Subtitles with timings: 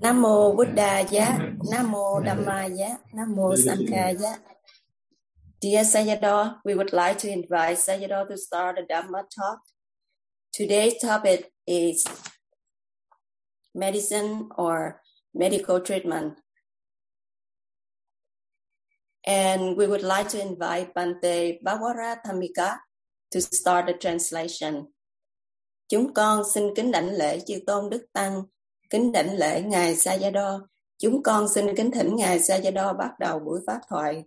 [0.00, 1.38] Nam mô Buddha giá,
[1.70, 4.38] Nam mô Namo giá, Nam mô Namo giá.
[5.60, 9.60] Dear Sayadaw, we would like to invite Sayadaw to start the Dhamma talk.
[10.52, 12.04] Today's topic is
[13.74, 15.00] medicine or
[15.34, 16.34] medical treatment.
[19.24, 22.76] And we would like to invite Bante Bawara Thamika
[23.30, 24.92] to start the translation.
[25.88, 28.42] Chúng con xin kính đảnh lễ chư tôn đức tăng
[28.90, 30.60] Kính đảnh lễ Ngài Sayadaw,
[30.98, 34.24] chúng con xin kính thỉnh Ngài Sayadaw bắt đầu buổi pháp thoại.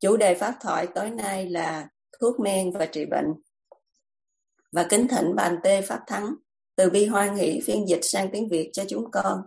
[0.00, 1.88] Chủ đề pháp thoại tối nay là
[2.20, 3.26] thuốc men và trị bệnh.
[4.72, 6.34] Và kính thỉnh bàn tê Pháp Thắng
[6.76, 9.42] từ bi hoan hỷ phiên dịch sang tiếng Việt cho chúng con.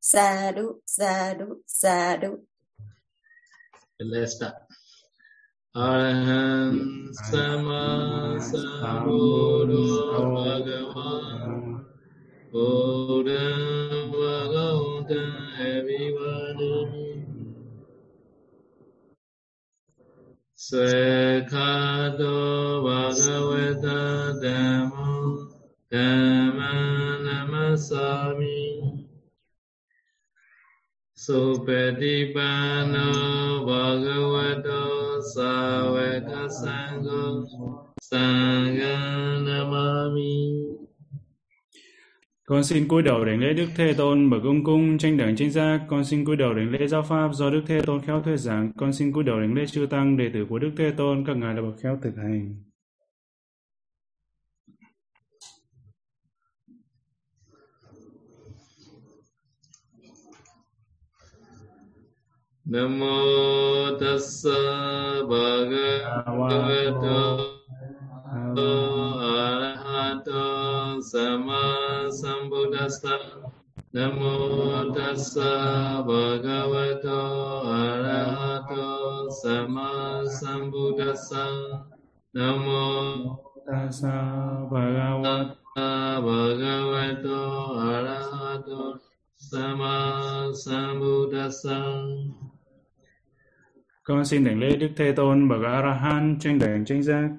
[0.00, 2.28] Sa đu, sa đu, sa đu.
[3.98, 4.54] Let's start.
[5.72, 6.80] Arahant
[7.32, 11.69] Sama Sambuddho Bhagavan
[12.52, 15.22] Buddha Bhagavata
[15.60, 16.74] everybody
[20.58, 22.34] Svekhato
[22.82, 25.46] Bhagavata Dhammo
[25.92, 26.72] Dhamma
[27.22, 28.60] Namasami
[31.16, 33.06] Supatipano
[33.64, 37.46] Bhagavato Savaka Sangha
[38.02, 38.96] Sangha
[39.46, 40.79] Namami
[42.50, 45.50] con xin cúi đầu đảnh lễ Đức Thế Tôn bậc ông cung, tranh đẳng tranh
[45.50, 45.80] giác.
[45.88, 48.72] Con xin cúi đầu đảnh lễ giáo pháp do Đức Thế Tôn khéo thuyết giảng.
[48.76, 51.36] Con xin cúi đầu đảnh lễ chư tăng, đệ tử của Đức Thế Tôn, các
[51.36, 52.54] ngài là bậc khéo thực hành.
[62.64, 63.16] Namo
[64.00, 64.50] tassa
[65.28, 66.70] bhagavato
[69.50, 70.46] arahato
[71.02, 73.18] sama sambuddhassa
[73.92, 77.20] Namo tassa bhagavato
[77.66, 81.44] arahato sama sambuddhassa
[82.34, 84.14] Namo Tassa
[84.70, 87.40] bhagavata tassa bhagavato
[87.82, 88.82] arahato
[89.36, 91.78] sama sambuddhassa
[94.04, 97.30] Con xin đảnh lễ Đức Thế Tôn bậc A La Hán tranh đẳng tranh giác.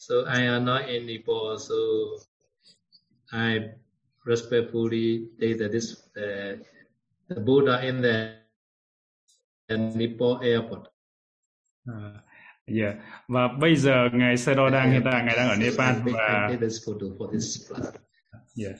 [0.00, 1.76] So I am not in Nepal, so
[3.32, 3.76] I
[4.24, 6.56] respectfully take that this uh,
[7.28, 8.40] the Buddha in the
[9.68, 10.88] in Nepal airport.
[11.86, 12.24] À,
[12.66, 12.94] yeah.
[13.28, 16.66] Và bây giờ ngài Sayadaw đang hiện tại ngài đang ở Nepal và I take
[16.66, 17.96] this photo for this class.
[18.64, 18.74] yeah.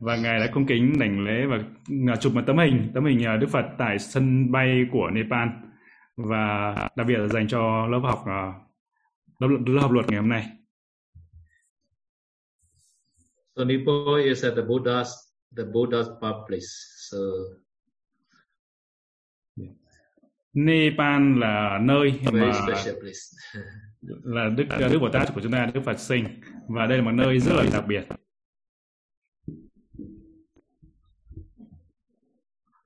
[0.00, 1.58] và ngài đã cung kính đảnh lễ và
[2.12, 5.48] à, chụp một tấm hình tấm hình à, Đức Phật tại sân bay của Nepal
[6.16, 8.24] và đặc biệt là dành cho lớp học
[9.40, 10.46] à, lớp học luật ngày hôm nay.
[13.56, 15.08] So Nepal is at the Buddha's
[15.56, 16.70] the Buddha's birthplace.
[17.10, 17.18] So
[20.52, 23.54] Nepal là nơi mà special place.
[24.24, 27.12] là Đức Đức Bồ Tát của chúng ta Đức Phật sinh và đây là một
[27.12, 28.04] nơi rất là đặc biệt.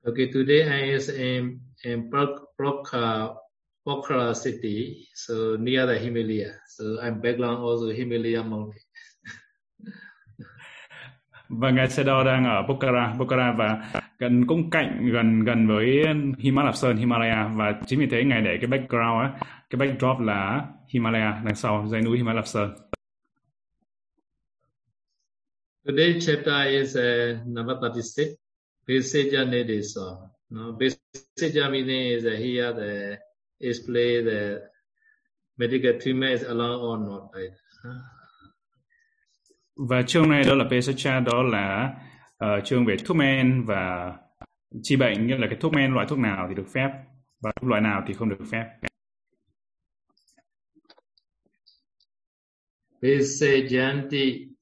[0.03, 3.27] Okay, today I is in in Prok- Prokha
[3.85, 6.51] Pokhara city, so near the Himalaya.
[6.67, 8.81] So I'm background also Himalaya mountain.
[11.49, 16.03] Và ngài Sayadaw đang ở Pokhara, Pokhara và gần cũng cạnh gần gần với
[16.37, 20.65] Himalaya Sơn, Himalaya và chính vì thế ngài để cái background á, cái backdrop là
[20.93, 22.75] Himalaya đằng sau dãy núi Himalaya Sơn.
[25.85, 28.37] Today's chapter is uh, number 36,
[28.87, 30.01] Beseja Nedesa.
[30.49, 33.17] No, Beseja meaning is uh, here the
[33.59, 34.59] display the
[35.57, 37.21] medical treatment is allowed or not.
[37.33, 37.53] Right?
[39.75, 41.93] Và chương này đó là Pesacha đó là
[42.37, 44.13] ờ, chương về thuốc men và
[44.83, 46.89] trị bệnh nghĩa là cái thuốc men loại thuốc nào thì được phép
[47.41, 48.65] và loại nào thì không được phép.
[53.01, 54.55] Besejanti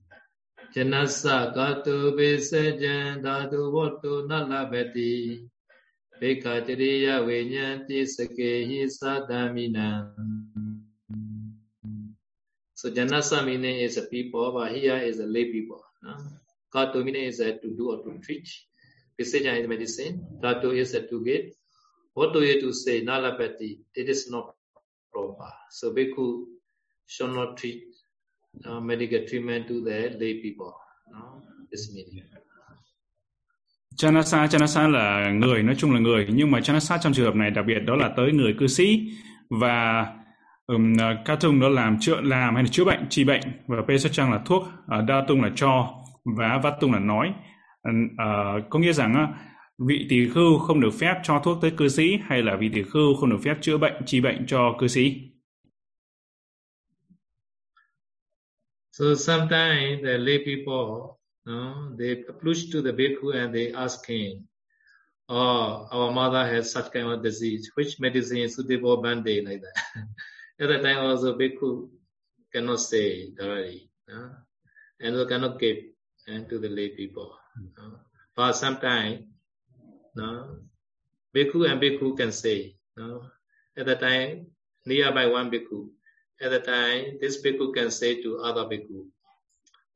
[0.75, 4.27] Janasa Gatu Besejan Dadu Votu
[6.23, 6.39] Nalabati
[12.75, 15.83] So Janasa meaning is a people, but is a lay people.
[16.01, 16.15] No?
[16.73, 18.47] Katu meaning is a to do or to treat.
[19.19, 20.25] Besejan is medicine.
[20.41, 21.53] Datu is a to get.
[22.13, 23.03] What do you to say?
[23.03, 23.79] Nalapati.
[23.93, 24.55] It is not
[25.11, 25.51] proper.
[25.71, 26.45] So Bhikkhu
[27.05, 27.83] should not treat
[28.63, 30.73] uh, medical treatment to the lay people.
[31.11, 31.41] No?
[31.69, 32.23] This meaning.
[33.97, 37.51] Chanasa, Chanasa là người, nói chung là người, nhưng mà Chanasa trong trường hợp này
[37.51, 39.01] đặc biệt đó là tới người cư sĩ
[39.49, 40.07] và
[40.67, 40.93] um,
[41.25, 43.41] Katung ờ, đó làm chữa làm hay là chữa bệnh, trị bệnh.
[43.67, 45.93] Và Pesachang là thuốc, ờ, uh, Datung là cho
[46.37, 47.33] và vatung là nói.
[47.89, 49.29] Uh, có nghĩa rằng uh,
[49.87, 52.83] vị tỳ khưu không được phép cho thuốc tới cư sĩ hay là vị tỳ
[52.83, 55.15] khưu không được phép chữa bệnh trị bệnh cho cư sĩ?
[58.91, 64.47] So sometimes the lay people, no, they approach to the bhikkhu and they ask him,
[65.29, 70.05] oh, our mother has such kind of disease, which medicine is suitable Band-Aid like that.
[70.59, 71.89] At that time also bhikkhu
[72.53, 74.31] cannot say directly, no?
[75.01, 75.77] and so cannot give
[76.27, 77.35] and to the lay people.
[77.77, 77.99] No?
[78.35, 79.25] But sometimes,
[80.15, 80.59] no,
[81.35, 83.25] bhikkhu and bhikkhu can say, no?
[83.77, 84.47] At that time,
[84.85, 85.89] nearby one bhikkhu,
[86.41, 89.07] at that time, this bhikkhu can say to other bhikkhu,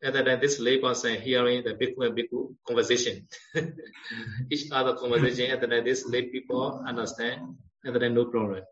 [0.01, 3.27] that time, this lay person hearing the bhikkhu and bhikkhu conversation,
[4.51, 7.41] each other conversation, at that time, this lay people understand,
[7.83, 8.63] that time, no problem.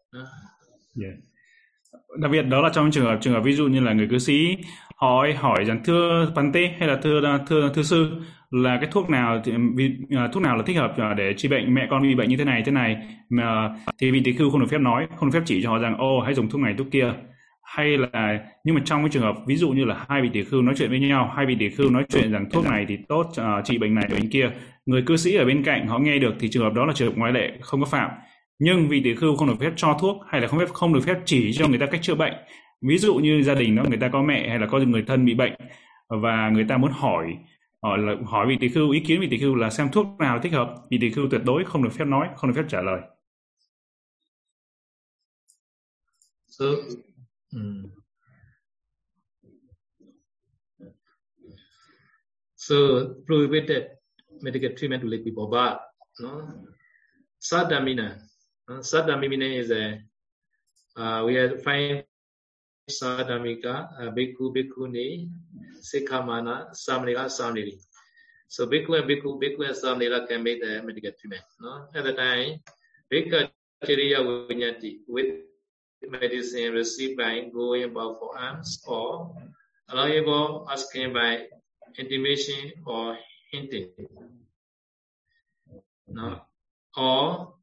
[0.95, 1.17] Yeah.
[2.19, 4.17] Đặc biệt đó là trong trường hợp trường hợp ví dụ như là người cư
[4.17, 4.57] sĩ
[4.95, 8.09] hỏi hỏi rằng thưa Pante hay là thưa thưa thưa sư
[8.51, 11.73] là cái thuốc nào thì, uh, thuốc nào là thích hợp uh, để trị bệnh
[11.73, 12.97] mẹ con bị bệnh như thế này thế này
[13.29, 15.77] mà thì vị tỳ khưu không được phép nói không được phép chỉ cho họ
[15.77, 17.13] rằng ô hãy dùng thuốc này thuốc kia
[17.65, 20.43] hay là nhưng mà trong cái trường hợp ví dụ như là hai vị tỷ
[20.43, 22.97] khưu nói chuyện với nhau hai vị tỷ khưu nói chuyện rằng thuốc này thì
[23.07, 24.51] tốt uh, trị bệnh này bệnh kia.
[24.85, 27.07] Người cư sĩ ở bên cạnh họ nghe được thì trường hợp đó là trường
[27.07, 28.11] hợp ngoại lệ không có phạm.
[28.59, 31.01] Nhưng vị tỷ khưu không được phép cho thuốc hay là không phép không được
[31.05, 32.33] phép chỉ cho người ta cách chữa bệnh.
[32.81, 35.25] Ví dụ như gia đình đó người ta có mẹ hay là có người thân
[35.25, 35.53] bị bệnh
[36.09, 37.35] và người ta muốn hỏi
[37.85, 40.39] hỏi là hỏi vị tỷ khưu ý kiến vị tỷ khưu là xem thuốc nào
[40.39, 42.81] thích hợp vị tỷ khưu tuyệt đối không được phép nói không được phép trả
[42.81, 43.01] lời.
[47.55, 47.91] Mm.
[52.55, 53.91] So prohibited
[54.41, 55.81] medical treatment to lay people, but
[56.19, 56.65] no,
[57.39, 58.19] sadamina.
[58.67, 60.01] Uh, sadamina is a
[60.97, 62.03] uh, we have five
[62.89, 65.29] sadamika, uh, bhikkhu, bhikkhuni,
[65.79, 67.79] sikhamana, samnila, samnili.
[68.47, 71.43] So bhikkhu and bhikkhu, bhikkhu and samnila can make the medical treatment.
[71.59, 72.59] No, at the time,
[73.11, 73.49] bhikkhu
[73.85, 74.19] chiriya
[74.49, 75.45] vinyati with
[76.01, 79.35] medicine received by going about for alms or
[79.89, 81.45] allowable asking by
[81.97, 83.17] intimation or
[83.51, 83.89] hinting.
[86.07, 86.41] No?
[86.95, 87.53] Or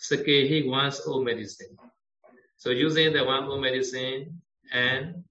[0.00, 1.76] Sakehi one's own medicine.
[2.56, 5.24] So using the one medicine and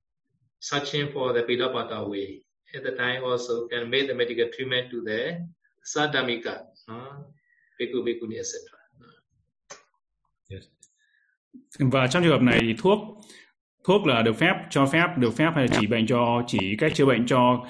[0.59, 2.41] searching for the Pilapata way.
[2.75, 5.47] At the time also can make the medical treatment to the
[5.85, 7.31] Sadamika, no?
[7.79, 8.61] Bhikkhu, Bhikkhuni, etc.
[10.49, 10.67] Yes.
[11.79, 12.99] Và trong trường hợp này thì thuốc
[13.87, 16.95] thuốc là được phép cho phép được phép hay là chỉ bệnh cho chỉ cách
[16.95, 17.65] chữa bệnh cho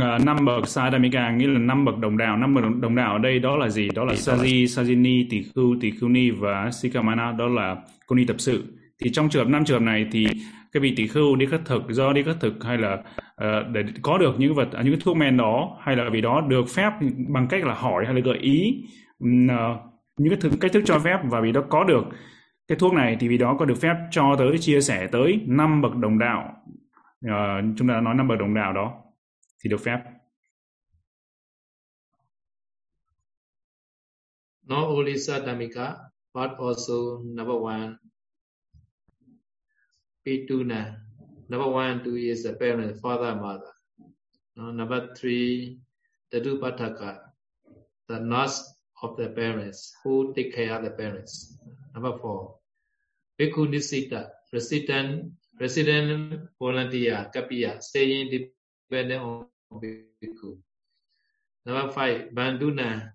[0.00, 3.18] à, năm bậc sadamika nghĩa là năm bậc đồng đạo năm bậc đồng đạo ở
[3.18, 3.88] đây đó là gì?
[3.94, 8.24] Đó là saji sajini tỳ khưu tỳ khưu ni và sikamana đó là cô ni
[8.24, 8.64] tập sự.
[9.02, 10.26] Thì trong trường hợp năm trường hợp này thì
[10.72, 13.84] cái vị tỳ khưu đi khất thực do đi khất thực hay là uh, để
[14.02, 16.90] có được những vật những cái thuốc men đó hay là vì đó được phép
[17.28, 18.84] bằng cách là hỏi hay là gợi ý
[19.24, 19.30] uh,
[20.18, 22.04] những cái thức, cách thức cho phép và vì đó có được
[22.70, 25.82] cái thuốc này thì vì đó có được phép cho tới chia sẻ tới năm
[25.82, 26.64] bậc đồng đạo.
[27.26, 29.02] Uh, chúng ta đã nói năm bậc đồng đạo đó
[29.64, 29.98] thì được phép.
[34.62, 35.94] Not only Satamika
[36.34, 36.94] but also
[37.24, 37.96] number one.
[40.26, 40.94] Pituna
[41.48, 43.68] number one two is the parent father mother.
[44.54, 45.78] No, number three
[46.32, 47.14] the dupataka
[48.08, 48.62] the nurse
[49.02, 51.58] of the parents who take care of the parents.
[51.94, 52.59] Number four.
[53.40, 58.30] Nisita, resident, resident volunteer, Kapiya, staying
[58.90, 60.58] dependent on Bhikkhu.
[61.64, 63.12] Number five, Banduna,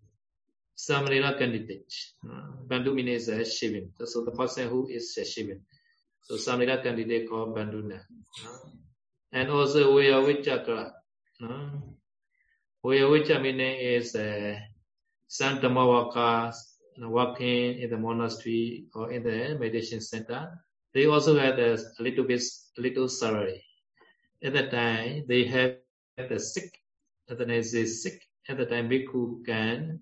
[0.78, 1.94] Samanera candidate.
[2.24, 3.90] Uh, Bandu means a Shivin.
[4.04, 5.62] So the person who is a Shivin.
[6.22, 8.02] So Samanera candidate called Banduna.
[9.32, 10.92] And also Vyavichakra.
[11.42, 11.70] Uh,
[12.84, 14.60] Vyavichakra meaning is uh,
[15.30, 16.54] Santamawaka,
[17.02, 20.50] Uh, working in the monastery or in the meditation center,
[20.94, 22.42] they also had a little bit,
[22.78, 23.62] little salary.
[24.44, 25.80] At that time, they had
[26.30, 26.72] the sick.
[27.30, 28.22] At the time, they sick.
[28.48, 30.00] At the time, bhikkhu can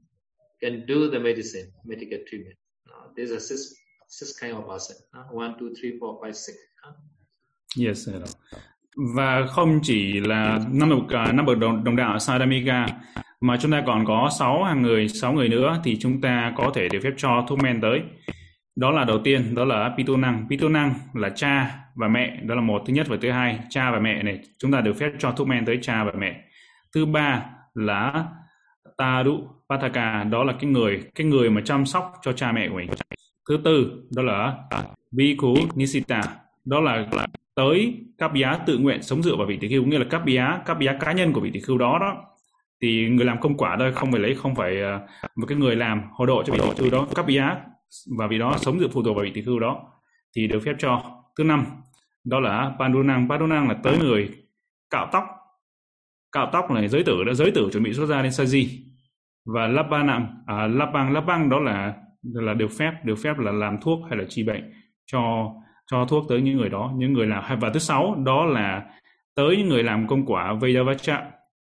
[0.62, 2.58] can do the medicine, medical treatment.
[2.88, 3.74] Now, there's a six
[4.08, 4.96] six kind of person.
[5.18, 6.58] Uh, one, two, three, four, five, six.
[6.86, 6.94] Uh.
[7.76, 8.26] Yes, hello.
[9.16, 12.88] Và không chỉ là năm bậc à, năm bậc đồng, đồng đạo Saramika
[13.44, 16.72] mà chúng ta còn có 6 hàng người, 6 người nữa thì chúng ta có
[16.76, 18.02] thể được phép cho thuốc men tới.
[18.76, 20.48] Đó là đầu tiên, đó là Pito năng.
[20.50, 23.92] Pito năng là cha và mẹ, đó là một thứ nhất và thứ hai, cha
[23.92, 26.42] và mẹ này, chúng ta được phép cho thuốc men tới cha và mẹ.
[26.96, 28.26] Thứ ba là
[28.98, 32.76] Taru Pataka, đó là cái người, cái người mà chăm sóc cho cha mẹ của
[32.76, 32.90] mình.
[33.50, 34.54] Thứ tư, đó là
[35.12, 36.22] viku Nisita,
[36.66, 37.08] đó là
[37.56, 40.60] tới các giá tự nguyện sống dựa vào vị tỷ khưu nghĩa là các giá
[40.66, 42.33] các giá cá nhân của vị tỷ khưu đó đó
[42.84, 45.00] thì người làm công quả đây không phải lấy không phải ờ,
[45.36, 47.08] một cái người làm hộ độ cho vị tỷ khưu đó.
[47.16, 47.58] Cấp ý ác
[48.18, 49.84] và vì đó sống dựa phụ thuộc vào vị tỷ khưu đó
[50.36, 51.02] thì được phép cho.
[51.38, 51.66] Thứ năm
[52.24, 54.30] đó là pandunang pandunang là tới người
[54.90, 55.24] cạo tóc.
[56.32, 58.86] Cạo tóc này giới tử đã giới tử chuẩn bị xuất ra lên sa di
[59.46, 61.14] và lapanang à, lapang.
[61.14, 64.74] Lapang đó là là được phép được phép là làm thuốc hay là trị bệnh
[65.06, 65.52] cho
[65.92, 67.60] cho thuốc tới những người đó những người làm.
[67.60, 68.84] Và thứ sáu đó là
[69.36, 71.22] tới những người làm công quả Vedavacha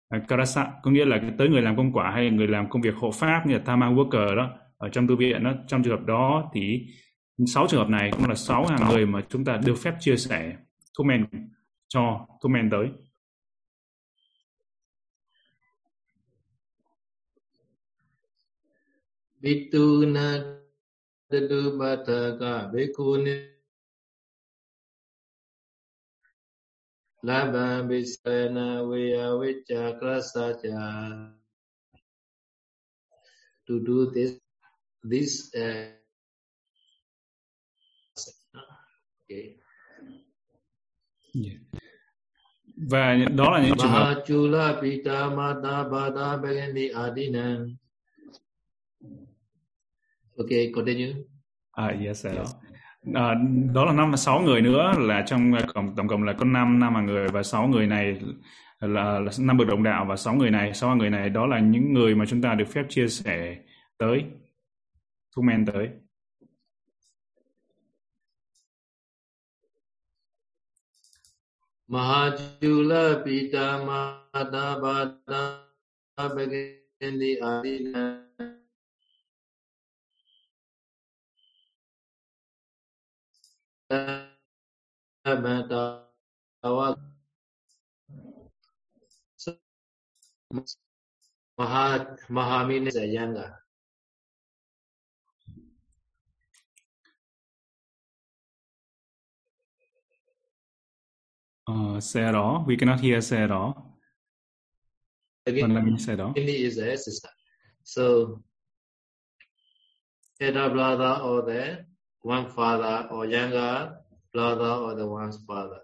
[0.08, 2.94] Ờ, Karasa, có nghĩa là tới người làm công quả hay người làm công việc
[2.94, 6.06] hộ pháp như là tama worker đó, ở trong tu viện đó, trong trường hợp
[6.06, 6.86] đó thì
[7.46, 10.16] sáu trường hợp này cũng là sáu hàng người mà chúng ta được phép chia
[10.16, 10.56] sẻ
[10.98, 11.26] thuốc men
[11.88, 12.88] cho thuốc men tới.
[19.40, 20.58] Bituna
[27.24, 31.30] Dadubhataka Bhikkhuni Labha Bisana Vya Vicha Krasacha
[33.66, 34.38] To do this
[35.04, 35.92] this uh,
[39.24, 39.56] okay.
[41.34, 41.58] yeah.
[42.90, 47.66] và đó là những trường hợp Chula Pita Mata Bada Bhagani Adina
[50.38, 51.24] Okay, continue.
[51.72, 52.67] À, yes, sir.
[53.14, 53.34] À,
[53.74, 56.78] đó là năm sáu người nữa là trong ờ, tổng, tổng cộng là có năm
[56.78, 58.20] năm là người và sáu người này
[58.80, 61.92] là, năm bậc đồng đạo và sáu người này sáu người này đó là những
[61.92, 63.56] người mà chúng ta được phép chia sẻ
[63.98, 64.24] tới
[65.36, 65.88] thu men tới.
[71.88, 75.64] Mahajula Pita Mata Bada
[76.16, 78.27] Bhagandi Adina
[83.90, 84.26] Uh,
[102.00, 102.64] say at all.
[102.66, 103.98] We cannot hear say at all.
[105.46, 106.34] Again, me say at all.
[106.36, 107.28] is a sister.
[107.84, 108.42] So,
[110.40, 111.87] elder brother or the
[112.22, 113.98] one father or younger
[114.32, 115.80] brother or the one's father.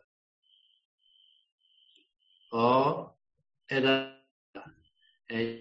[2.53, 3.13] Or
[3.71, 4.11] elder
[5.31, 5.61] and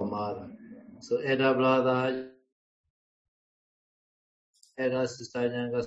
[0.00, 0.50] mother.
[1.00, 2.30] So elder brother,
[4.78, 5.86] elder sister, younger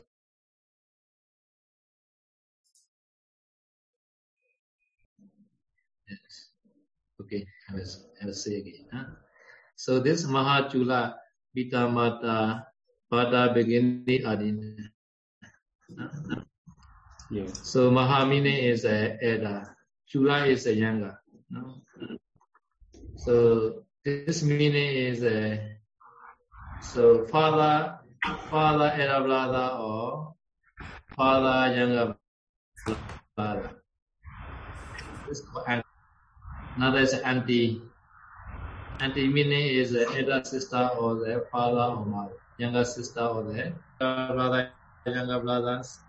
[6.10, 6.50] Yes.
[7.22, 7.86] Okay, I will,
[8.22, 8.86] I will say again.
[8.94, 9.06] Huh?
[9.76, 11.16] So this Mahachula
[11.56, 12.66] Pitamata
[13.08, 14.92] Pada Begini Adina.
[17.32, 17.48] Yeah.
[17.64, 19.76] So Mahamine is a elder,
[20.08, 21.18] Chula is a younger.
[21.50, 21.82] No?
[23.16, 25.78] So this meaning is a
[26.82, 28.00] so father,
[28.50, 30.36] father elder brother or
[31.16, 32.16] father younger
[33.36, 33.82] brother.
[35.28, 35.48] This is
[36.76, 37.82] Another is anti
[39.00, 43.76] Auntie meaning is the elder sister or the father or mother, younger sister or the
[44.00, 44.72] brother,
[45.06, 46.00] younger brothers,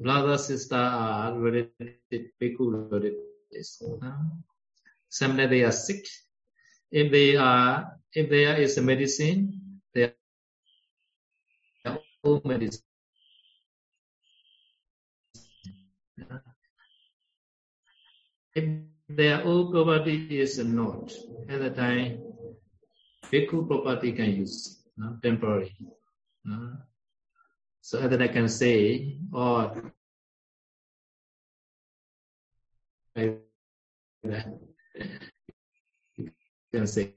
[0.01, 3.83] brother, sister are related, bhikkhu relatives.
[5.09, 6.07] Sometimes they are sick.
[6.89, 10.13] If they are, if there is a medicine, they
[12.27, 12.83] all medicine.
[18.55, 18.65] If
[19.07, 21.13] their own property is not,
[21.47, 22.19] at the time,
[23.31, 25.17] bhikkhu property can use, no?
[25.23, 25.75] temporary.
[26.43, 26.73] no?
[27.81, 29.93] So at that I can say, or
[33.15, 34.47] that.
[36.17, 36.31] you
[36.73, 37.13] can say,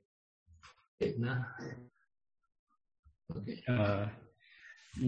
[1.19, 1.45] no?
[3.37, 3.63] Okay.
[3.67, 4.07] Uh,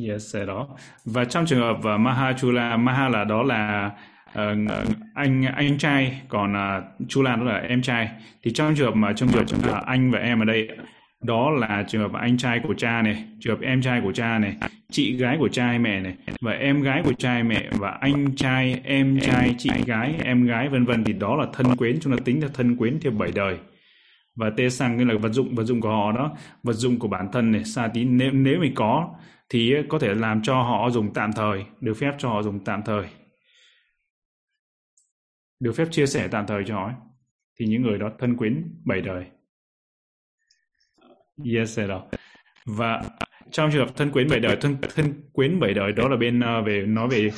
[0.09, 0.69] yes, sẽ đó.
[1.05, 3.91] Và trong trường hợp uh, Mahachula, Maha là đó là
[4.31, 4.39] uh,
[5.15, 8.11] anh anh trai còn uh, Chula đó là em trai
[8.43, 10.69] thì trong trường hợp mà trong trường hợp uh, anh và em ở đây
[11.23, 14.39] đó là trường hợp anh trai của cha này trường hợp em trai của cha
[14.39, 14.57] này
[14.91, 18.81] chị gái của cha mẹ này và em gái của cha mẹ và anh trai
[18.85, 22.23] em trai chị gái em gái vân vân thì đó là thân quyến chúng ta
[22.25, 23.57] tính là thân quyến theo bảy đời
[24.37, 26.31] và tê sang nghĩa là vật dụng vật dụng của họ đó
[26.63, 29.09] vật dụng của bản thân này sa tí nếu nếu mình có
[29.53, 32.65] thì ờ, có thể làm cho họ dùng tạm thời được phép cho họ dùng
[32.65, 33.05] tạm thời.
[35.61, 36.91] Được phép chia sẻ tạm thời cho họ
[37.61, 39.25] thì những người đó thân quyến bảy đời.
[41.55, 42.07] Yes đó.
[42.67, 43.03] Và
[43.51, 46.39] trong trường hợp thân quyến bảy đời thân thân quyến bảy đời đó là bên
[46.39, 47.31] uh, về nói về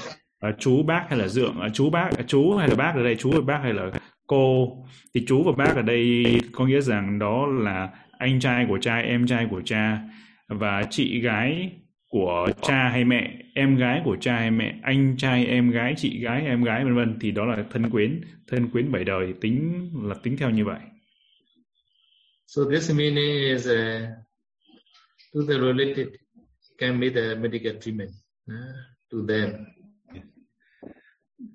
[0.48, 3.02] uh, chú bác hay là dượng uh, chú bác uh, chú hay là bác ở
[3.02, 3.90] đây chú và bác hay là
[4.26, 4.68] cô.
[5.14, 8.98] Thì chú và bác ở đây có nghĩa rằng đó là anh trai của cha
[8.98, 9.98] em trai của cha
[10.48, 11.70] và chị gái
[12.14, 16.20] của cha hay mẹ em gái của cha hay mẹ anh trai em gái chị
[16.20, 19.90] gái em gái vân vân thì đó là thân quyến thân quyến bảy đời tính
[20.02, 20.78] là tính theo như vậy.
[22.46, 24.02] So this meaning is uh,
[25.34, 26.06] to the related
[26.78, 28.10] can be the medical treatment
[28.50, 28.56] uh,
[29.12, 29.50] to them.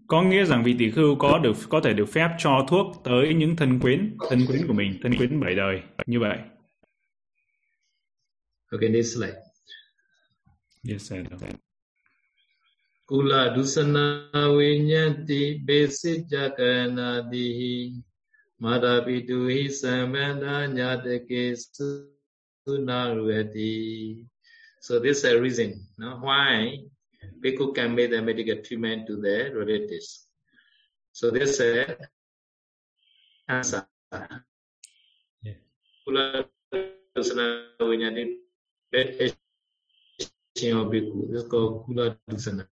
[0.07, 3.33] Có nghĩa rằng vị tỷ khưu có được có thể được phép cho thuốc tới
[3.33, 6.37] những thân quyến thân quyến của mình thân quyến bảy đời như vậy.
[8.71, 9.48] Okay next slide
[10.83, 11.23] yes sir
[13.07, 14.03] kula dusana
[14.57, 16.87] vinyanti besijaka
[17.31, 18.03] dihi
[18.59, 21.57] madapitu hi samana nyatake
[22.65, 23.73] sunarvati
[24.81, 26.17] so this is a reason no?
[26.21, 26.89] why
[27.41, 30.27] Bhikkhu can make the medical treatment to their relatives.
[31.11, 31.95] So this is uh,
[33.47, 33.87] answer.
[35.41, 35.53] Yeah.
[40.59, 41.31] Kula Dusana Vinyati meditation of Bhikkhu.
[41.31, 42.67] This is called Kula Dusana.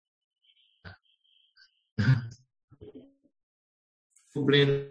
[4.33, 4.89] Who bring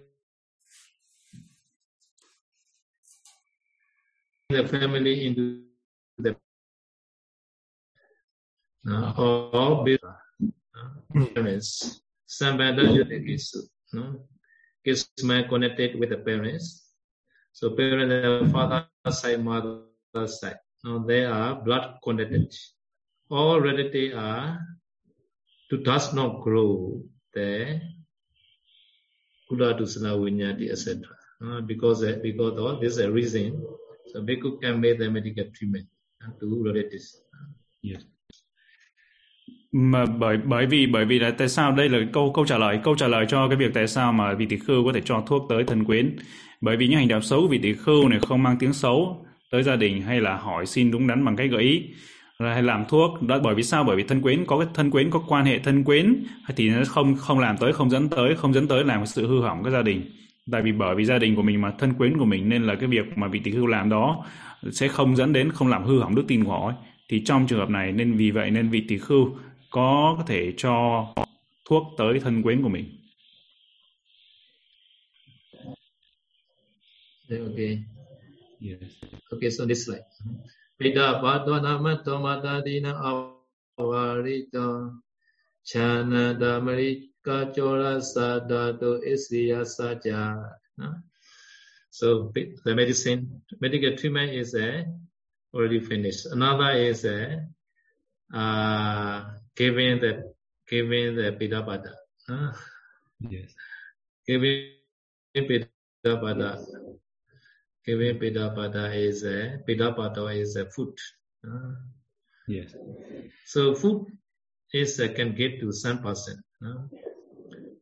[4.48, 5.62] the family into
[6.18, 6.36] the
[8.88, 9.84] uh, or
[11.34, 12.00] parents.
[12.28, 13.68] Sambandha Yotikisu.
[13.92, 14.26] No?
[14.84, 16.92] Is man connected with the parents.
[17.52, 19.82] So parents, father side, mother
[20.26, 20.58] side.
[20.84, 22.54] Now they are blood connected.
[23.30, 24.58] All relatives are
[25.70, 27.02] to does not grow
[27.34, 27.80] the
[29.50, 31.02] Kula Dusana Vinyati, etc.
[31.40, 33.62] Uh, ah, because eh, because of this a reason.
[34.12, 35.86] So Bhikkhu can make the medical treatment
[36.22, 37.20] ah, to relatives.
[37.82, 38.04] Yes.
[39.72, 42.80] mà bởi bởi vì bởi vì là tại sao đây là câu câu trả lời
[42.84, 45.24] câu trả lời cho cái việc tại sao mà vị tỷ khưu có thể cho
[45.26, 46.16] thuốc tới thần quyến
[46.60, 49.62] bởi vì những hành động xấu vị tỷ khưu này không mang tiếng xấu tới
[49.62, 51.82] gia đình hay là hỏi xin đúng đắn bằng cách gợi ý
[52.38, 55.10] hay làm thuốc đó bởi vì sao bởi vì thân quyến có cái thân quyến
[55.10, 56.24] có quan hệ thân quyến
[56.56, 59.40] thì nó không không làm tới không dẫn tới không dẫn tới làm sự hư
[59.40, 60.10] hỏng cái gia đình
[60.52, 62.74] tại vì bởi vì gia đình của mình mà thân quyến của mình nên là
[62.74, 64.24] cái việc mà vị tỷ khưu làm đó
[64.72, 66.76] sẽ không dẫn đến không làm hư hỏng đức tin của họ ấy.
[67.08, 69.36] thì trong trường hợp này nên vì vậy nên vị tỷ khưu
[69.70, 71.06] có có thể cho
[71.68, 72.84] thuốc tới thân quyến của mình.
[77.30, 77.82] Okay.
[78.60, 78.92] Yes.
[79.30, 79.88] Okay, so this
[80.78, 80.94] slide.
[80.94, 82.92] Pita padwana matomata dina
[83.78, 84.92] avarita
[85.66, 90.52] chana damarika chora sadato isriya saja.
[91.90, 94.84] So the medicine, medical treatment is a
[95.54, 96.26] already finished.
[96.26, 97.46] Another is a
[98.34, 99.24] uh,
[99.56, 100.32] giving the
[100.68, 101.92] giving the pidapada.
[102.28, 102.52] Huh?
[103.20, 103.54] Yes.
[104.26, 104.72] Giving
[105.34, 106.60] pidapada.
[107.86, 110.94] Giving pidapada is a pidapada is a food.
[111.44, 111.74] Huh?
[112.48, 112.74] Yes.
[113.44, 114.06] So food
[114.72, 116.42] is uh, can get to some person.
[116.62, 116.88] Huh?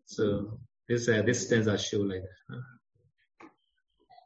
[0.04, 2.54] So this uh, this stanza show like that.
[2.54, 2.62] Huh?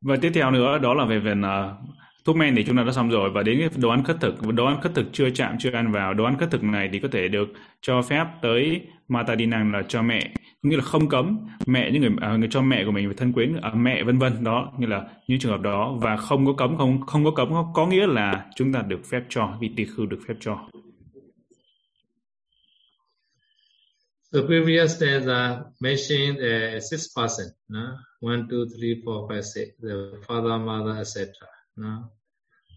[0.03, 1.77] Và tiếp theo nữa đó là về phần uh,
[2.25, 3.31] thuốc men thì chúng ta đã xong rồi.
[3.31, 5.93] Và đến cái đồ ăn khất thực đồ ăn khất thực chưa chạm chưa ăn
[5.93, 7.49] vào đồ ăn khất thực này thì có thể được
[7.81, 10.35] cho phép tới matadinang là cho mẹ.
[10.63, 13.33] Nghĩa là không cấm mẹ những người, à, người cho mẹ của mình và thân
[13.33, 14.45] quyến à, mẹ vân vân.
[14.45, 15.99] Đó như là những trường hợp đó.
[16.01, 19.23] Và không có cấm không không có cấm có nghĩa là chúng ta được phép
[19.29, 20.59] cho vị tỳ khưu được phép cho.
[24.31, 27.99] The previous stanza mentioned uh, six person, no?
[28.21, 31.33] one, two, three, four, five, six, the father, mother, etc.
[31.79, 32.11] No?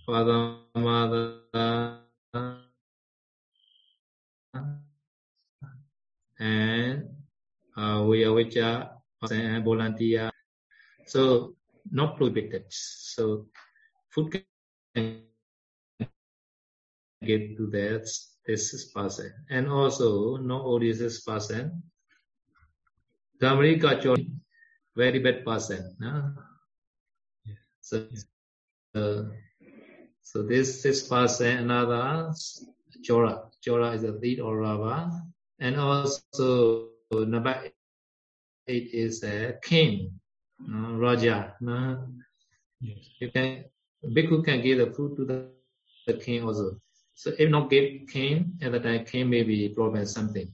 [0.05, 1.41] Father, mother,
[6.37, 7.09] and
[7.75, 8.91] uh, we are which are
[9.31, 10.29] and volunteer.
[11.07, 11.55] So
[11.91, 12.65] not prohibited.
[12.69, 13.47] So
[14.11, 14.45] food
[14.93, 15.23] can
[17.23, 18.05] get to that
[18.45, 21.81] this is person, and also not only this person,
[23.41, 24.29] Dhamarika Chora,
[24.95, 25.95] very bad person.
[25.99, 26.33] No?
[27.81, 28.07] So,
[28.95, 29.23] uh,
[30.21, 32.34] so this this person, another
[33.01, 33.49] Chora.
[33.65, 35.12] Chora is a lead or robber.
[35.60, 37.63] And also number
[38.67, 40.19] eight is a king,
[40.60, 40.95] no?
[40.95, 41.56] Raja.
[41.62, 42.08] No?
[42.80, 42.97] Yes.
[43.19, 43.65] You can
[44.04, 45.49] Bhikkhu can give the food to the,
[46.08, 46.80] the king also.
[47.13, 50.51] So if not give king, at the time king may be problem something.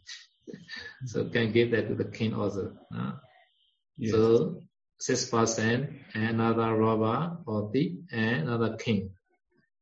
[1.05, 2.75] so can give that to the king also.
[2.93, 3.13] Uh,
[3.97, 4.11] yes.
[4.11, 4.63] So
[4.99, 9.09] six percent, another robber or thief, and another king.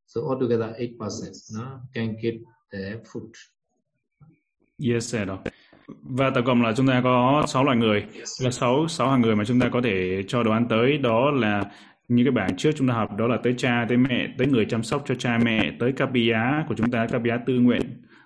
[0.07, 2.35] So altogether eight percent no, can give
[2.71, 3.31] the food.
[4.77, 5.29] Yes, sir.
[6.01, 8.05] Và tổng cộng là chúng ta có 6 loại người,
[8.39, 11.31] là 6 6 hàng người mà chúng ta có thể cho đồ ăn tới đó
[11.31, 11.63] là
[12.07, 14.65] như cái bảng trước chúng ta học đó là tới cha, tới mẹ, tới người
[14.65, 17.81] chăm sóc cho cha mẹ, tới Kapiya của chúng ta, Kapiya tư nguyện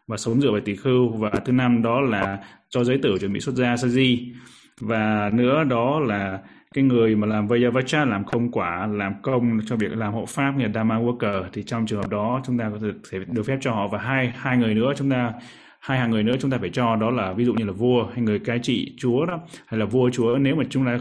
[0.08, 2.38] và sống dựa về tỷ khưu và thứ năm đó là
[2.69, 4.34] cho giới tử chuẩn bị xuất gia sa di
[4.80, 6.39] và nữa đó là
[6.76, 10.52] cái người mà làm Vajavacha làm không quả làm công cho việc làm hộ pháp
[10.58, 13.58] như là Dharma worker thì trong trường hợp đó chúng ta có thể được phép
[13.62, 15.34] cho họ và hai hai người nữa chúng ta
[15.80, 18.06] hai hàng người nữa chúng ta phải cho đó là ví dụ như là vua
[18.14, 20.38] hay người cai trị chúa đó hay là vua chúa.
[20.38, 21.00] Nếu mà chúng ta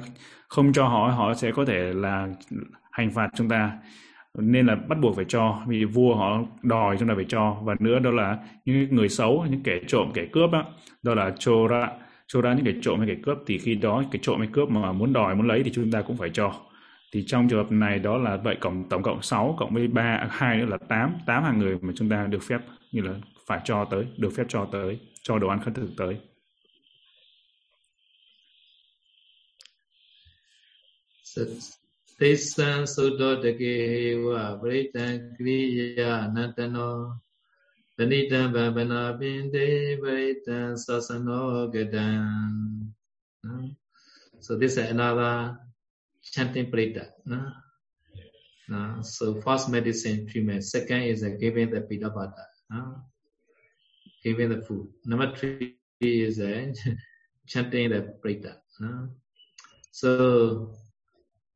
[0.49, 2.29] không cho họ họ sẽ có thể là
[2.91, 3.73] hành phạt chúng ta.
[4.39, 7.57] Nên là bắt buộc phải cho vì vua họ đòi chúng ta phải cho.
[7.63, 10.65] Và nữa đó là những người xấu những kẻ trộm kẻ cướp đó,
[11.03, 11.89] đó là chora
[12.29, 14.69] cho ra những kẻ trộm hay kẻ cướp thì khi đó cái trộm hay cướp
[14.69, 16.55] mà muốn đòi, muốn lấy thì chúng ta cũng phải cho.
[17.13, 20.29] Thì trong trường hợp này đó là vậy, cộng tổng cộng 6 cộng với 3
[20.31, 22.61] hai nữa là 8 8 hàng người mà chúng ta được phép
[22.93, 23.13] như là
[23.47, 26.17] phải cho tới, được phép cho tới, cho đồ ăn khất thực tới.
[32.19, 37.21] Tissa Sutta Takewa Vritan Kriya Natano
[37.99, 38.55] Tanitam
[44.41, 45.59] So this is another
[46.23, 47.09] chanting prita.
[47.27, 47.51] No?
[48.69, 49.03] No?
[49.03, 50.63] So first medicine treatment.
[50.65, 52.45] Second is uh, giving the pidabata.
[52.71, 53.03] No?
[54.23, 54.89] Giving the food.
[55.05, 56.73] Number three is uh,
[57.49, 58.59] chanting the prita.
[58.79, 59.09] No?
[59.91, 60.77] So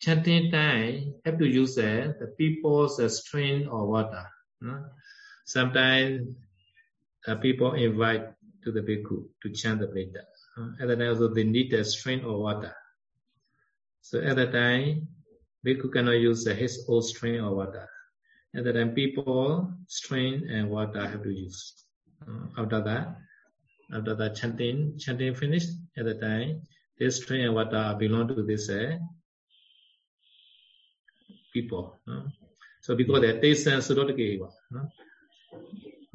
[0.01, 4.27] chanting time have to use uh, the people's uh, strain or water.
[4.61, 4.87] No?
[5.45, 6.35] Sometimes
[7.27, 8.33] uh, people invite
[8.65, 10.23] to the bhikkhu to chant the Veda.
[10.57, 12.75] Uh, at the time also they need a strain or water.
[14.01, 15.09] So at the time,
[15.65, 17.89] bhikkhu cannot use his own strain or water.
[18.55, 21.85] At the time, people strain and water have to use.
[22.29, 23.17] Uh, after that,
[23.95, 26.63] after that chanting, chanting finished, at the time,
[26.99, 28.99] this strain and water belong to this uh,
[31.53, 31.99] people.
[32.83, 34.89] So because they taste and sudotake, no?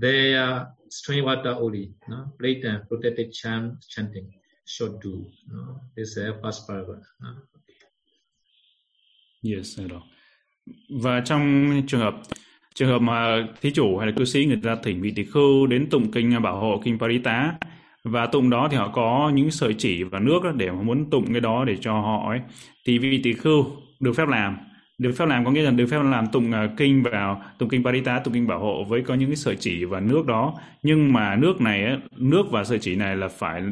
[0.01, 2.25] They are strain water only, no?
[2.39, 4.33] plate and protected chant, chanting,
[4.65, 5.25] should do.
[5.47, 5.81] No?
[5.95, 7.03] This is uh, first paragraph.
[7.19, 7.35] No?
[9.43, 10.01] Yes, rồi.
[10.89, 12.15] Và trong trường hợp
[12.75, 15.67] trường hợp mà thí chủ hay là cư sĩ người ta thỉnh vị Tỳ khưu
[15.67, 17.53] đến tụng kinh bảo hộ kinh Parita
[18.03, 21.33] và tụng đó thì họ có những sợi chỉ và nước để mà muốn tụng
[21.33, 22.39] cái đó để cho họ ấy
[22.85, 23.65] thì vị Tỳ khưu
[23.99, 24.57] được phép làm
[24.97, 27.83] được phép làm có nghĩa là được phép làm tụng uh, kinh vào tụng kinh
[27.83, 30.53] parita tụng kinh bảo hộ với có những cái sợi chỉ và nước đó.
[30.83, 33.63] Nhưng mà nước này nước và sợi chỉ này là phải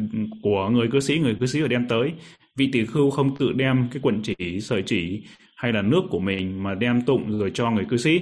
[0.42, 2.14] của người cư sĩ người cư sĩ phải đem tới.
[2.56, 5.24] Vị tỷ khưu không tự đem cái quần chỉ sợi chỉ
[5.56, 8.22] hay là nước của mình mà đem tụng rồi cho người cư sĩ.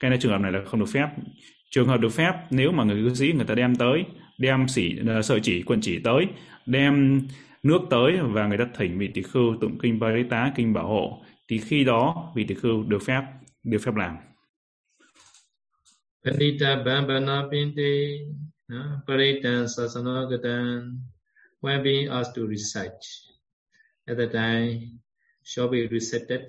[0.00, 1.08] Cái này trường hợp này là không được phép.
[1.70, 4.04] Trường hợp được phép nếu mà người cư sĩ người ta đem tới
[4.38, 6.26] đem xỉ à, sợi chỉ quần chỉ tới
[6.66, 7.20] đem
[7.62, 11.22] nước tới và người ta thỉnh vị tỷ khưu tụng kinh parita kinh bảo hộ
[11.50, 13.22] thì khi đó vị tỷ khưu được phép
[13.62, 14.16] được phép làm
[16.24, 18.18] Panita Bambana Pinte
[19.06, 20.98] Paritan Sasanagatan
[21.60, 23.00] when being asked to recite
[24.06, 25.00] at the time
[25.44, 26.46] shall be recited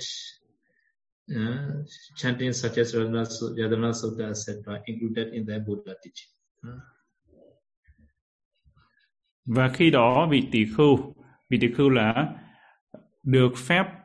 [1.35, 1.85] uh,
[2.15, 4.81] chanting such as Yadana Sutta etc.
[4.85, 6.31] included in the Buddha teaching.
[6.67, 6.79] Uh.
[9.45, 11.15] Và khi đó vị tỷ khưu,
[11.49, 12.33] vị tỷ khưu là
[13.23, 14.00] được phép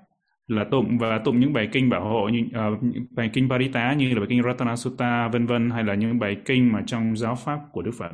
[0.46, 2.78] là tụng và tụng những bài kinh bảo hộ như uh,
[3.10, 6.36] bài kinh Parita như là bài kinh Ratana Sutta vân vân hay là những bài
[6.44, 8.10] kinh mà trong giáo pháp của Đức Phật.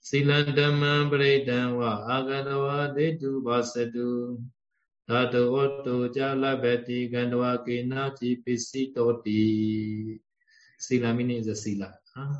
[0.00, 4.38] Silandama Paritan wa Agadawa Detu Vasatu
[5.08, 10.18] Tato Otto Jalabati Gandwa Kinachi Pisitoti
[10.78, 11.86] Sila meaning is a sila.
[12.14, 12.34] Huh?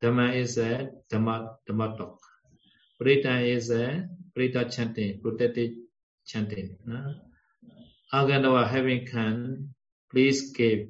[0.00, 2.20] Dhamma is a Dhamma, Dhamma talk.
[3.00, 5.74] Prita is a Prita chanting, protected
[6.26, 6.76] chanting.
[6.84, 7.14] No?
[8.12, 9.74] Aganawa having come,
[10.10, 10.88] please give,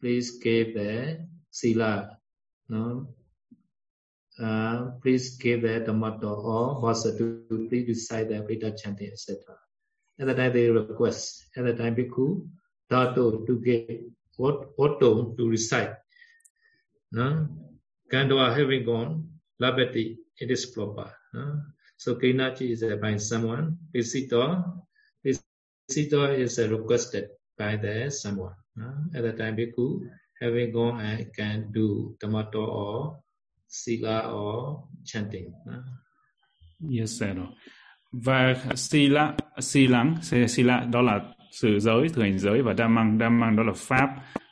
[0.00, 2.10] please give the sila,
[5.02, 9.38] please give the tomato or to please recite the Pita chanting, etc.
[10.18, 12.48] At the time they request, at the time Bhikkhu,
[12.90, 14.00] Tato to give
[14.36, 15.94] what auto to recite.
[17.12, 17.48] No?
[18.12, 19.28] Gandwa having gone,
[19.60, 21.10] Labati, it is proper.
[21.32, 21.62] No?
[21.96, 24.62] So Kinachi is uh, by someone, visitor,
[25.24, 27.28] visitor is uh, requested
[27.58, 28.54] by the someone.
[28.76, 28.92] No?
[29.14, 30.00] At the time Bhikkhu,
[30.40, 33.16] having gone I can do tomato or
[33.68, 35.52] sila or chanting.
[36.80, 37.34] Yes, sir.
[38.12, 40.16] Và sila, silang,
[40.48, 44.08] sila đó là sự giới, thực hành giới và dhammang, dhammang đó là pháp,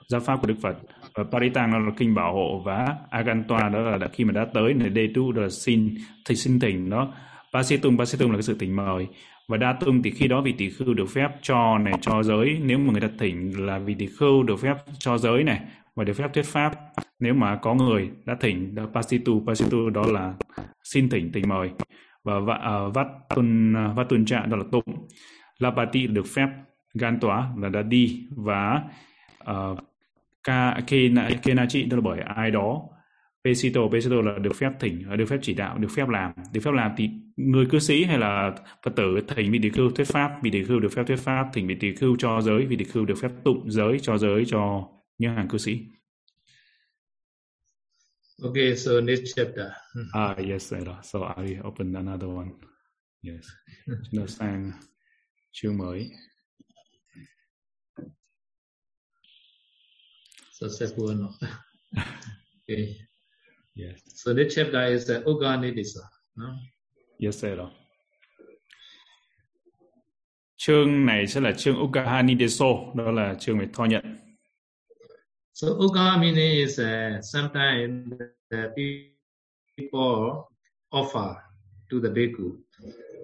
[0.08, 0.74] giáo pháp của Đức Phật.
[1.14, 4.74] Và paritang đó là kinh bảo hộ và agantoa đó là khi mà đã tới
[4.74, 5.94] này đề tu đó là xin
[6.26, 7.14] thì xin thỉnh đó.
[7.52, 9.06] Pasitung, pasitung là cái sự thỉnh mời.
[9.48, 12.58] Và đa tung thì khi đó vị tỷ khưu được phép cho này cho giới.
[12.62, 15.60] Nếu mà người ta thỉnh là vị tỷ khưu được phép cho giới này
[15.94, 16.72] và được phép thuyết pháp.
[17.20, 20.34] Nếu mà có người đã thỉnh đã pasitu pasitu đó là
[20.84, 21.70] xin thỉnh thỉnh mời.
[22.24, 25.08] Và uh, à, vát tuân uh, vắt tuân trạng đó là tụng.
[25.58, 26.48] Lapati được phép
[26.94, 28.26] gan tỏa là đã đi.
[28.36, 28.82] Và
[29.50, 29.78] uh,
[30.44, 32.82] ka kena kenachi đó là bởi ai đó
[33.44, 36.70] pesito pesito là được phép thỉnh được phép chỉ đạo được phép làm được phép
[36.74, 40.30] làm thì người cư sĩ hay là phật tử thỉnh vị tỷ khưu thuyết pháp
[40.42, 42.84] vị tỷ khưu được phép thuyết pháp thỉnh vị tỷ khưu cho giới vị tỷ
[42.84, 45.80] khưu được phép tụng giới cho giới cho những hàng cư sĩ
[48.42, 49.70] Okay, so next chapter.
[50.14, 50.72] Ah, yes.
[51.02, 52.50] So I open another one.
[53.22, 53.46] Yes.
[53.86, 54.72] Chúng ta sang
[55.52, 56.10] chương mới.
[60.52, 61.20] So second.
[62.68, 63.11] okay.
[63.74, 64.00] Yes.
[64.14, 66.02] So this chapter is the Uganidisa.
[66.36, 66.54] No?
[67.18, 67.68] Yes, sir.
[70.56, 74.16] Chương này sẽ là chương Ukahanideso, đó là chương về tho nhận.
[75.54, 78.12] So Ugamini is uh, sometimes
[78.50, 78.68] the
[79.76, 80.48] people
[80.90, 81.36] offer
[81.90, 82.56] to the bhikkhu.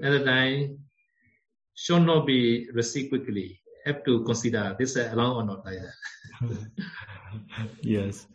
[0.02, 0.78] At the time,
[1.74, 3.60] should not be received quickly.
[3.86, 5.94] Have to consider this uh, allowed or not like that.
[7.82, 8.26] yes.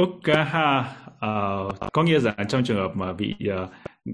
[0.00, 3.68] Ukaha uh, ờ, có nghĩa rằng trong trường hợp mà vị uh, ờ,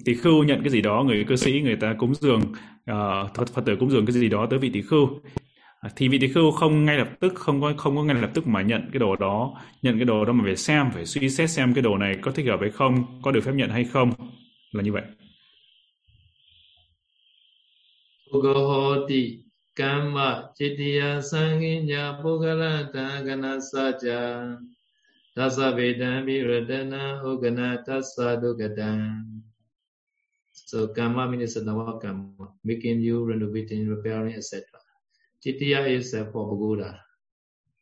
[0.05, 3.49] tỷ khưu nhận cái gì đó người cư sĩ người ta cúng dường uh, Phật,
[3.55, 5.09] Phật tử cúng dường cái gì đó tới vị tỷ khưu
[5.97, 8.47] thì vị tỷ khưu không ngay lập tức không có không có ngay lập tức
[8.47, 11.51] mà nhận cái đồ đó nhận cái đồ đó mà phải xem phải suy xét
[11.51, 14.13] xem cái đồ này có thích hợp hay không có được phép nhận hay không
[14.73, 15.03] là như vậy.
[18.37, 19.39] Ugohoti
[25.39, 28.43] Kama Vedami Radana Ugana Tasa
[30.51, 34.65] So Kama means Sadawa Kama, making you, renovating, repairing, etc.
[35.45, 37.01] Chitiya is for Pagoda.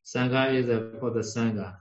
[0.04, 0.66] Sangha is
[1.00, 1.76] for the Sangha.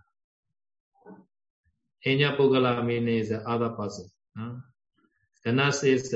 [2.08, 4.10] Enya Pugala means the other person.
[4.38, 4.54] Huh?
[5.46, 6.16] Ganas is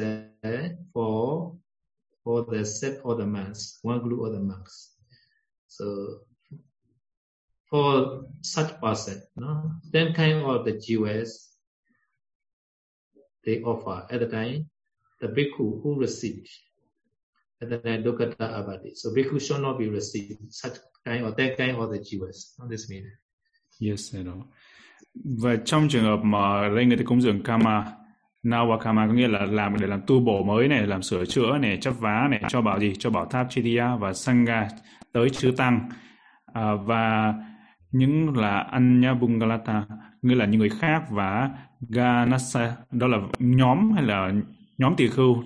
[0.94, 1.58] for
[2.24, 4.96] for the set of the monks, one group of the monks.
[5.68, 6.22] So
[7.70, 11.50] for such person, no, Same kind of the jewels
[13.46, 14.70] they offer at the time
[15.22, 16.50] the bhikkhu who received
[17.62, 18.96] and then I look at the Abadi.
[18.96, 22.56] So bhikkhu should not be received such kind or that kind of the Jews.
[22.62, 23.12] On this meaning.
[23.80, 24.44] Yes, I know.
[25.14, 27.94] Và trong trường hợp mà đây người ta cúng dường Kama,
[28.44, 31.78] Nawakama có nghĩa là làm để làm tu bổ mới này, làm sửa chữa này,
[31.82, 32.94] chấp vá này, cho bảo gì?
[33.00, 34.68] Cho bảo tháp Chitiya và Sangha
[35.12, 35.90] tới chư tăng.
[36.54, 37.34] À, và
[37.92, 39.86] những là Anya Bungalata,
[40.22, 41.50] nghĩa là những người khác và
[41.90, 44.32] Ganasa, đó là nhóm hay là
[44.78, 45.44] nhóm tỳ khưu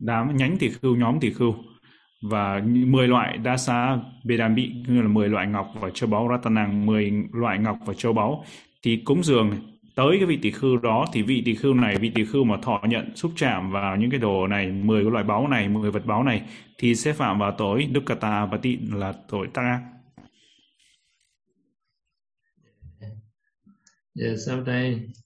[0.00, 1.54] đám nhánh tỷ khưu nhóm tỷ khưu.
[2.30, 6.28] Và 10 loại Dasa Bedambi như là 10 loại ngọc và châu báu.
[6.30, 8.44] Ratanang 10 loại ngọc và châu báu.
[8.82, 9.50] Thì cúng dường
[9.96, 12.56] tới cái vị tỷ khưu đó thì vị tỷ khưu này vị tỷ khưu mà
[12.62, 15.90] thọ nhận xúc chạm vào những cái đồ này 10 cái loại báu này 10
[15.90, 16.42] vật báu này
[16.78, 19.80] thì sẽ phạm vào tội dukkata và tị là tội ta.
[24.14, 25.22] Yeah, sometimes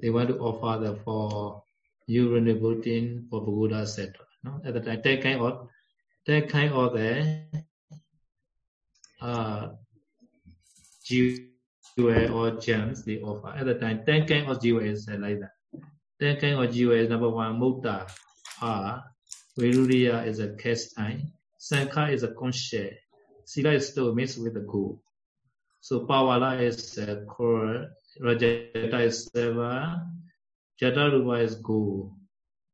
[0.00, 1.62] they want to offer the for
[2.06, 4.14] urine voting for Buddha, etc.
[4.44, 4.60] No?
[4.64, 5.68] At the time, that kind of
[6.26, 7.46] that kind of the
[9.20, 9.68] uh,
[11.04, 13.48] jewel or gems they offer.
[13.48, 15.52] At the time, that kind of jewel is like that.
[16.20, 18.06] That kind of jewel is number one, Mutta,
[18.60, 19.04] Ah,
[19.56, 22.90] Viruriya is a cast iron, Sankha is a shell,
[23.44, 24.98] Sila is still mixed with the gold.
[25.80, 27.88] So Pavala is uh, core,
[28.20, 30.04] Rajata is seva,
[30.80, 32.12] Jatarupa is gold.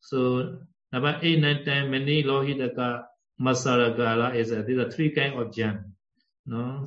[0.01, 0.59] So
[0.93, 3.05] number 8, 9, 10, many Lohitaka,
[3.41, 5.95] Masaragala is uh, these are three kinds of jam.
[6.47, 6.87] No?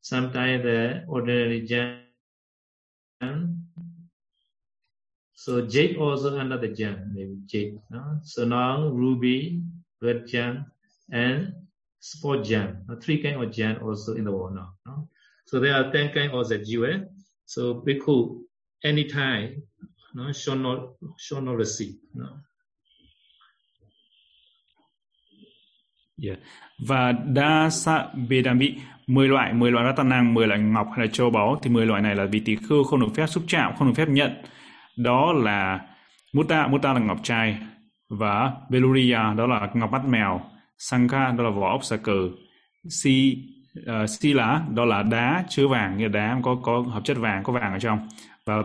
[0.00, 2.00] Sometimes the ordinary jam.
[5.34, 7.78] So jade also under the jam, maybe jade.
[7.90, 8.20] No?
[8.22, 9.62] So now ruby,
[10.00, 10.66] red jam,
[11.10, 11.52] and
[12.04, 12.84] sport gem.
[12.88, 14.68] Uh, three kind of gem also in the world now.
[14.86, 15.08] No?
[15.46, 17.00] So there are 10 kind of the jewel.
[17.46, 18.40] So bhikkhu,
[18.84, 19.62] anytime,
[20.14, 20.78] no, shall not
[21.18, 21.94] shall not receive.
[22.14, 22.28] No?
[26.16, 26.38] Yeah.
[26.78, 28.74] Và đa sa Vedami
[29.06, 32.02] 10 loại, 10 loại Ratanang, 10 loại ngọc hay là châu báu thì 10 loại
[32.02, 34.32] này là vị tỷ khưu không được phép xúc chạm, không được phép nhận.
[34.96, 35.80] Đó là
[36.32, 37.58] muta, muta là ngọc trai
[38.08, 40.40] và beluria đó là ngọc mắt mèo,
[40.78, 42.30] Sangha đó là vỏ ốc xà cừ,
[42.90, 43.38] Si
[43.80, 47.42] uh, ờ, lá đó là đá chứa vàng như đá có có hợp chất vàng
[47.42, 48.08] có vàng ở trong.
[48.46, 48.62] Và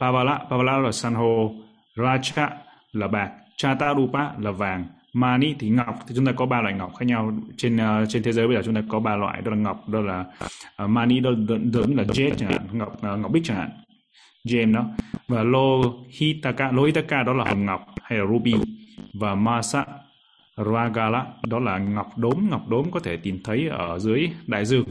[0.00, 1.52] Pavala Pavala là san hô
[1.96, 2.50] racha
[2.92, 5.94] là bạc Chatarupa là vàng Mani thì ngọc.
[6.08, 8.46] Thì chúng ta có ba loại ngọc khác nhau trên uh, trên thế giới.
[8.46, 10.24] Bây giờ chúng ta có ba loại đó là ngọc đó là
[10.84, 11.30] uh, Mani đó
[11.72, 13.70] giống là jade chẳng hạn ngọc uh, ngọc bích chẳng hạn.
[14.50, 14.84] Gem đó.
[15.28, 18.54] Và Lohitaka Lohitaka đó là hồng ngọc hay là ruby.
[19.14, 19.84] Và Masa
[20.64, 22.50] Ragala đó là ngọc đốm.
[22.50, 24.84] Ngọc đốm có thể tìm thấy ở dưới đại dương.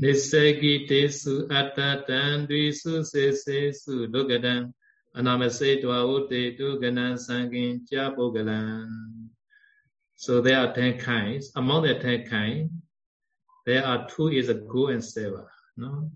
[0.00, 4.72] Nisagitesu attatan dvisu sesesu logadan
[5.12, 6.00] anamase dwa
[6.58, 8.88] tu ganan sangin cha bogalan.
[10.20, 11.50] So there are ten kinds.
[11.56, 12.70] Among the ten kinds,
[13.64, 15.46] there are two is a go and seva.
[15.78, 16.10] No?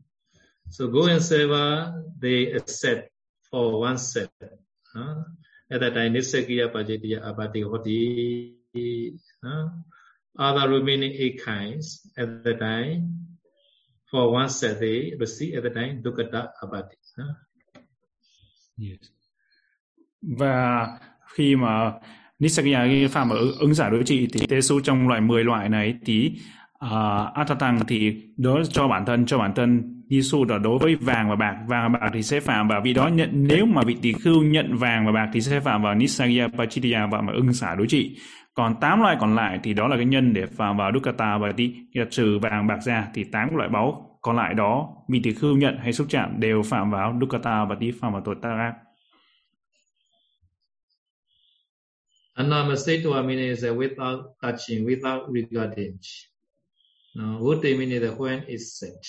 [0.68, 3.08] So go and seva, they accept
[3.50, 4.28] for one set.
[4.94, 5.24] No?
[5.70, 9.16] At that time, Nisakiya Pajitiya Abati Hoti.
[9.42, 9.70] No?
[10.38, 13.38] Other remaining eight kinds at the time
[14.10, 16.96] for one set they receive at the time dukkata abati.
[18.76, 19.08] Yes.
[20.22, 20.98] Và
[21.34, 22.00] khi mà
[22.38, 26.32] Nisakya phạm ở ứng giải đối trị thì Tesu trong loại 10 loại này thì
[26.84, 31.30] uh, Atatang thì đối cho bản thân cho bản thân Nisu là đối với vàng
[31.30, 31.56] và bạc.
[31.68, 34.42] Vàng và bạc thì sẽ phạm vào vị đó nhận nếu mà vị tỷ khưu
[34.42, 37.86] nhận vàng và bạc thì sẽ phạm vào Nisagya Pachitya và mà ưng xả đối
[37.86, 38.16] trị
[38.54, 41.52] còn 8 loại còn lại thì đó là cái nhân để phạm vào Dukkata và
[41.52, 41.74] đi
[42.10, 45.78] trừ vàng bạc ra thì 8 loại báu còn lại đó vị tỷ khưu nhận
[45.78, 48.72] hay xúc chạm đều phạm vào Dukkata và đi phạm vào tội tác ác.
[52.38, 55.98] Anamasetwa means without touching, without regarding.
[57.14, 59.06] No, Vutti means when it's set.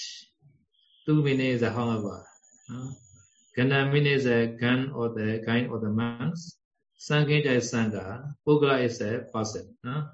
[1.06, 2.24] Tu means however.
[2.70, 2.92] No?
[3.56, 6.58] Gana means the gun or the kind of the monks.
[7.00, 8.34] Sangita is Sangha.
[8.46, 9.76] Pugala is a person.
[9.84, 10.10] No?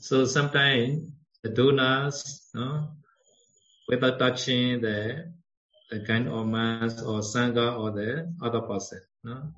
[0.00, 1.10] So sometimes
[1.42, 2.90] the donors, no,
[3.88, 5.32] without touching the
[5.90, 9.00] the kind of mass or Sangha or the other person.
[9.24, 9.52] No?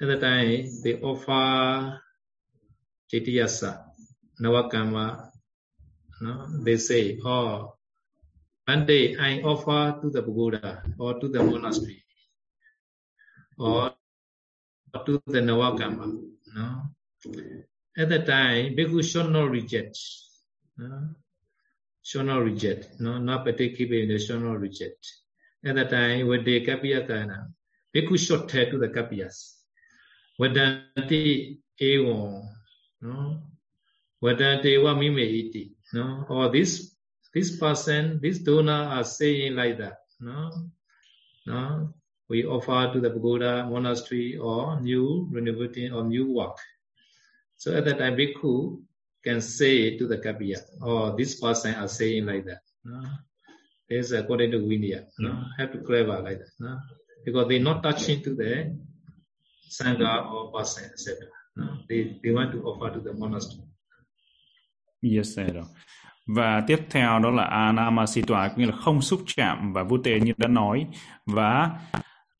[0.00, 2.00] At the time, they offer
[3.12, 3.84] Chitiyasa,
[4.40, 5.30] Nawakama.
[6.20, 6.46] No?
[6.62, 7.74] They say, oh,
[8.66, 12.04] one day I offer to the Buddha or to the monastery
[13.58, 13.92] or
[15.06, 16.20] to the Nawakama.
[16.54, 16.82] No?
[17.98, 19.98] At the time, Bhikkhu should not reject.
[20.78, 21.14] No?
[22.02, 23.00] Should not reject.
[23.00, 25.06] No, not particularly should not reject.
[25.64, 27.48] At the time, when they kapiyakana,
[27.94, 29.56] Bhikkhu should tell to the kapiyas.
[30.40, 32.48] Vadanti evam,
[33.00, 33.42] no?
[34.22, 36.26] Vadanti wa mime iti, no?
[36.28, 36.94] Or this
[37.34, 40.50] this person, this donor are saying like that, no?
[41.46, 41.94] No?
[42.28, 46.58] We offer to the pagoda monastery or new renovating or new work.
[47.56, 48.82] So at that time, Bhikkhu
[49.24, 52.62] can say to the Kapiya, or oh, this person are saying like that.
[52.84, 53.02] No?
[53.88, 55.06] This according to Vinaya.
[55.18, 55.44] No?
[55.58, 56.50] Have to clever like that.
[56.58, 56.78] No?
[57.24, 58.78] Because they're not touching to the
[59.68, 61.26] Sangha or person, etc.
[61.88, 63.62] They, they want to offer to the monastery.
[65.16, 65.56] Yes, sir.
[66.26, 70.32] Và tiếp theo đó là anamasitwa nghĩa là không xúc chạm và vô tê như
[70.36, 70.86] đã nói
[71.26, 71.70] và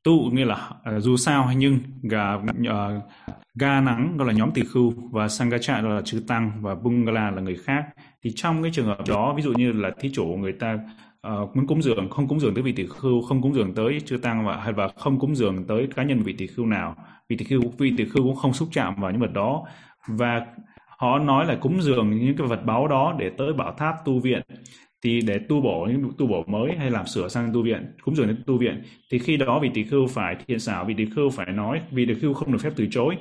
[0.05, 2.45] tu nghĩa là uh, dù sao hay nhưng gà uh,
[3.55, 7.31] ga nắng đó là nhóm tỳ khưu và sangacha đó là chư tăng và bungala
[7.31, 7.85] là người khác
[8.23, 10.79] thì trong cái trường hợp đó ví dụ như là thí chủ người ta
[11.27, 14.01] uh, muốn cúng dường không cúng dường tới vị tỷ khưu không cúng dường tới
[14.07, 16.97] chư tăng và hay và không cúng dường tới cá nhân vị tỷ khưu nào.
[17.29, 19.65] Vị tỷ khưu vị tỷ khưu cũng không xúc chạm vào những vật đó.
[20.09, 20.47] Và
[20.99, 24.21] họ nói là cúng dường những cái vật báu đó để tới bảo tháp tu
[24.21, 24.43] viện.
[25.03, 28.17] Thì để tu bổ những tu bổ mới hay làm sửa sang tu viện cúng
[28.17, 31.07] dường đến tu viện thì khi đó vị tỷ khưu phải thiện xảo vị tỷ
[31.17, 33.17] khưu phải nói vị tỷ khưu không được phép từ chối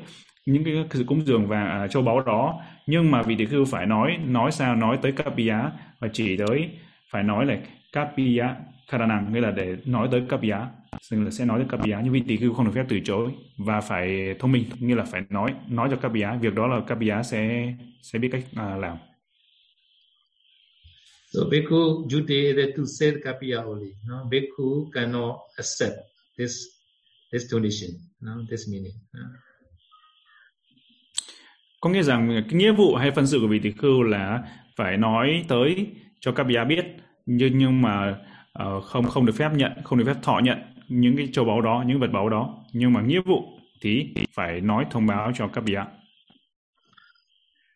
[0.46, 2.62] những cái sự cúng dường và à, châu báu đó.
[2.88, 6.70] Nhưng mà vị tỷ khưu phải nói nói sao nói tới Kapiya và chỉ tới
[7.12, 7.58] phải nói là
[7.94, 8.56] kapiya
[8.92, 10.68] karanang nghĩa là để nói tới kapiya
[11.12, 13.32] nên là sẽ nói tới kapiya nhưng vị tỳ khưu không được phép từ chối
[13.58, 17.24] và phải thông minh nghĩa là phải nói nói cho kapiya việc đó là kapiya
[17.24, 18.98] sẽ sẽ biết cách à, làm
[21.34, 23.94] So bhikkhu duty is to say the kapiya only.
[24.08, 25.94] No, bhikkhu cannot accept
[26.38, 26.52] this
[27.32, 27.90] this donation,
[28.22, 28.94] no, this meaning.
[29.14, 29.22] No.
[31.82, 34.44] Có nghĩa rằng cái nghĩa vụ hay phân sự của vị tỳ khưu là
[34.76, 35.88] phải nói tới
[36.20, 36.86] cho các bia biết
[37.32, 38.20] nhưng nhưng mà
[38.64, 40.58] uh, không không được phép nhận, không được phép thọ nhận
[40.88, 42.66] những cái châu báu đó, những vật báu đó.
[42.74, 43.44] Nhưng mà nghĩa vụ
[43.82, 45.82] thì phải nói thông báo cho các bia.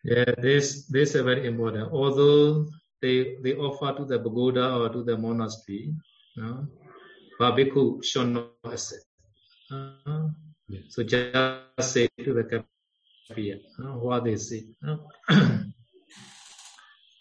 [0.09, 1.91] Yeah, this this is very important.
[1.91, 2.65] Although
[3.01, 5.93] they they offer to the pagoda or to the monastery,
[6.37, 6.65] no?
[7.39, 9.05] but bhikkhu should not accept.
[9.71, 10.29] Uh,
[10.69, 10.81] yeah.
[10.89, 12.43] So just say to the
[13.29, 14.63] kapiya uh, what they say.
[14.87, 14.97] Uh.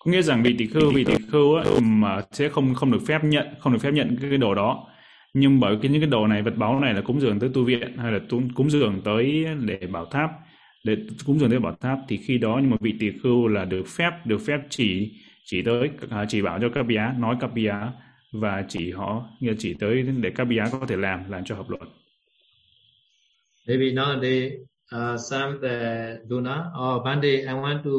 [0.05, 3.03] có nghĩa rằng vị tỷ khưu vị tỷ khưu á, mà sẽ không không được
[3.07, 4.87] phép nhận không được phép nhận cái, cái đồ đó
[5.35, 7.65] nhưng bởi cái những cái đồ này vật báu này là cúng dường tới tu
[7.65, 8.19] viện hay là
[8.55, 10.31] cúng dường tới để bảo tháp
[10.85, 10.97] để
[11.27, 13.87] cúng dường tới bảo tháp thì khi đó nhưng mà vị tỷ khưu là được
[13.87, 15.13] phép được phép chỉ
[15.45, 17.75] chỉ tới à, chỉ bảo cho các bia nói các bia
[18.33, 21.71] và chỉ họ như chỉ tới để các bia có thể làm làm cho hợp
[21.71, 21.83] luật.
[23.69, 24.51] Maybe nowadays
[24.95, 27.91] uh, some the donor or oh, I want to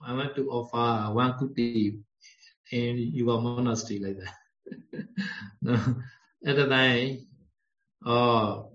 [0.00, 1.98] I want to offer one kuti
[2.70, 4.34] in your monastery like that.
[5.62, 5.74] no,
[6.46, 7.26] at the time,
[8.06, 8.70] or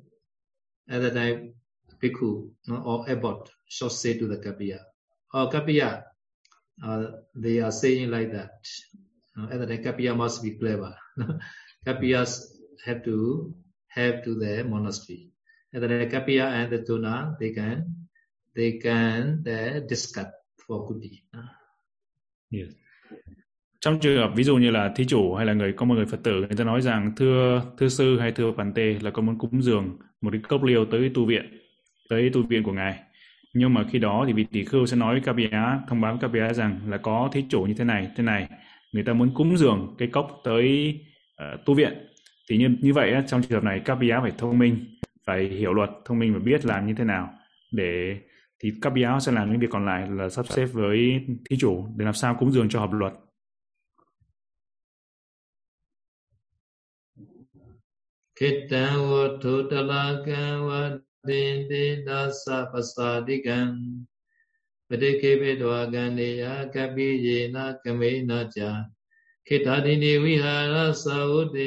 [0.90, 1.54] at the time,
[2.02, 4.80] bhikkhu no, or abbot should say to the kapiya,
[5.34, 6.04] oh, kapiya,
[6.84, 7.06] uh,
[7.36, 8.52] they are saying like that.
[9.40, 10.96] Uh, at the time, kapiya must be clever.
[11.86, 12.48] Kapiyas
[12.86, 13.54] have to
[13.88, 15.32] have to the monastery.
[15.74, 18.08] At the kapiya and the tuna, they can
[18.56, 20.28] they can uh, discuss
[20.68, 21.10] for kuti.
[22.52, 22.70] Yes.
[23.82, 26.06] Trong trường hợp ví dụ như là thí chủ hay là người có một người
[26.06, 29.26] Phật tử người ta nói rằng thưa thưa sư hay thưa bản Tê là con
[29.26, 31.60] muốn cúng dường một cái cốc liêu tới tu viện
[32.10, 33.00] tới tu viện của ngài
[33.54, 36.22] nhưng mà khi đó thì vị tỷ khưu sẽ nói với Kapia thông báo với
[36.22, 38.48] Kapia rằng là có thí chủ như thế này thế này
[38.94, 40.96] người ta muốn cúng dường cái cốc tới
[41.44, 41.94] uh, tu viện
[42.50, 44.86] thì như như vậy trong trường hợp này Kapia phải thông minh
[45.26, 47.34] phải hiểu luật thông minh và biết làm như thế nào
[47.72, 48.18] để
[48.64, 52.06] thì Kapia sẽ làm những việc còn lại là sắp xếp với thí chủ để
[52.06, 53.14] làm sao cúng dường cho hợp luật.
[58.36, 59.40] Kitta wa
[60.62, 61.00] wa
[66.74, 67.52] kapi
[68.56, 68.84] cha
[69.46, 69.82] Kitta
[70.24, 70.94] vihara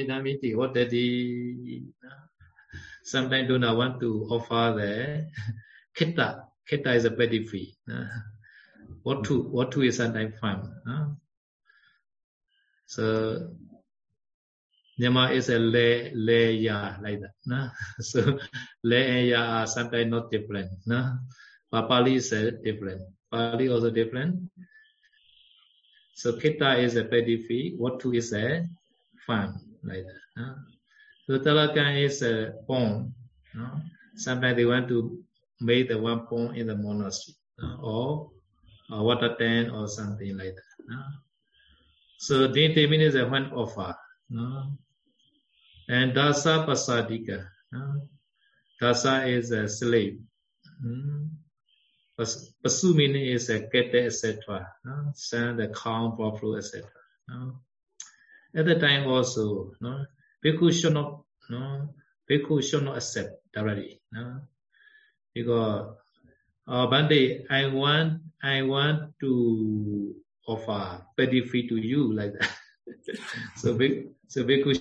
[0.06, 0.54] namiti
[3.04, 5.24] Sometimes do not want to offer the
[5.94, 6.45] kitta.
[6.68, 7.76] Kitta is a pedigree.
[7.90, 8.06] Uh,
[9.02, 10.66] What to, what to is sometimes fun.
[12.86, 13.50] So
[14.98, 17.34] Nyama is a lay ya like that.
[17.46, 17.70] No?
[18.00, 18.38] So
[18.82, 20.70] lay and ya are sometimes not different.
[20.86, 21.18] No?
[21.70, 23.02] But Pali is a different.
[23.30, 24.50] Pali also different.
[26.14, 27.74] So kita is a pedigree.
[27.76, 28.66] What to is a
[29.26, 30.22] farm like that.
[30.36, 30.54] No?
[31.26, 33.12] So Talakan is a pond.
[33.54, 33.82] No?
[34.16, 35.22] Sometimes they want to
[35.60, 37.78] make the one pond in the monastery no?
[37.82, 38.30] or
[38.90, 40.84] a water tank or something like that.
[40.88, 41.02] No?
[42.18, 43.94] So Dinti means a one offer.
[44.30, 44.72] No?
[45.88, 47.46] And Dasa Pasadika.
[47.74, 48.00] Uh,
[48.80, 50.18] dasa is a slave.
[50.84, 51.30] Mm.
[52.18, 54.66] Pasu meaning is a kete, etc.
[54.88, 56.88] Uh, sand, the calm, buffalo, etc.
[57.30, 57.50] Uh,
[58.54, 60.06] at the time also, no,
[60.44, 61.94] bhikkhu should not, no,
[62.30, 64.00] bhikkhu should not accept directly.
[64.12, 64.40] No,
[65.36, 65.92] because
[66.66, 70.14] uh, one I want, I want to
[70.48, 72.50] offer petty fee to you like that.
[73.56, 73.76] so
[74.28, 74.72] so bhikkhu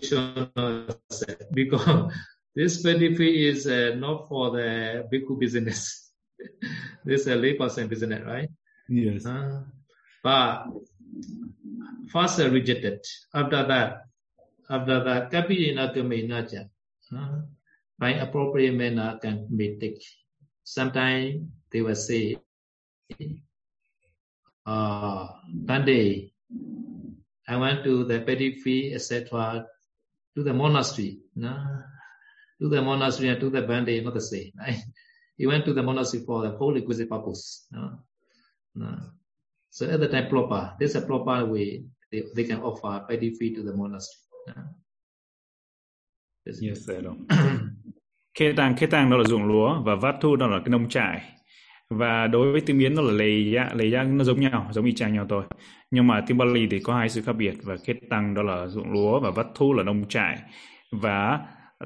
[0.55, 2.13] not accept because
[2.55, 6.11] this petty fee is uh, not for the bhikkhu business.
[7.05, 8.49] this is a layperson business, right?
[8.87, 9.25] Yes.
[9.25, 9.61] Uh,
[10.23, 10.67] but
[12.07, 13.03] first uh, rejected.
[13.33, 14.03] After that,
[14.69, 16.63] after that, kapiyena kamena cha.
[17.11, 17.41] Uh,
[17.99, 20.01] by appropriate manner can be take.
[20.66, 22.36] Sometimes they will say,
[24.66, 26.32] uh, Bande,
[27.47, 28.20] I went to the
[28.63, 29.66] fee, etc.,
[30.36, 31.20] to the monastery.
[31.36, 31.55] No?
[32.59, 34.51] To the monastery and to the bande, not the same.
[34.57, 34.78] Right?
[35.38, 37.68] He went to the monastery for the whole requisite purpose.
[37.70, 37.99] No?
[38.74, 38.97] No.
[39.70, 43.53] So at the time proper, this is a proper way they, they can offer fee
[43.53, 44.22] to the monastery.
[44.47, 44.53] No?
[46.45, 47.01] Yes, sir.
[48.39, 50.89] Khê tàng, khê tàng đó là ruộng lúa và vát thu đó là cái nông
[50.89, 51.21] trại.
[51.89, 54.86] và đối với tiếng Miến nó là lề dạ lề dạ nó giống nhau giống
[54.86, 55.43] y chang nhau thôi.
[55.91, 58.67] Nhưng mà tiếng Bali thì có hai sự khác biệt và kết tăng đó là
[58.67, 60.38] ruộng lúa và vắt thu là nông trại.
[60.91, 61.39] Và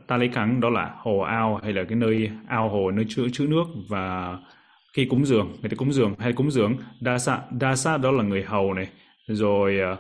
[0.08, 3.28] ta lấy cắn đó là hồ ao hay là cái nơi ao hồ nơi chứa
[3.34, 4.38] chữ nước và
[4.94, 8.12] khi cúng dường người ta cúng dường hay cúng dường đa sa đa sa đó
[8.12, 8.88] là người hầu này.
[9.28, 9.98] Rồi ờ,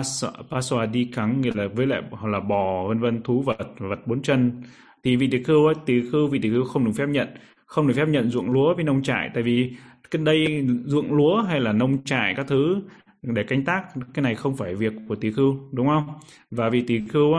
[0.00, 3.58] uh, paso đi cắn nghĩa là với lại hoặc là bò vân vân thú vật
[3.78, 4.62] vật bốn chân
[5.04, 7.28] thì vị tỷ khưu tiểu khưu, vị tiểu khưu không được phép nhận,
[7.66, 9.30] không được phép nhận ruộng lúa với nông trại.
[9.34, 9.72] Tại vì
[10.10, 12.80] cái đây, ruộng lúa hay là nông trại các thứ
[13.22, 13.82] để canh tác,
[14.14, 16.06] cái này không phải việc của tỳ khưu, đúng không?
[16.50, 17.34] Và vị tỳ khưu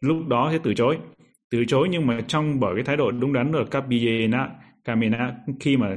[0.00, 0.98] lúc đó sẽ từ chối.
[1.50, 4.48] Từ chối nhưng mà trong, bởi cái thái độ đúng đắn ở kapiyena
[4.84, 5.96] Kamina khi mà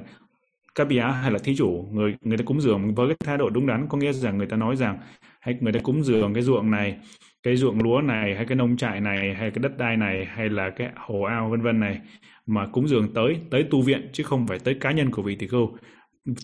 [0.76, 3.68] kapia hay là thí chủ, người người ta cúng dường với cái thái độ đúng
[3.68, 4.98] đắn, có nghĩa rằng người ta nói rằng,
[5.40, 6.98] hay người ta cúng dường cái ruộng này
[7.44, 10.50] cái ruộng lúa này, hay cái nông trại này, hay cái đất đai này, hay
[10.50, 12.00] là cái hồ ao, vân vân này
[12.46, 15.36] mà cúng dường tới tới tu viện chứ không phải tới cá nhân của vị
[15.36, 15.78] tỷ khưu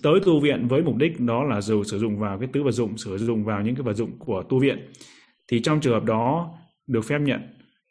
[0.04, 2.72] tới tu viện với mục đích đó là dù sử dụng vào cái tứ vật
[2.72, 4.92] dụng, sử dụng vào những cái vật dụng của tu viện
[5.48, 7.42] thì trong trường hợp đó được phép nhận.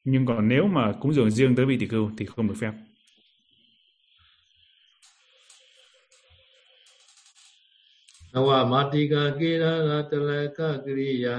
[0.05, 2.73] Nhưng còn nếu mà cúng dường riêng tới vị tỷ khưu thì không được phép.
[8.33, 11.39] Nawa matika kira ratalaka kriya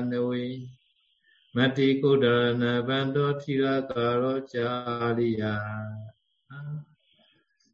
[1.56, 5.60] nawe Mati kodana bando tira karo chariya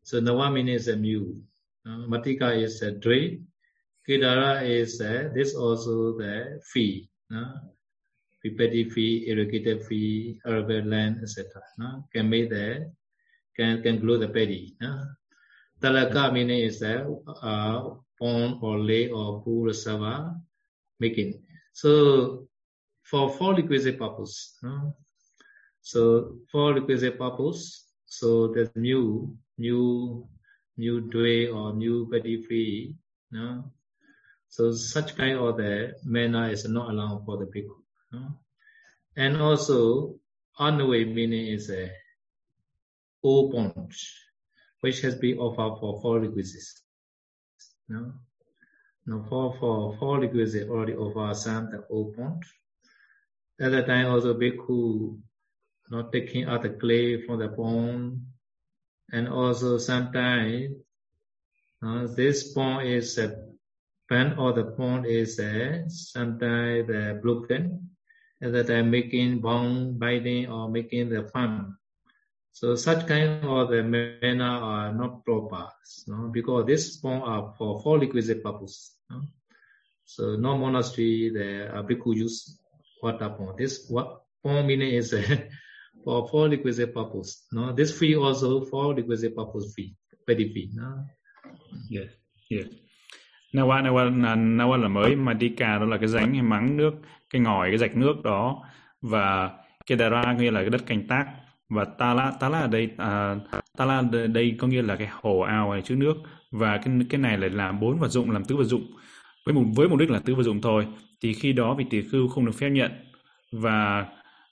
[0.03, 1.41] So Nawa means a mule.
[1.83, 3.41] Uh, Matika is a tree.
[4.07, 7.09] Kidara is a, this also the fee.
[7.33, 7.57] Uh,
[8.45, 11.59] pipeti fee, irrigated fee, urban land, etc.
[11.81, 12.91] Uh, can make the,
[13.57, 14.75] can, can grow the paddy.
[14.79, 15.05] Uh.
[15.81, 17.03] Talaka meaning is a
[17.41, 20.35] uh, pond or lake or pool reservoir
[20.99, 21.41] making.
[21.73, 22.47] So
[23.05, 24.57] for four requisite purpose.
[24.65, 24.89] Uh,
[25.81, 30.27] so for requisite purpose, so there's new, new,
[30.77, 32.95] new dway or new body free.
[33.37, 33.61] Uh,
[34.49, 37.77] so such kind of the manner is not allowed for the people.
[38.13, 38.29] Uh,
[39.15, 40.15] and also
[40.57, 41.91] on the way meaning is a
[43.23, 43.53] old
[44.81, 46.81] which has been offered for four requisites.
[47.87, 48.13] No?
[49.05, 51.79] Now for for four requisites already offer some the
[52.15, 52.43] pond.
[53.59, 55.17] At that time also bhikkhu
[55.89, 58.21] not taking out the clay from the pond
[59.11, 60.75] and also sometimes
[61.81, 63.35] uh, this pond is a
[64.09, 67.91] pan or the pond is a sometimes the broken.
[68.41, 71.77] At that time making bone binding or making the farm
[72.51, 75.67] So such kind of the manner are not proper,
[76.31, 78.95] because this form are for four requisite purpose.
[80.05, 82.59] So no monastery the uh, bhikkhu use
[83.05, 83.57] water pond.
[83.57, 84.07] This what
[84.43, 85.21] pond meaning is uh,
[86.03, 87.45] for four requisite purpose.
[87.53, 89.93] No, this fee also for requisite purpose fee,
[90.27, 90.73] petty fee.
[90.73, 91.05] No?
[91.89, 92.09] Yes,
[92.49, 92.67] yes.
[93.53, 94.03] Nawa, Nawa,
[94.59, 96.93] Nawa là mới, Madika đó là cái rãnh hay mắng nước,
[97.29, 98.63] cái ngòi, cái rạch nước đó
[99.01, 99.51] và
[99.85, 101.25] Kedara nghĩa là cái đất canh tác
[101.69, 103.35] và Tala Tala ở đây à,
[103.77, 104.03] Tala
[104.33, 106.13] đây có nghĩa là cái hồ ao hay chứa nước
[106.51, 108.85] và cái cái này lại làm bốn vật dụng làm tứ vật dụng
[109.45, 110.87] với mục với mục đích là tứ vật dụng thôi
[111.21, 112.91] thì khi đó vị tỳ khưu không được phép nhận.
[113.51, 114.05] Và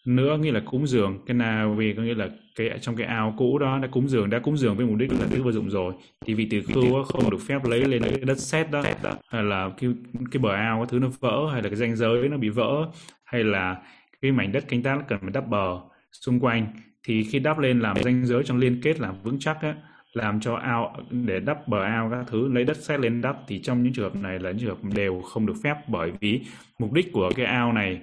[0.06, 1.20] nữa nghĩa là cúng dường.
[1.26, 4.30] Cái nào vì có nghĩa là cái trong cái ao cũ đó đã cúng dường
[4.30, 5.94] đã cúng dường với mục đích là thứ vô dụng rồi.
[6.26, 8.84] Thì vị tỳ khưu không được phép lấy lên cái đất sét đó.
[9.30, 9.90] Hay là cái
[10.32, 12.92] cái bờ ao cái thứ nó vỡ hay là cái ranh giới nó bị vỡ
[13.26, 13.78] hay là
[14.22, 15.80] cái mảnh đất canh tác cần phải đắp bờ
[16.12, 16.68] xung quanh.
[17.08, 19.76] Thì khi đắp lên làm ranh giới trong liên kết làm vững chắc á,
[20.14, 23.62] làm cho ao để đắp bờ ao các thứ lấy đất sét lên đắp thì
[23.62, 26.42] trong những trường hợp này là những trường hợp đều không được phép bởi vì
[26.80, 28.02] mục đích của cái ao này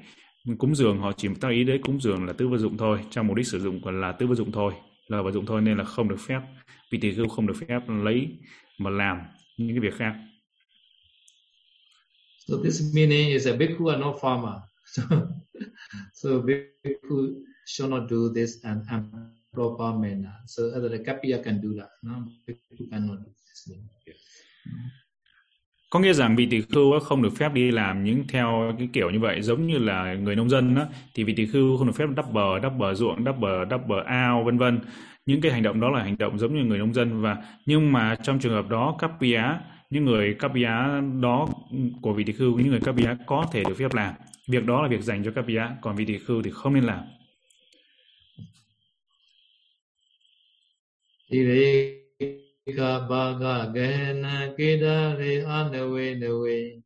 [0.58, 3.26] cúng dường họ chỉ tác ý đấy cúng dường là tư vật dụng thôi trong
[3.26, 4.72] mục đích sử dụng còn là tư vật dụng thôi
[5.08, 6.40] là vật dụng thôi nên là không được phép
[6.90, 8.28] vị tỷ khưu không được phép lấy
[8.78, 9.20] mà làm
[9.56, 10.14] những cái việc khác
[12.48, 14.60] So this meaning is a bhikkhu are not farmer.
[14.92, 15.02] So,
[16.12, 18.82] so bhikkhu should not do this in
[19.54, 20.32] proper manner.
[20.46, 21.90] So other the Kapiya can do that.
[22.02, 22.14] No,
[22.46, 23.76] Bhikkhu cannot do this.
[25.90, 29.10] Có nghĩa rằng vị tỳ khưu không được phép đi làm những theo cái kiểu
[29.10, 31.92] như vậy giống như là người nông dân đó, thì vị tỳ khưu không được
[31.96, 34.80] phép đắp bờ, đắp bờ ruộng, đắp bờ, đắp bờ ao vân vân.
[35.26, 37.36] Những cái hành động đó là hành động giống như người nông dân và
[37.66, 41.48] nhưng mà trong trường hợp đó Kapiya những người Kapiya đó
[42.02, 44.14] của vị tỳ khưu những người Kapiya có thể được phép làm
[44.48, 47.00] việc đó là việc dành cho Kapiya còn vị tỳ khưu thì không nên làm
[51.30, 56.82] Ika baga gena kida re anawe nawe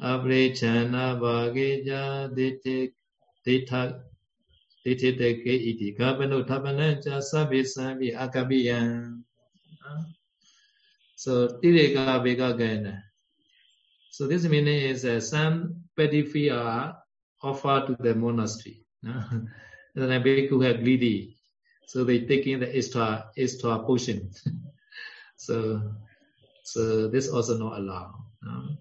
[0.00, 2.94] Abrichana bagija diti
[3.44, 4.00] ditha
[4.84, 9.20] diti teke iti kapanu tapana cha sabi sabi akabiyan
[11.20, 13.02] So Tireka Vegagana.
[14.10, 16.96] So this meaning is uh, some petty fee are
[17.42, 18.86] offered to the monastery.
[19.02, 19.48] and
[19.94, 21.36] then bhikkhu have greedy.
[21.90, 24.30] So they take in the extra extra portion.
[25.36, 25.82] so
[26.62, 28.14] so this also not allowed.
[28.42, 28.78] No?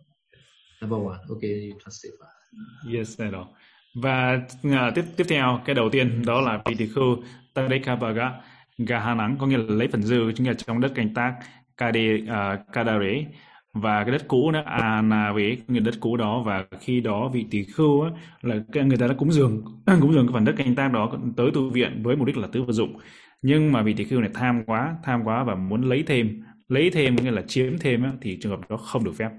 [0.82, 1.20] Number one.
[1.32, 2.14] Okay, you translate.
[2.86, 3.46] Yes, I know.
[3.96, 7.16] Và uh, tiếp tiếp theo cái đầu tiên đó là Pitikhu
[7.54, 8.42] Tadekavaga
[8.78, 11.34] Gahanang có nghĩa là lấy phần dư chính là trong đất canh tác
[11.78, 13.26] Kade uh, à, Kadare
[13.74, 14.62] và cái đất cũ nó
[15.02, 18.12] là về người đất cũ đó và khi đó vị tỳ khưu á,
[18.42, 19.64] là người ta đã cúng dường
[20.02, 22.48] cúng dường cái phần đất canh tác đó tới tu viện với mục đích là
[22.48, 23.00] tứ vật dụng
[23.42, 26.90] nhưng mà vị tỳ khưu này tham quá tham quá và muốn lấy thêm lấy
[26.90, 29.30] thêm nghĩa là chiếm thêm á, thì trường hợp đó không được phép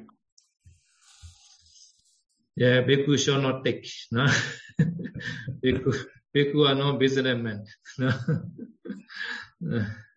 [2.61, 3.89] Yeah, bhikkhu shall not take.
[4.11, 4.27] No?
[5.63, 5.93] bhikkhu,
[6.35, 7.65] bhikkhu are no businessmen.
[7.99, 8.11] No?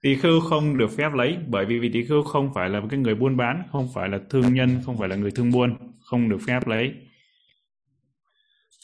[0.00, 2.98] tỳ khưu không được phép lấy bởi vì vị tỳ khưu không phải là cái
[2.98, 6.28] người buôn bán, không phải là thương nhân, không phải là người thương buôn, không
[6.28, 6.92] được phép lấy.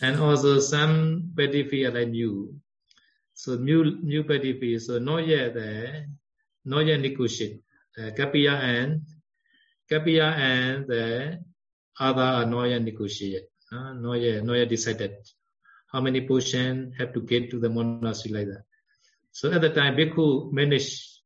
[0.01, 2.47] And also some petty fee are like new.
[3.35, 6.07] So new new petty fee, so not yet there,
[6.65, 7.57] not yet negotiate.
[7.99, 9.01] Uh, Kapia and
[9.89, 11.37] Kapia and the
[12.01, 13.49] other are not yet negotiate.
[13.73, 15.13] uh, not yet, not yet decided.
[15.93, 18.65] How many portion have to get to the monastery like that.
[19.37, 21.21] So at the time, Bhikkhu managed,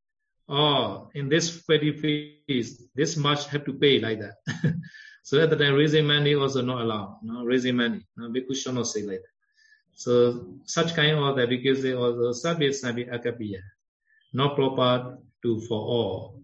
[0.48, 4.34] oh, in this petty fees, this much have to pay like that.
[5.22, 7.20] so at the time, raising money also not allowed.
[7.22, 8.04] No, raising money.
[8.16, 9.34] No, Bhikkhu should not say like that.
[9.94, 13.60] So such kind of that because they also service nabi akapiya,
[14.32, 16.42] not proper to for all.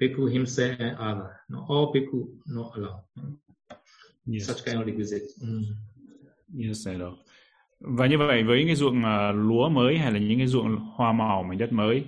[0.00, 1.40] Bhikkhu himself and other.
[1.48, 3.02] No, all Bhikkhu not allowed.
[4.24, 4.46] Yes.
[4.46, 5.32] Such kind of requisite.
[5.42, 5.64] Mm.
[6.54, 7.18] Yes, I know.
[7.80, 11.12] Và như vậy với cái ruộng uh, lúa mới hay là những cái ruộng hoa
[11.12, 12.04] màu mảnh đất mới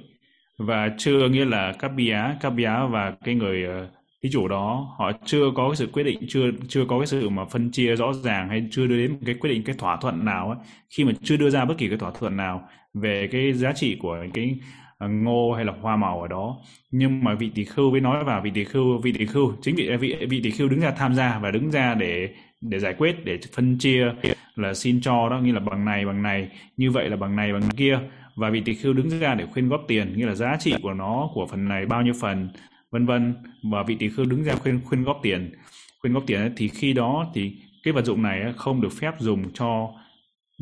[0.58, 3.90] và chưa nghĩa là các bia các bia và cái người uh,
[4.22, 7.28] thí chủ đó họ chưa có cái sự quyết định chưa chưa có cái sự
[7.28, 10.24] mà phân chia rõ ràng hay chưa đưa đến cái quyết định cái thỏa thuận
[10.24, 10.58] nào ấy,
[10.90, 13.96] khi mà chưa đưa ra bất kỳ cái thỏa thuận nào về cái giá trị
[14.00, 14.58] của cái
[14.98, 16.56] à, ngô hay là hoa màu ở đó.
[16.90, 19.76] Nhưng mà vị tỷ khưu mới nói vào vị tỷ khưu vị tỷ khưu chính
[19.76, 22.94] vị vị vị tỷ khưu đứng ra tham gia và đứng ra để để giải
[22.98, 24.12] quyết, để phân chia
[24.54, 27.52] là xin cho đó như là bằng này bằng này, như vậy là bằng này,
[27.52, 27.98] bằng kia.
[28.36, 30.94] Và vị tỳ khưu đứng ra để khuyên góp tiền như là giá trị của
[30.94, 32.48] nó, của phần này bao nhiêu phần,
[32.90, 33.34] vân vân.
[33.72, 35.52] Và vị tỳ khưu đứng ra khuyên khuyên góp tiền.
[36.00, 37.52] Khuyên góp tiền thì khi đó thì
[37.82, 39.90] cái vật dụng này không được phép dùng cho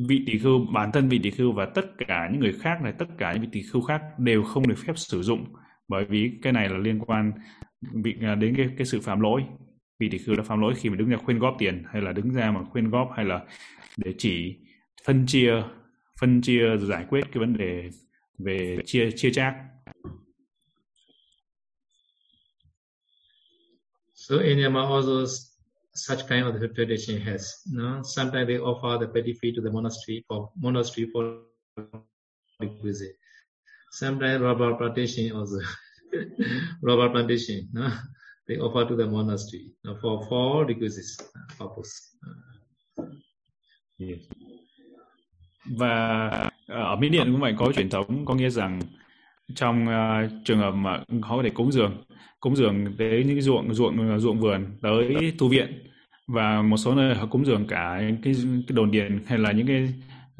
[0.09, 2.93] vị tỳ khưu, bản thân vị tỳ khưu và tất cả những người khác này,
[2.99, 5.45] tất cả những vị tỳ khưu khác đều không được phép sử dụng.
[5.89, 7.33] Bởi vì cái này là liên quan
[7.95, 9.43] bị à, đến cái cái sự phạm lỗi
[10.01, 12.13] vì tỷ khưu đã phạm lỗi khi mà đứng ra khuyên góp tiền, hay là
[12.13, 13.45] đứng ra mà khuyên góp, hay là
[13.97, 14.57] để chỉ
[15.07, 15.63] phân chia
[16.21, 17.91] phân chia giải quyết cái vấn đề
[18.39, 19.55] về chia chia chác
[24.15, 25.27] So, in Myanmar also,
[25.95, 27.53] such kind of tradition has.
[27.73, 28.03] No?
[28.03, 31.41] Sometimes they offer the petty fee to the monastery for monastery for
[32.61, 33.17] requisite.
[33.91, 35.59] Sometimes rubber plantation also.
[36.83, 37.69] rubber plantation.
[37.73, 37.91] No?
[38.51, 39.65] They offer to the monastery
[40.03, 41.19] for four requisites
[41.59, 41.91] purpose.
[42.99, 43.07] Uh,
[43.99, 44.19] yes.
[45.79, 46.29] Và
[46.67, 48.81] ờ, ở Mỹ Điện cũng vậy có truyền thống có nghĩa rằng
[49.55, 52.05] trong uh, trường hợp mà họ có thể cúng dường
[52.41, 55.85] cúng dường tới những cái ruộng ruộng ờ, ruộng vườn tới tu viện
[56.29, 58.35] và một số nơi họ cúng dường cả cái cái
[58.69, 59.95] đồn điền hay là những cái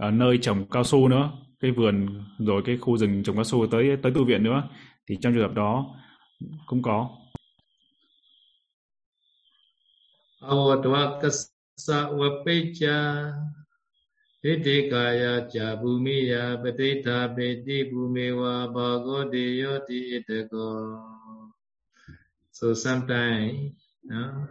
[0.09, 3.67] uh, nơi trồng cao su nữa cái vườn rồi cái khu rừng trồng cao su
[3.67, 4.69] tới tới tu viện nữa
[5.09, 5.87] thì trong trường hợp đó
[6.67, 7.11] cũng có
[10.41, 12.97] awatwakasa wapecha
[14.43, 20.65] Itikaya cha bhumiya patitha peti bhumewa bhagode yoti itako.
[22.51, 24.49] So sometimes, no,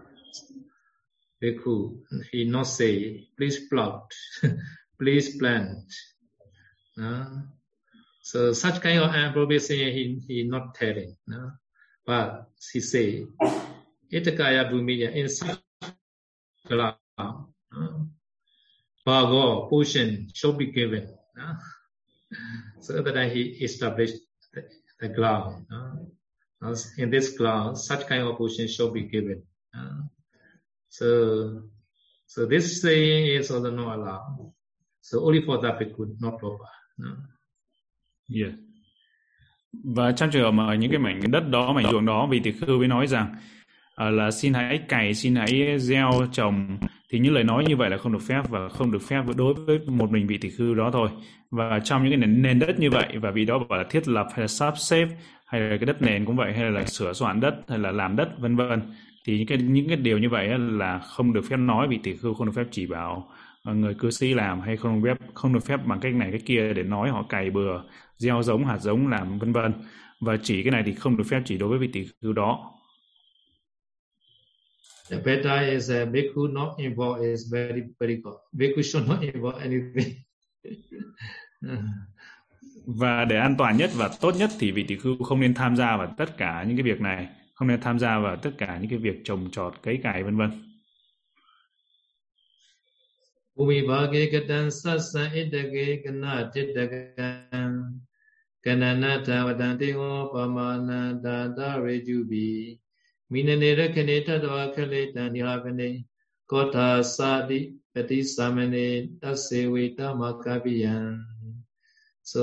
[1.42, 4.14] Bhikkhu, he not say, please plot,
[5.00, 5.92] please plant.
[6.96, 7.50] No?
[8.22, 11.18] So such kind of appropriation he, he not telling.
[11.26, 11.54] No?
[12.06, 13.26] But he say,
[14.14, 15.58] Itakaya bhumiya, in such
[16.70, 16.98] Kala.
[17.18, 17.34] Uh,
[19.06, 21.10] Bhago, portion should be given.
[21.36, 21.56] No?
[22.80, 24.18] so that he established
[24.54, 24.64] the,
[25.00, 25.66] the ground.
[25.70, 26.76] No?
[26.98, 29.42] in this ground, such kind of portion should be given.
[29.74, 30.10] No?
[30.90, 31.64] so,
[32.28, 34.54] so this saying is also not allowed.
[35.02, 36.70] So only for that it could not proper.
[36.98, 37.16] No?
[38.28, 38.54] Yeah.
[39.84, 42.52] Và trong trường hợp mà những cái mảnh đất đó, mảnh ruộng đó, vị tỳ
[42.52, 43.36] khưu mới nói rằng
[44.08, 46.78] uh, là xin hãy cày xin hãy gieo trồng.
[47.12, 49.54] Thì những lời nói như vậy là không được phép và không được phép đối
[49.54, 51.10] với một mình vị tỷ khưu đó thôi.
[51.52, 54.08] Và trong những cái nền, nền đất như vậy và vì đó bảo là thiết
[54.08, 55.08] lập hay là sắp xếp
[55.48, 58.16] hay là cái đất nền cũng vậy hay là sửa soạn đất hay là làm
[58.16, 58.82] đất vân vân.
[59.26, 62.16] Thì những cái những cái điều như vậy là không được phép nói vị tỷ
[62.16, 63.30] khưu không được phép chỉ bảo
[63.64, 66.32] ờ, người cư sĩ làm hay không được phép không được phép bằng cách này
[66.32, 67.82] cái kia để nói họ cày bừa
[68.18, 69.74] gieo giống hạt giống làm vân vân.
[70.22, 72.72] Và chỉ cái này thì không được phép chỉ đối với vị tỷ khưu đó.
[75.10, 78.38] The better is a bhikkhu not involved is very very good.
[78.54, 80.14] Bhikkhu should not involve anything.
[82.86, 85.76] và để an toàn nhất và tốt nhất thì vị tỷ khưu không nên tham
[85.76, 88.78] gia vào tất cả những cái việc này, không nên tham gia vào tất cả
[88.82, 90.52] những cái việc trồng trọt, cấy cải vân vân.
[93.60, 98.00] Umibhage katan sassa itake kana tittakan
[98.64, 102.79] kanana tavadanti ho pamana dada rejubi
[103.33, 105.89] မိနနေရခနေတတဝခလေတံနိဟာပနေ
[106.51, 107.61] ကောထာစာတိ
[107.93, 108.87] ပတိသမနေ
[109.23, 110.97] တဆေဝေတမကပိယံ
[112.33, 112.43] so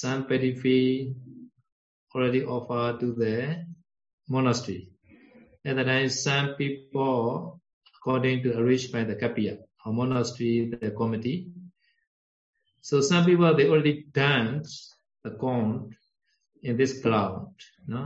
[0.00, 0.50] some petty
[2.14, 3.34] already offered to the
[4.28, 4.88] monastery
[5.64, 7.60] at the time some people
[7.96, 11.38] according to arranged by the kapiya or monastery the committee
[12.80, 15.94] so some people they already dance the corn
[16.62, 17.52] in this cloud
[17.86, 18.02] no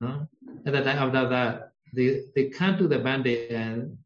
[0.00, 0.28] no
[0.65, 3.97] At the time after that, they, they come to the bandit and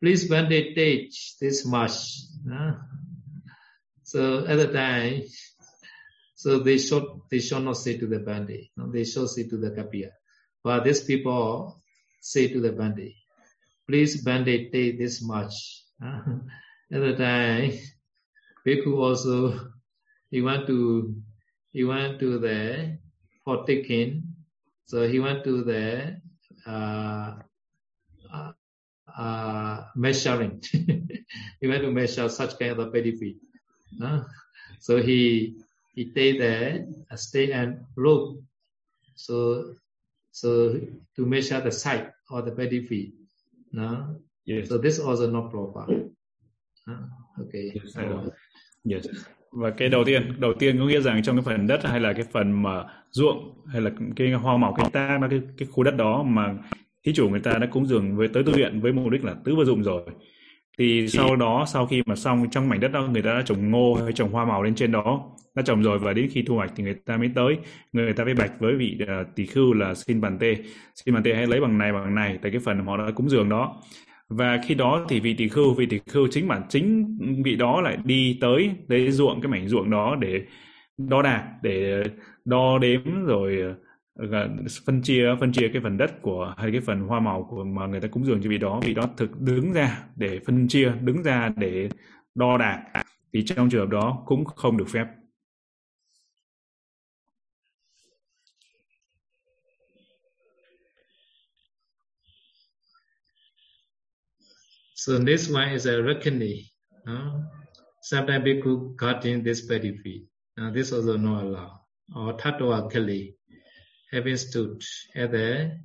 [0.00, 1.92] please bandit take this much.
[2.50, 2.74] Uh,
[4.02, 5.22] so at the time,
[6.34, 8.90] so they should they should not say to the bandit, no?
[8.90, 10.10] they should say to the kapia.
[10.62, 11.82] But these people
[12.20, 13.14] say to the bandit,
[13.88, 15.82] please bandit take this much.
[16.02, 16.20] Uh,
[16.92, 17.72] at the time,
[18.66, 19.70] Bhikkhu also
[20.30, 21.14] he went to
[21.72, 22.98] he went to the
[23.44, 24.25] for taking
[24.86, 26.16] so he went to the
[26.66, 27.34] uh,
[28.32, 28.52] uh,
[29.16, 30.62] uh, measuring.
[31.60, 33.36] he went to measure such kind of benefit.
[34.02, 34.22] Uh,
[34.78, 35.56] so he
[35.94, 38.38] he stayed there, stay and look.
[39.16, 39.74] So
[40.30, 40.78] so
[41.16, 43.10] to measure the site or the benefit.
[43.72, 44.16] No?
[44.44, 44.68] Yes.
[44.68, 46.10] So this also not proper.
[46.86, 47.74] Uh, okay.
[48.84, 49.06] Yes.
[49.52, 52.12] và cái đầu tiên đầu tiên có nghĩa rằng trong cái phần đất hay là
[52.12, 52.84] cái phần mà
[53.16, 56.54] ruộng hay là cái hoa màu canh tác nó cái cái khu đất đó mà
[57.06, 59.34] thí chủ người ta đã cúng dường với tới tu luyện với mục đích là
[59.44, 60.02] tứ vật dụng rồi.
[60.78, 63.70] Thì sau đó sau khi mà xong trong mảnh đất đó người ta đã trồng
[63.70, 66.54] ngô hay trồng hoa màu lên trên đó đã trồng rồi và đến khi thu
[66.54, 67.56] hoạch thì người ta mới tới.
[67.92, 70.56] Người ta mới bạch với vị uh, tỷ khưu là xin bàn tê.
[70.94, 73.28] Xin bàn tê hãy lấy bằng này bằng này tại cái phần họ đã cúng
[73.30, 73.82] dường đó.
[74.28, 77.80] Và khi đó thì vị tỷ khưu vị tỷ khưu chính bản chính vị đó
[77.80, 80.42] lại đi tới lấy ruộng cái mảnh ruộng đó để
[80.98, 82.02] đo đạc để
[82.46, 83.76] đo đếm rồi
[84.14, 84.48] ờ,
[84.86, 87.86] phân chia phân chia cái phần đất của hay cái phần hoa màu của mà
[87.86, 90.92] người ta cúng dường cho vị đó vị đó thực đứng ra để phân chia
[91.00, 91.88] đứng ra để
[92.34, 92.84] đo đạc
[93.32, 95.06] thì trong trường hợp đó cũng không được phép
[105.06, 106.64] So this one is a reckoning.
[107.06, 107.42] Uh,
[108.02, 110.26] sometimes people got in this pedigree.
[110.60, 111.85] Uh, this also not allowed.
[112.14, 113.34] Or tattwa kali,
[114.12, 114.82] having stood
[115.14, 115.78] at the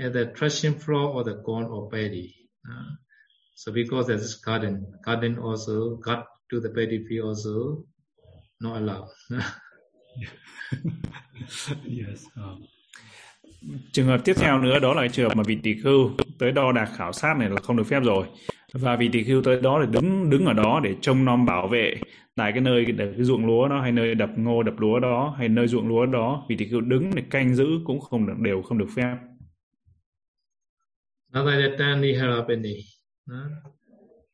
[0.00, 2.34] at the threshing floor or the corn or paddy.
[2.68, 2.96] Uh,
[3.54, 7.84] so because there's this garden, garden also got to the paddy field also
[8.60, 9.08] not allowed.
[11.84, 12.26] yes.
[12.36, 12.66] Um.
[13.92, 16.72] trường hợp tiếp theo nữa đó là trường hợp mà vị tỳ khưu tới đo
[16.72, 18.26] đạc khảo sát này là không được phép rồi
[18.72, 21.68] và vị tỳ khưu tới đó để đứng đứng ở đó để trông nom bảo
[21.68, 21.94] vệ
[22.36, 25.34] tại cái nơi để cái ruộng lúa đó hay nơi đập ngô đập lúa đó
[25.38, 28.38] hay nơi ruộng lúa đó vì thì cứ đứng để canh giữ cũng không được
[28.38, 29.16] đều không được phép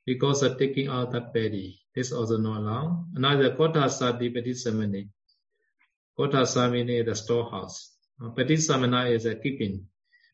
[0.08, 3.12] because of taking out that berry, this also not allowed.
[3.14, 5.06] Another kota sati peti samani.
[6.16, 7.92] Kota samani is the storehouse.
[8.18, 9.84] Uh, Patisamana is a keeping.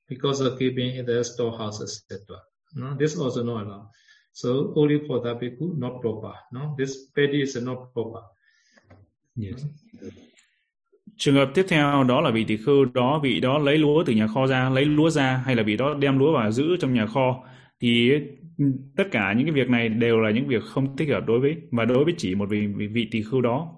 [0.09, 2.39] Because of keeping in the storehouse, etc.
[2.75, 3.89] No, this also not allowed.
[4.35, 6.35] So only for the people not proper.
[6.51, 8.22] No, this petty is not proper.
[9.37, 9.64] Yes.
[11.16, 14.12] Trường hợp tiếp theo đó là vị tỷ khưu đó vị đó lấy lúa từ
[14.12, 16.95] nhà kho ra, lấy lúa ra hay là vị đó đem lúa vào giữ trong
[16.95, 17.45] nhà kho
[17.80, 18.12] thì
[18.97, 21.57] tất cả những cái việc này đều là những việc không thích hợp đối với
[21.70, 23.74] và đối với chỉ một vị vị, vị tỷ khưu đó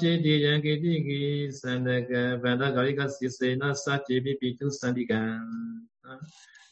[0.00, 1.20] ကြေတိယံကိတိကိ
[1.60, 2.12] သန္တက
[2.42, 5.20] ဗန္ဒဂရိကစိစေနစကြေပိပိတုသန္တိကံ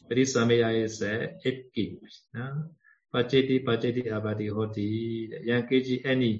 [0.07, 1.85] ပရိသမယယေစေအစ်ကိ
[2.35, 2.55] နော်
[3.13, 4.89] ပကြေတိပကြေတိအဘာတိဟောတိ
[5.49, 6.33] ယံကိကြီး any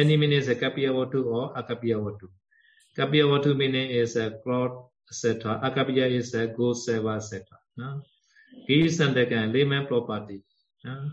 [0.00, 2.26] any means a kapiya vatu or akapiya vatu
[2.96, 4.76] kapiya vatu meaning is a cloth
[5.10, 5.24] etc
[5.68, 7.32] akapiya is a gold silver etc
[7.80, 7.96] နော်
[8.68, 10.38] ကိသန္တကံ layman property
[10.86, 11.04] နော်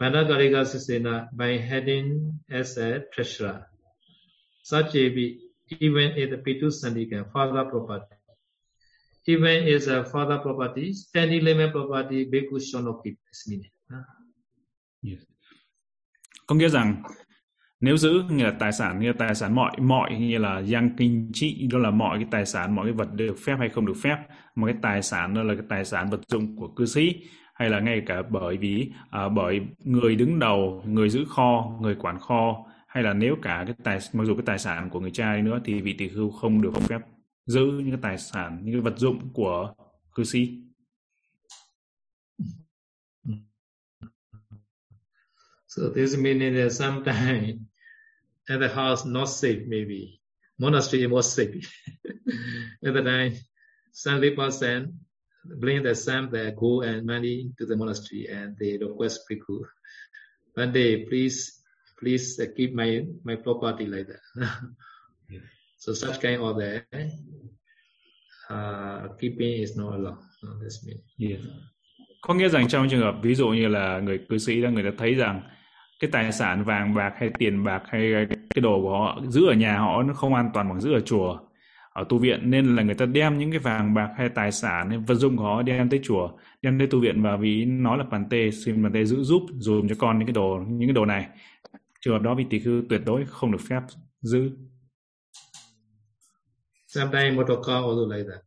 [0.00, 3.66] Vandagarika Sisena by heading as a treasurer.
[4.70, 5.08] Such a
[5.80, 8.16] even if the Pitu Sandika, father property.
[9.26, 13.70] Even is a father property, any layman property, Bhikkhu shall not keep this meaning.
[15.02, 15.20] Yes.
[16.46, 17.02] Có nghĩa rằng
[17.80, 20.90] nếu giữ như là tài sản như là tài sản mọi mọi như là giang
[20.96, 23.86] kinh trị đó là mọi cái tài sản mọi cái vật được phép hay không
[23.86, 24.16] được phép
[24.54, 27.14] một cái tài sản đó là cái tài sản vật dụng của cư sĩ
[27.54, 31.94] hay là ngay cả bởi vì à, bởi người đứng đầu người giữ kho người
[31.94, 32.64] quản kho
[32.98, 35.42] hay là nếu cả cái tài mặc dù cái tài sản của người cha đi
[35.42, 37.00] nữa thì vị tỷ khưu không được phép
[37.46, 39.74] giữ những cái tài sản những cái vật dụng của
[40.14, 40.60] cư sĩ
[45.68, 47.60] So this meaning that sometimes
[48.48, 50.20] at the house not safe maybe.
[50.58, 51.60] Monastery was safe.
[52.86, 53.32] at the time,
[53.92, 54.98] some person
[55.60, 59.60] bring the sum the gold and money to the monastery and they request Bhikkhu.
[60.54, 61.57] One day, please,
[62.00, 64.48] please uh, keep my my property like that.
[65.80, 66.82] So such kind of the
[68.50, 70.18] uh, keeping is not allowed.
[70.42, 70.94] No, that's me.
[71.18, 71.40] Yeah.
[72.20, 74.82] Có nghĩa rằng trong trường hợp ví dụ như là người cư sĩ đó người
[74.82, 75.42] ta thấy rằng
[76.00, 78.12] cái tài sản vàng bạc hay tiền bạc hay
[78.54, 81.00] cái đồ của họ giữ ở nhà họ nó không an toàn bằng giữ ở
[81.00, 81.38] chùa
[81.92, 84.88] ở tu viện nên là người ta đem những cái vàng bạc hay tài sản
[84.90, 86.30] hay vật dụng của họ đem tới chùa
[86.62, 89.42] đem tới tu viện và vì nói là bàn tê xin bàn tê giữ giúp
[89.58, 91.26] dùm cho con những cái đồ những cái đồ này
[92.00, 93.80] trường hợp đó vị tỷ khưu tuyệt đối không được phép
[94.20, 94.50] giữ
[96.86, 98.42] Sometimes motor car also like that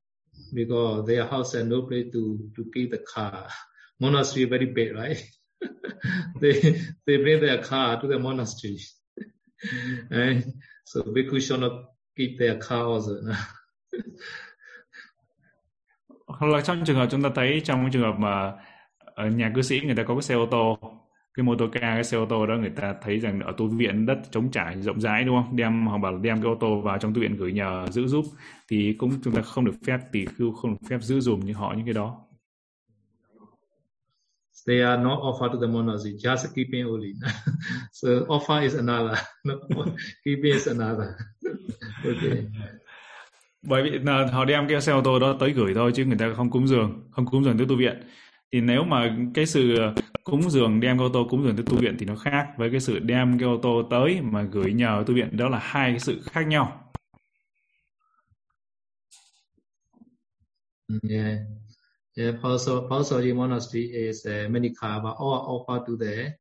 [0.51, 2.19] because their house has no place to
[2.57, 3.49] to keep the car.
[3.99, 5.17] Monastery very big, right?
[6.41, 6.53] they
[7.05, 8.77] they bring their car to the monastery.
[10.09, 10.43] and
[10.85, 11.71] so bhikkhu should not
[12.15, 13.11] keep their car also.
[16.27, 18.53] hoặc là trong trường hợp chúng ta thấy trong trường hợp mà
[19.15, 20.77] ở nhà cư sĩ người ta có cái xe ô tô
[21.33, 23.67] cái mô tô ca cái xe ô tô đó người ta thấy rằng ở tu
[23.67, 26.81] viện đất trống trải rộng rãi đúng không đem họ bảo đem cái ô tô
[26.81, 28.25] vào trong tu viện gửi nhờ giữ giúp
[28.69, 31.53] thì cũng chúng ta không được phép tỳ khưu không được phép giữ dùm như
[31.53, 32.17] họ những cái đó
[34.67, 37.13] they are not offered to the monastery, just keeping only.
[37.93, 39.17] so offer is another,
[40.25, 41.15] keeping is another.
[42.05, 42.45] okay.
[43.63, 46.17] Bởi vì là họ đem cái xe ô tô đó tới gửi thôi chứ người
[46.17, 48.03] ta không cúng dường, không cúng dường tới tu viện.
[48.51, 49.75] Thì nếu mà cái sự
[50.23, 52.71] cúng dường đem cái ô tô cúng dường tới tu viện thì nó khác với
[52.71, 55.91] cái sự đem cái ô tô tới mà gửi nhờ tu viện đó là hai
[55.91, 56.91] cái sự khác nhau.
[61.09, 61.37] Yeah.
[62.17, 66.33] Yeah, Pausal, Pausal monastery is uh, many car, but all offer to the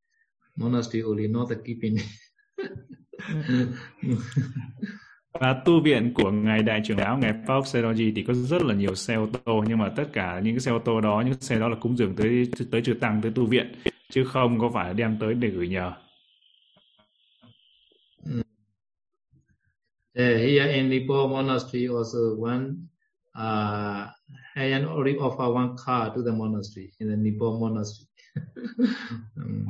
[0.56, 1.98] monastery only, not the keeping.
[5.32, 8.74] Và tu viện của ngài đại trưởng lão ngài Paul Seroji thì có rất là
[8.74, 11.34] nhiều xe ô tô nhưng mà tất cả những cái xe ô tô đó những
[11.40, 13.72] xe đó là cúng dường tới tới chư tăng tới tu viện
[14.10, 15.92] chứ không có phải đem tới để gửi nhờ.
[20.14, 22.64] Yeah, here in Nepal monastery also one
[23.38, 24.08] uh,
[24.56, 28.06] I already offer one car to the monastery in the Nepal monastery.
[29.36, 29.66] um,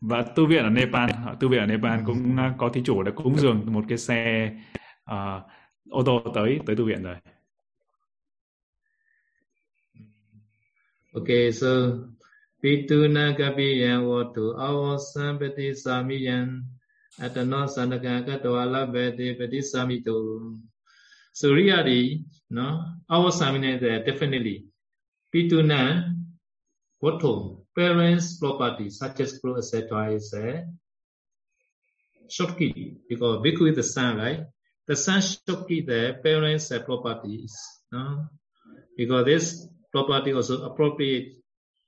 [0.00, 3.10] và tu viện ở Nepal, tu viện ở Nepal cũng à, có thí chủ đã
[3.10, 4.50] cúng dường một cái xe
[5.10, 5.42] uh,
[5.90, 7.16] ô tô tới tới tu viện rồi.
[11.14, 11.68] Okay, so
[12.62, 16.62] Pituna Kapiyan Vatu Avasampati Samiyan
[17.20, 20.12] Atano Sandaka Katwala Beti Peti Samito
[21.34, 23.34] So really, no, our is
[23.80, 24.66] there definitely.
[25.34, 26.14] Pituna,
[27.02, 27.63] watu?
[27.76, 30.66] Parents' property, such as clothes, etc., is a
[32.28, 34.46] shopkeep because Bhikkhu is the sun, right?
[34.86, 37.56] The son shopkeep the parents' properties,
[37.90, 38.28] no?
[38.96, 41.36] Because this property also appropriate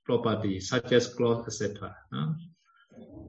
[0.03, 1.95] property, such as clothes, etc.
[2.11, 2.35] No?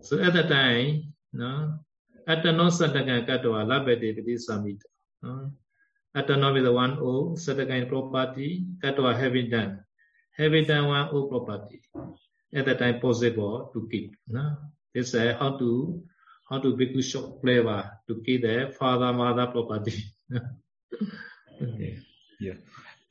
[0.03, 1.79] So at that time, no,
[2.27, 4.87] at the non sadaka katwa labete samita.
[5.23, 5.53] No?
[6.17, 9.85] Atana with the one O, Sataka property, Katwa having done.
[10.37, 11.83] Having done one O property.
[12.55, 14.11] At that time possible to keep.
[14.27, 14.57] No?
[14.95, 16.01] This is how to
[16.51, 19.93] how to big shop flavor to keep the father mother property.
[21.63, 21.99] okay.
[22.41, 22.57] yeah.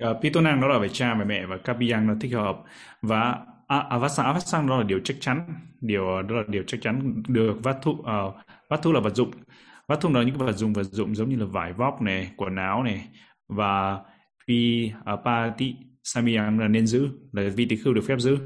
[0.04, 2.64] Uh, Pitonang đó là về cha về mẹ và Kapiyang là thích hợp
[3.02, 3.22] và
[3.68, 6.82] à, à, Avasa Avasang à, đó là điều chắc chắn điều đó là điều chắc
[6.82, 8.06] chắn được vát thu uh,
[8.70, 9.32] vát thu là vật dụng
[9.88, 12.56] vắt thu là những vật dụng vật dụng giống như là vải vóc này quần
[12.56, 13.08] áo này
[13.48, 14.00] và
[14.48, 15.76] pi uh, pati
[16.14, 18.38] Samyang là nên giữ là vị tỳ khưu được phép giữ.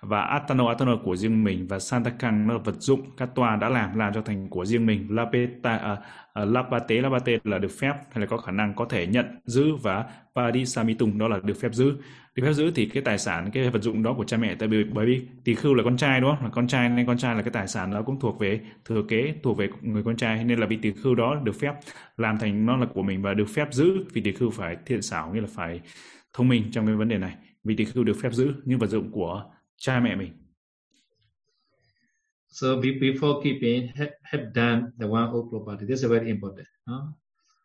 [0.00, 3.68] Và Atano Atano của riêng mình và Santakang nó là vật dụng các tòa đã
[3.68, 5.06] làm làm cho thành của riêng mình.
[5.10, 9.26] Lapeta uh, Lapate Lapate là được phép hay là có khả năng có thể nhận
[9.44, 11.92] giữ và Padisamitung đó là được phép giữ.
[12.34, 14.68] Được phép giữ thì cái tài sản cái vật dụng đó của cha mẹ tại
[14.68, 16.44] vì bởi vì tỳ khưu là con trai đúng không?
[16.44, 19.02] Là con trai nên con trai là cái tài sản đó cũng thuộc về thừa
[19.08, 21.72] kế thuộc về người con trai nên là vị tỳ khưu đó được phép
[22.16, 24.04] làm thành nó là của mình và được phép giữ.
[24.12, 25.80] Vì tỳ khưu phải thiện xảo nghĩa là phải
[26.34, 28.86] thông minh trong cái vấn đề này vị tỳ khưu được phép giữ những vật
[28.86, 29.44] dụng của
[29.76, 30.32] cha mẹ mình
[32.54, 35.86] So before keeping, have, have done the one old property.
[35.86, 36.66] This is very important.
[36.86, 37.02] Huh?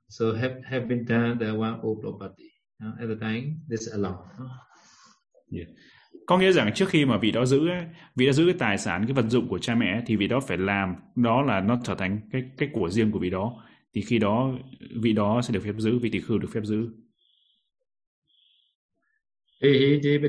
[0.09, 2.49] So have have been done the one old property.
[2.83, 4.25] Uh, at the time, this allowed.
[4.37, 4.49] Huh?
[5.51, 5.67] Yeah.
[6.25, 7.69] Có nghĩa rằng trước khi mà vị đó giữ
[8.15, 10.39] vị đã giữ cái tài sản, cái vật dụng của cha mẹ thì vị đó
[10.39, 13.63] phải làm đó là nó trở thành cái cái của riêng của vị đó.
[13.93, 14.51] Thì khi đó
[15.01, 16.89] vị đó sẽ được phép giữ, vị tỳ khưu được phép giữ.
[19.61, 20.23] Sometimes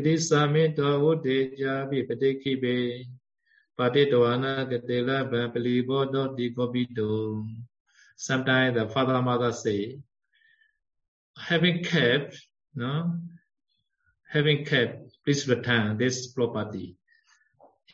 [8.75, 9.99] the father mother say,
[11.39, 13.19] having kept, no,
[14.29, 16.97] having kept, please return this property.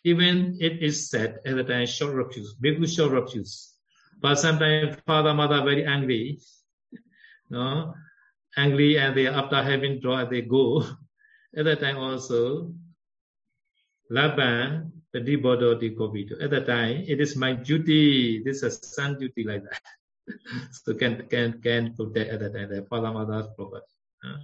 [0.04, 3.74] Even it is said at the time, short refuse, big short refuse.
[4.22, 6.40] But sometimes father mother very angry,
[7.50, 7.92] no,
[8.56, 10.82] angry and they after having draw they go
[11.56, 12.74] at that time also,
[14.10, 16.36] Laban, the Dibodo di Kobito.
[16.42, 18.42] At that time, it is my duty.
[18.44, 19.82] This is a son duty like that.
[20.70, 23.86] so can can can protect at that time the father mother's property.
[24.22, 24.36] Uh,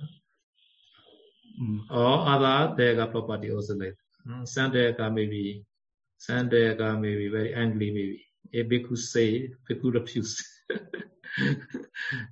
[1.61, 1.79] mm.
[1.91, 4.33] Or other Dega property also like that.
[4.33, 5.65] Uh, son Dega maybe
[6.17, 8.25] son Dega maybe very angry maybe.
[8.55, 10.41] A bhikkhu say, bhikkhu refuse.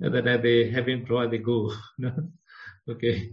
[0.03, 1.73] at that time they having brought they go.
[2.89, 3.33] okay.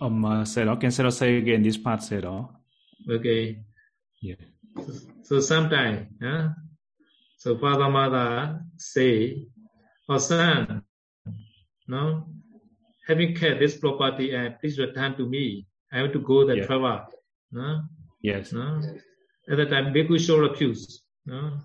[0.00, 2.50] Um, uh, Sero, can Sero say again this part, Sero?
[3.08, 3.58] Okay.
[4.22, 4.34] Yeah.
[4.76, 4.92] So,
[5.22, 6.50] so sometimes, huh?
[7.36, 9.46] so father, mother say,
[10.08, 10.82] oh son,
[11.88, 12.26] no,
[13.08, 15.66] having kept this property and please return to me.
[15.92, 16.66] I have to go the yeah.
[16.66, 17.00] travel.
[17.50, 17.82] No?
[18.22, 18.52] Yes.
[18.52, 18.80] No?
[19.50, 21.02] At that time, Bhikkhu show refuse.
[21.24, 21.58] No?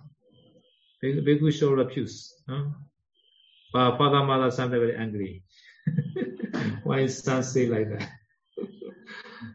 [1.04, 2.34] Bhikkhu show refuse.
[2.48, 2.74] No?
[3.74, 5.44] But father, mother, sometimes very angry.
[6.84, 8.10] Why is son say like that?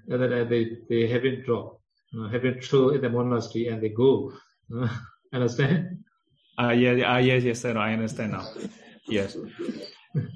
[0.09, 1.81] They, they haven't dropped,
[2.13, 4.33] know, haven't thrown in the monastery and they go.
[4.75, 4.89] Uh,
[5.33, 6.05] understand?
[6.61, 8.47] Uh, yeah, ah, yes, yes, sir, I understand now.
[9.07, 9.37] Yes.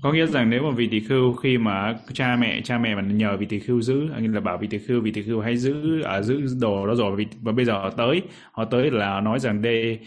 [0.03, 3.03] Có nghĩa rằng nếu mà vị tỳ khưu khi mà cha mẹ cha mẹ mà
[3.03, 5.57] nhờ vị tỳ khưu giữ nghĩa là bảo vị tỳ khưu vị tỳ khưu hãy
[5.57, 7.27] giữ ở à, giữ đồ đó rồi.
[7.43, 9.99] Và bây giờ họ tới họ tới là nói rằng đề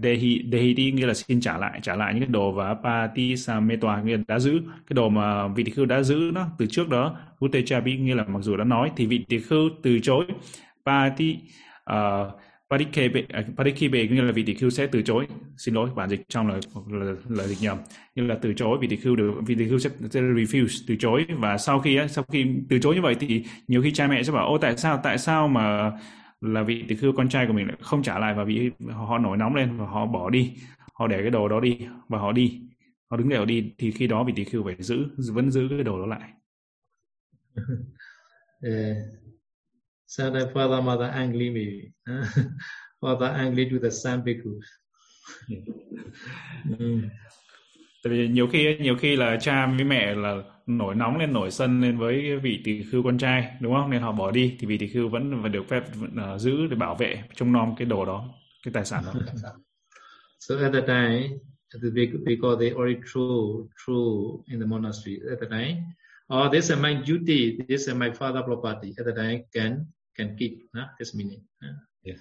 [0.00, 0.16] đề
[0.52, 3.34] dehi nghĩa là xin trả lại trả lại những cái đồ và pati
[3.80, 4.60] tòa nghĩa là đã giữ.
[4.86, 8.24] Cái đồ mà vị tỳ khưu đã giữ nó từ trước đó utechapi nghĩa là
[8.24, 10.24] mặc dù đã nói thì vị tỳ khưu từ chối
[10.86, 11.40] pati uh,
[11.84, 12.24] à,
[12.70, 13.44] Parikebe, à,
[14.10, 15.26] nghĩa là vị tỷ khưu sẽ từ chối.
[15.56, 16.60] Xin lỗi bản dịch trong là
[16.90, 17.78] là, là dịch nhầm.
[18.14, 20.96] Như là từ chối vị tỷ khưu được vị tỷ khưu sẽ, sẽ refuse từ
[20.96, 21.26] chối.
[21.38, 24.32] Và sau khi sau khi từ chối như vậy thì nhiều khi cha mẹ sẽ
[24.32, 25.92] bảo ô tại sao tại sao mà
[26.40, 29.18] là vị tỷ khưu con trai của mình lại không trả lại và vị họ
[29.18, 30.52] nổi nóng lên và họ bỏ đi?
[30.92, 32.60] Họ để cái đồ đó đi và họ đi.
[33.10, 35.82] Họ đứng đều đi thì khi đó vị tỷ khưu phải giữ vẫn giữ cái
[35.82, 36.30] đồ đó lại.
[40.08, 41.92] Sometimes father, mother angry maybe.
[43.00, 43.90] father angry to the
[44.24, 44.60] bhikkhu.
[46.78, 47.00] ừ.
[48.02, 51.50] Tại vì nhiều khi nhiều khi là cha với mẹ là nổi nóng lên nổi
[51.50, 54.66] sân lên với vị tỳ khưu con trai đúng không nên họ bỏ đi thì
[54.66, 57.86] vị tỳ khưu vẫn phải được phép uh, giữ để bảo vệ trông nom cái
[57.86, 58.28] đồ đó
[58.64, 59.12] cái tài sản đó.
[60.40, 61.38] so at the time
[62.26, 65.82] because they already true true in the monastery at the time
[66.34, 69.84] oh this is my duty this is my father property at the time can
[70.18, 70.88] can keep no?
[70.98, 71.40] this meaning
[72.04, 72.16] yeah.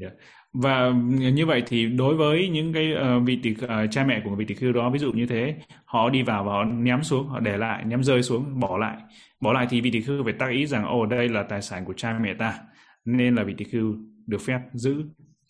[0.00, 0.12] Yeah.
[0.52, 4.22] và như vậy thì đối với những cái uh, vị tỷ uh, ờ, cha mẹ
[4.24, 7.02] của vị tỷ khưu đó ví dụ như thế họ đi vào và họ ném
[7.02, 8.96] xuống họ để lại ném rơi xuống bỏ lại
[9.40, 11.84] bỏ lại thì vị tỷ khưu phải tác ý rằng ồ đây là tài sản
[11.84, 12.58] của cha mẹ ta
[13.04, 13.96] nên là vị tỷ khưu
[14.26, 15.04] được phép giữ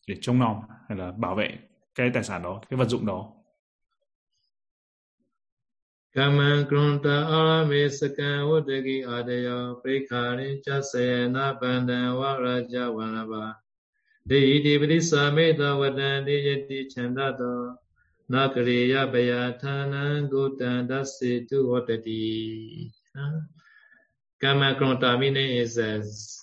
[0.07, 0.57] để trông nom
[0.89, 1.59] hay là bảo vệ
[1.95, 3.33] cái tài sản đó cái vật dụng đó
[6.18, 11.06] ကမံကရွန်တအာရမေစကံဝတ္တကိအာတယောပရိခာရိချဆေ
[11.36, 13.46] နဗန္တံဝရကြဝနဘာ
[14.30, 17.62] ဒေဟိတိပရိသမေတဝတံတိယတိချန္တတော
[18.34, 22.26] နာကရေယဘယဌာနံဂုတံဒစေတုဝတ္တတိ
[24.44, 26.42] Kama Krontamine is as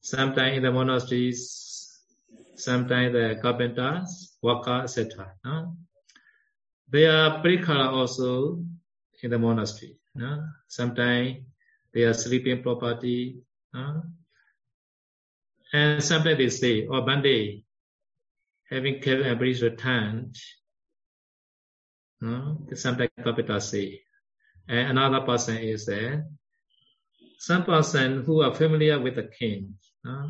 [0.00, 2.00] sometimes in the monasteries,
[2.54, 5.32] sometimes the carpenters, worker, etc.
[5.44, 5.74] No?
[6.88, 8.60] They are prikara also
[9.21, 9.97] In the monastery.
[10.15, 10.45] No?
[10.67, 11.37] Sometimes
[11.93, 13.39] they are sleeping property.
[13.73, 14.01] Uh,
[15.73, 17.63] and sometimes they say, oh, one day,
[18.69, 20.35] having kept every returned,
[22.25, 24.01] uh, sometimes capital say.
[24.67, 26.17] And another person is uh,
[27.37, 30.27] some person who are familiar with the king, uh,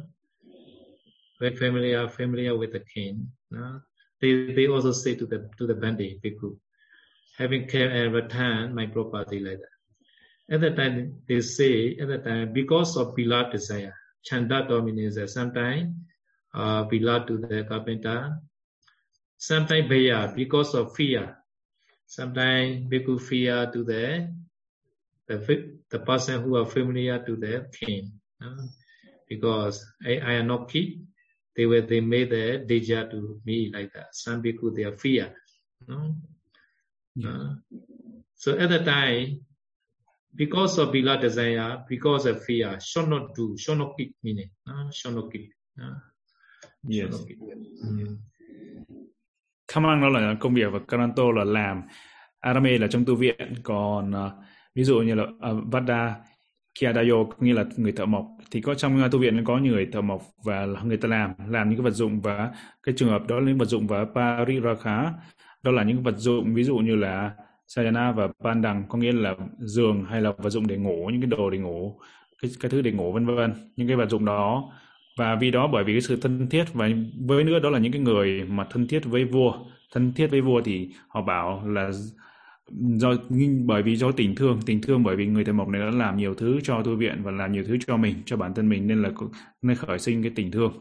[1.39, 3.31] very familiar, familiar with the king.
[3.55, 3.79] Uh,
[4.21, 6.57] they, they also say to the to the Bandi Bhikkhu,
[7.37, 7.67] having
[8.73, 10.53] my property like that.
[10.53, 15.93] At that time, they say, at that time, because of beloved desire, chanda dominates sometimes
[16.53, 18.39] uh, beloved to the carpenter,
[19.37, 21.37] sometimes bhaya, because of fear,
[22.05, 24.33] sometimes bhikkhu fear to the,
[25.27, 28.11] the, the person who are familiar to the king.
[28.41, 28.63] Uh,
[29.27, 31.07] because I, I am not king,
[31.55, 34.15] they were they made the danger to me like that.
[34.15, 35.33] Some people they are fear.
[35.87, 36.15] No?
[37.25, 37.55] Uh,
[38.35, 39.39] so at the time,
[40.35, 44.91] because of bila desire, because of fear, should not do, should not keep meaning, uh,
[44.91, 45.49] should not keep.
[45.81, 45.97] Uh,
[46.87, 47.11] yes.
[47.11, 47.37] Not keep.
[47.83, 48.17] Mm.
[49.67, 51.81] Kamang đó là công việc và Karanto là làm,
[52.39, 54.31] Arame là trong tu viện, còn uh,
[54.75, 56.15] ví dụ như là uh, Vada
[56.79, 60.21] Kiadayo nghĩa là người thợ mộc thì có trong tu viện có người thợ mộc
[60.43, 62.51] và người ta làm làm những cái vật dụng và
[62.83, 65.13] cái trường hợp đó là những vật dụng và pariraka
[65.67, 67.31] đó là những vật dụng, ví dụ như là
[67.67, 71.29] sayana và pandang có nghĩa là giường hay là vật dụng để ngủ, những cái
[71.29, 71.99] đồ để ngủ,
[72.41, 73.53] cái cái thứ để ngủ, vân vân.
[73.75, 74.71] Những cái vật dụng đó.
[75.17, 76.89] Và vì đó, bởi vì cái sự thân thiết và
[77.27, 79.53] với nữa, đó là những cái người mà thân thiết với vua.
[79.93, 81.91] Thân thiết với vua thì họ bảo là
[82.71, 83.13] do,
[83.65, 86.17] bởi vì do tình thương tình thương bởi vì người thầy mộc này đã làm
[86.17, 88.87] nhiều thứ cho tu viện và làm nhiều thứ cho mình, cho bản thân mình,
[88.87, 89.09] nên là
[89.61, 90.73] nên khởi sinh cái tình thương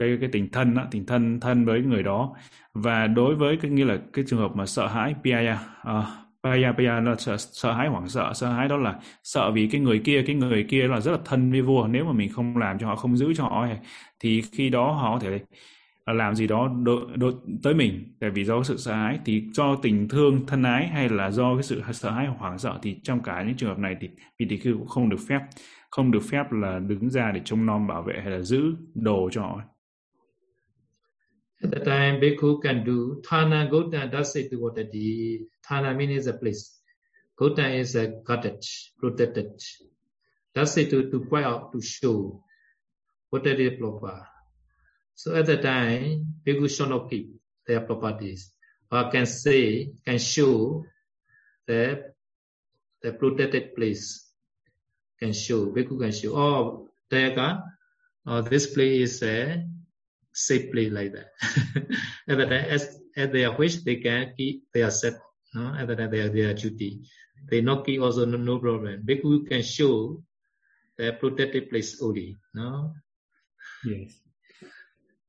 [0.00, 2.34] cái cái tình thân đó, tình thân thân với người đó.
[2.74, 6.04] Và đối với cái nghĩa là cái trường hợp mà sợ hãi piaya uh, ờ,
[6.42, 8.32] Paya Paya là sợ, sợ hãi hoảng sợ.
[8.34, 11.18] Sợ hãi đó là sợ vì cái người kia cái người kia là rất là
[11.24, 11.86] thân với vua.
[11.86, 13.66] Nếu mà mình không làm cho họ không giữ cho họ
[14.20, 15.40] thì khi đó họ có thể
[16.06, 17.28] làm gì đó đo, đo,
[17.62, 18.14] tới mình.
[18.20, 21.54] Tại vì do sự sợ hãi thì do tình thương thân ái hay là do
[21.54, 24.46] cái sự sợ hãi hoảng sợ thì trong cả những trường hợp này thì vị
[24.50, 25.40] thị khưu cũng không được phép
[25.90, 29.30] không được phép là đứng ra để trông nom bảo vệ hay là giữ đồ
[29.32, 29.60] cho họ.
[31.62, 36.78] At the time, bhikkhu can do thana gota what the thana means a place.
[37.38, 39.60] Gota is a cottage, protected.
[40.54, 42.42] Does it to, to point out to show
[43.32, 44.26] the proper.
[45.14, 47.30] So at the time, people should not keep
[47.66, 48.52] their properties
[48.90, 50.84] or can say, can show
[51.66, 52.12] the,
[53.02, 54.28] the protected place,
[55.18, 57.62] can show, people can show, oh, Dayaka,
[58.26, 59.64] oh, this place is a
[60.46, 61.28] safely like that.
[62.28, 65.14] at the time, as, at their wish, they can keep their set,
[65.54, 65.74] no?
[65.78, 67.00] at the time, their, their duty.
[67.50, 69.02] They not keep also no, no problem.
[69.04, 70.22] Bhikkhu can show
[70.98, 72.94] their protected place only, no?
[73.86, 74.20] Yes.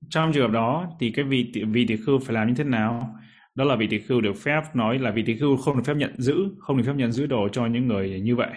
[0.10, 3.16] trong trường hợp đó thì cái vị vị tỷ khưu phải làm như thế nào
[3.56, 5.94] đó là vị tỷ khưu được phép nói là vị tỷ khưu không được phép
[5.98, 8.52] nhận giữ không được phép nhận giữ đồ cho những người như vậy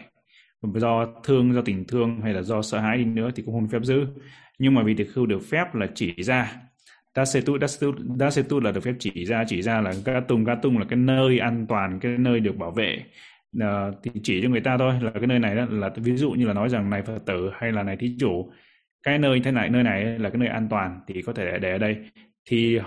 [0.62, 3.62] do thương do tình thương hay là do sợ hãi đi nữa thì cũng không
[3.62, 4.06] được phép giữ
[4.58, 6.56] nhưng mà vị tỳ khưu được phép là chỉ ra.
[7.14, 10.96] Dasetu, Dasetu, Dasetu là được phép chỉ ra, chỉ ra là Gatung, Gatung là cái
[10.96, 13.04] nơi an toàn, cái nơi được bảo vệ.
[13.60, 16.30] À, thì chỉ cho người ta thôi, là cái nơi này đó, là ví dụ
[16.30, 18.50] như là nói rằng này Phật tử hay là này thí chủ
[19.02, 21.72] cái nơi thế này nơi này là cái nơi an toàn thì có thể để
[21.72, 21.96] ở đây.
[22.50, 22.78] Thì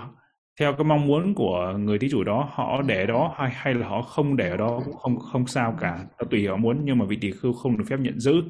[0.60, 3.88] theo cái mong muốn của người thí chủ đó họ để đó hay hay là
[3.88, 6.00] họ không để ở đó cũng không không sao cả.
[6.30, 8.44] Tùy họ muốn nhưng mà vị tỳ khưu không được phép nhận giữ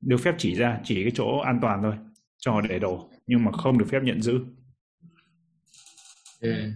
[0.00, 1.94] được phép chỉ ra chỉ cái chỗ an toàn thôi
[2.38, 4.40] cho để đồ nhưng mà không được phép nhận giữ.
[6.40, 6.70] Yeah.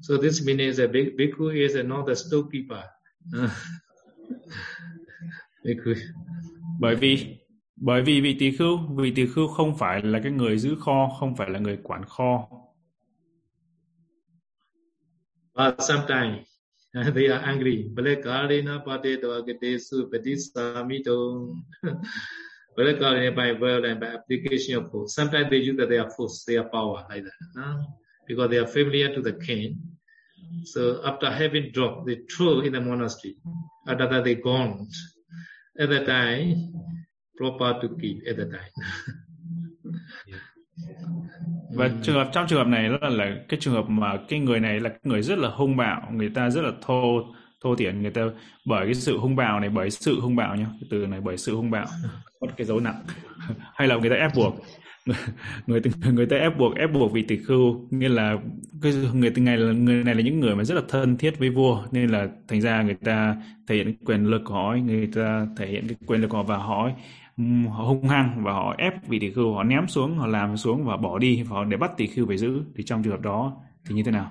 [0.00, 2.84] so this means that bhikkhu is not the storekeeper.
[6.80, 7.36] Bởi vì
[7.76, 11.16] bởi vì vị tỳ khưu vị tỳ khưu không phải là cái người giữ kho
[11.20, 12.48] không phải là người quản kho.
[15.54, 16.38] But sometimes
[17.14, 17.88] they are angry.
[17.94, 21.12] Balakalena pateto agatesu patisamito
[22.76, 27.06] balakalena by violence by application of force sometimes they use that their force their power
[27.10, 27.76] like that huh?
[28.30, 29.76] because they are familiar to the king.
[30.64, 33.36] So after having dropped they throw in the monastery.
[33.88, 34.86] After that they gone.
[35.78, 36.72] At that time
[37.36, 38.72] proper to keep at the time.
[41.74, 44.60] và trường hợp trong trường hợp này là, là cái trường hợp mà cái người
[44.60, 47.22] này là người rất là hung bạo người ta rất là thô
[47.64, 48.22] thô thiển người ta
[48.66, 50.66] bởi cái sự hung bạo này bởi sự hung bạo nhá.
[50.90, 51.86] Từ này bởi sự hung bạo
[52.40, 53.02] một cái dấu nặng.
[53.74, 54.54] Hay là người ta ép buộc.
[55.66, 55.80] Người
[56.12, 57.88] người ta ép buộc ép buộc vị tỳ khưu.
[57.90, 58.36] Nghĩa là
[58.82, 61.38] cái người từ ngày là người này là những người mà rất là thân thiết
[61.38, 61.84] với vua.
[61.92, 63.36] Nên là thành ra người ta
[63.68, 66.42] thể hiện quyền lực của họ người ta thể hiện cái quyền lực của họ
[66.42, 66.90] và họ
[67.68, 70.84] họ hung hăng và họ ép vị tỳ khưu họ ném xuống họ làm xuống
[70.84, 72.62] và bỏ đi và họ để bắt tỳ khưu phải giữ.
[72.76, 73.56] Thì trong trường hợp đó
[73.88, 74.30] thì như thế nào?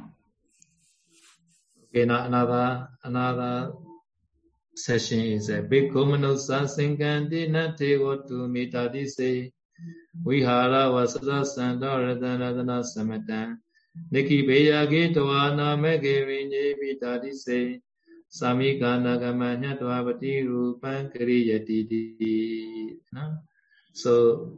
[1.93, 3.63] Okay, another another
[4.75, 9.51] session is a bhikkhu manusa sinkanti nati vatu mitati se
[10.25, 13.57] vihara vasata santa radana radana samatan
[14.11, 17.81] niki beya toa nama ge vinye vitati se
[18.29, 21.79] samikana gamanya dvavati rupan kriyati
[23.11, 23.37] no?
[23.93, 24.53] so,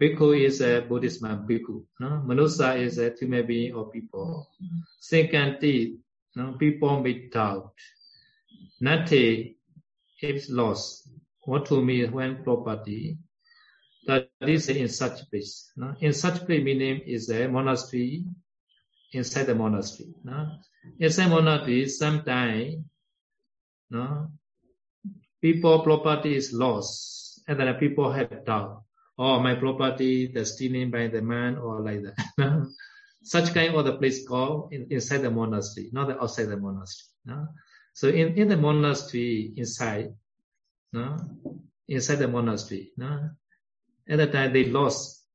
[0.00, 2.24] bhikkhu is a buddhist man, bhikkhu no?
[2.26, 4.48] manusa is a human being or people
[5.00, 5.98] sinkanti
[6.36, 6.52] no?
[6.58, 7.74] people may doubt
[8.80, 9.56] nati
[10.22, 11.08] is lost
[11.44, 13.18] what to me when property
[14.06, 15.94] that is in such place no?
[16.00, 18.24] in such place meaning is a monastery
[19.12, 20.48] inside the monastery no?
[20.98, 22.84] Inside monastery, sometimes
[23.90, 24.30] no,
[25.40, 28.82] people property is lost, and then people have doubt.
[29.18, 32.68] Oh, my property, the stealing by the man, or like that.
[33.22, 37.08] Such kind of the place called in, inside the monastery, not the outside the monastery.
[37.24, 37.48] No?
[37.98, 40.14] So in, in the monastery inside,
[40.92, 41.18] no,
[41.88, 43.30] inside the monastery, no,
[44.08, 45.26] at the time they lost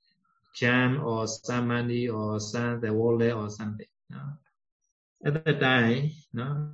[0.56, 3.92] jam or some money or some the wallet or something.
[4.10, 4.40] No?
[5.26, 6.72] At that time, no,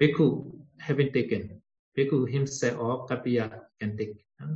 [0.00, 1.60] Bhikkhu having taken,
[1.98, 4.22] Bhikkhu himself or Kapiya can take.
[4.38, 4.54] No?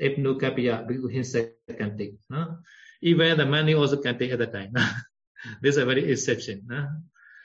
[0.00, 2.16] If no Kapiya, Bhikkhu himself can take.
[2.30, 2.56] No?
[3.02, 4.72] Even the money also can take at the time.
[4.72, 4.80] No?
[5.60, 6.62] this is a very exception.
[6.64, 6.88] No?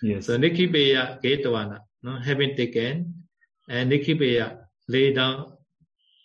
[0.02, 3.14] yes So Nikipeya Ketavana, no, having taken,
[3.68, 5.58] and they keep Nikipeya lay down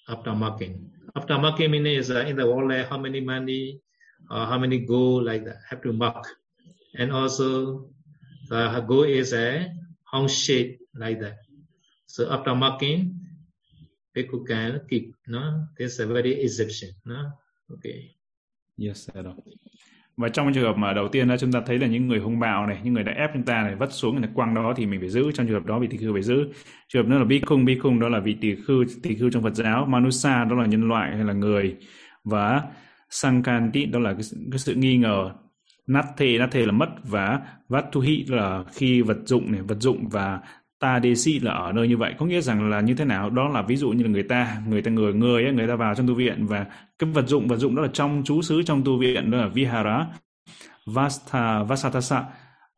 [0.09, 0.91] after marking.
[1.17, 3.83] After marking meaning is uh, in the wallet how many money,
[4.31, 6.23] uh, how many gold like that have to mark,
[6.95, 7.91] and also
[8.49, 11.39] the gold is a hung shape like that.
[12.07, 13.19] So after marking,
[14.15, 15.17] people can keep.
[15.27, 16.95] No, this is a very exception.
[17.05, 17.33] No,
[17.75, 18.15] okay.
[18.79, 19.35] Yes, rồi.
[20.17, 22.39] Và trong trường hợp mà đầu tiên đó chúng ta thấy là những người hung
[22.39, 24.75] bạo này, những người đã ép chúng ta này vất xuống người ta quăng đó
[24.77, 25.33] thì mình phải giữ.
[25.35, 26.49] Trong trường hợp đó vị tỳ khưu phải giữ.
[26.89, 29.31] Trường hợp nữa là bi khung, bi khung đó là vị tỳ khưu, tỳ khưu
[29.31, 29.87] trong Phật giáo.
[29.87, 31.77] Manusa đó là nhân loại hay là người
[32.25, 32.63] và
[33.11, 35.31] Sankanti đó là cái, cái sự nghi ngờ.
[35.87, 40.09] nát thề nát thề là mất và Vatuhi là khi vật dụng này, vật dụng
[40.09, 40.41] và
[40.83, 42.15] ta Tadesi là ở nơi như vậy.
[42.19, 43.31] Có nghĩa rằng là như thế nào?
[43.31, 45.77] Đó là ví dụ như là người ta người ta người người ấy, người ta
[45.77, 46.67] vào trong tu viện và
[46.99, 49.49] cái vật dụng vật dụng đó là trong chú xứ trong tu viện đó là
[49.49, 50.07] vihara
[50.87, 52.25] vasta vasatasa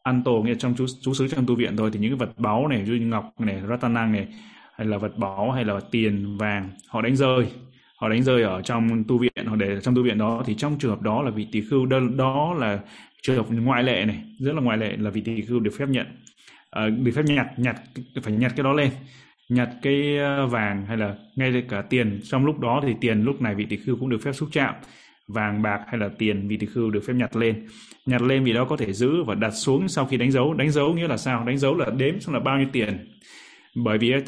[0.03, 1.91] anto nghĩa trong chú chú xứ trong tu viện thôi.
[1.93, 4.27] Thì những cái vật báu này như ngọc này ratana này
[4.77, 7.47] hay là vật báu hay là tiền vàng họ đánh rơi.
[8.01, 10.43] Họ đánh rơi ở trong tu viện họ để trong tu viện đó.
[10.47, 12.79] Thì trong trường hợp đó là vị tỳ khưu đó, đó là
[13.23, 15.89] trường hợp ngoại lệ này rất là ngoại lệ là vị tỳ khưu được phép
[15.89, 16.07] nhận.
[16.75, 17.77] Ờ, uh, được phép nhặt nhặt
[18.23, 18.91] phải nhặt cái đó lên.
[19.49, 22.21] Nhặt cái ờ, vàng hay là ngay cả tiền.
[22.25, 24.75] Trong lúc đó thì tiền lúc này vị tỷ khưu cũng được phép xúc chạm.
[25.29, 27.67] Vàng bạc hay là tiền vị tỷ khưu được phép nhặt lên.
[28.07, 30.55] Nhặt lên vì đó có thể giữ và đặt xuống sau khi đánh dấu.
[30.55, 31.45] Đánh dấu nghĩa là sao?
[31.45, 33.09] Đánh dấu là đếm xong là bao nhiêu tiền.
[33.75, 34.21] Bởi vì ờ,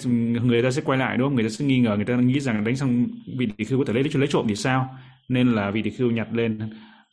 [0.45, 1.35] người ta sẽ quay lại đúng không?
[1.35, 3.07] Người ta sẽ nghi ngờ người ta nghĩ rằng đánh xong
[3.39, 4.89] vị tỷ khưu có thể lấy lấy trộm thì sao?
[5.29, 6.59] Nên là vị tỷ khưu nhặt lên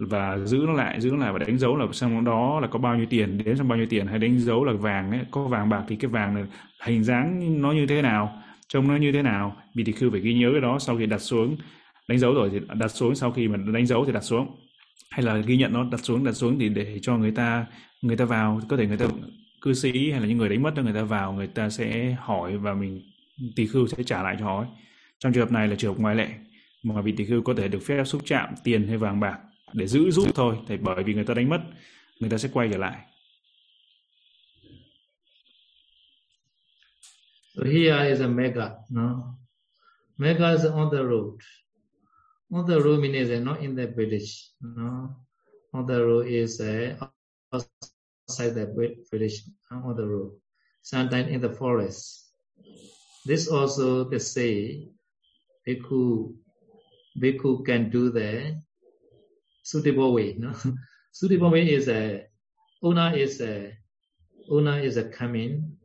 [0.09, 2.79] và giữ nó lại, giữ nó lại và đánh dấu là xong đó là có
[2.79, 5.47] bao nhiêu tiền, đến xong bao nhiêu tiền, hay đánh dấu là vàng ấy, có
[5.47, 6.43] vàng bạc thì cái vàng này
[6.83, 9.55] hình dáng nó như thế nào, trông nó như thế nào.
[9.75, 11.57] Vì thì khư phải ghi nhớ cái đó sau khi đặt xuống,
[12.07, 14.55] đánh dấu rồi thì đặt xuống, sau khi mà đánh dấu thì đặt xuống.
[15.11, 17.65] Hay là ghi nhận nó đặt xuống đặt xuống thì để cho người ta
[18.01, 19.05] người ta vào, có thể người ta
[19.61, 22.15] cư sĩ hay là những người đánh mất cho người ta vào, người ta sẽ
[22.19, 23.01] hỏi và mình
[23.55, 24.65] tỳ khưu sẽ trả lại cho họ
[25.19, 26.27] trong trường hợp này là trường hợp ngoại lệ,
[26.83, 29.37] mà vị tỳ khưu có thể được phép xúc chạm tiền hay vàng bạc
[29.73, 31.61] để giữ giúp thôi thì bởi vì người ta đánh mất
[32.19, 33.05] người ta sẽ quay trở lại
[37.55, 39.37] So here is a mega, no?
[40.17, 41.39] Mega is on the road.
[42.51, 45.15] On the road means not in the village, no?
[45.71, 46.95] On the road is uh,
[47.51, 48.65] outside the
[49.11, 50.31] village, uh, on the road.
[50.81, 52.31] Sometimes in the forest.
[53.25, 54.89] This also they say
[55.67, 56.33] Bhikkhu,
[57.17, 58.61] Bhikkhu can do the
[59.63, 60.35] suitable way.
[60.37, 60.53] No?
[61.11, 62.27] suitable way is a
[62.81, 63.73] owner is a
[64.49, 65.77] owner is a coming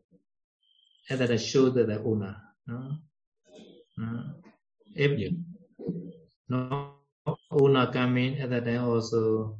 [1.09, 2.37] and then show the, the owner.
[2.67, 2.99] No?
[4.01, 4.23] Uh,
[4.95, 5.31] if yeah.
[6.49, 6.93] no
[7.51, 9.59] owner coming and then also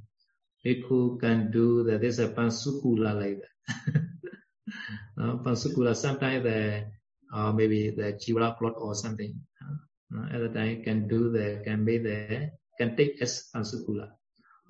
[0.65, 2.01] Bhikkhu can do that.
[2.01, 4.03] There's a pansukula like that.
[5.17, 6.85] no, pansukula sometimes the
[7.33, 9.35] uh, maybe the jiva plot or something.
[9.63, 14.15] Uh, at the time can do the can be the can take as unsukula.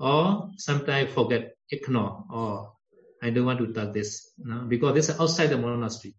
[0.01, 2.73] Or sometimes forget, ignore, or
[3.23, 4.65] I don't want to touch this, no?
[4.69, 6.15] because this is outside the monastery.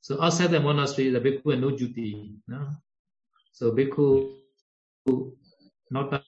[0.00, 2.34] So outside the monastery, the bhikkhu has no duty.
[2.48, 2.68] No?
[3.52, 4.34] So bhikkhu
[5.90, 6.24] not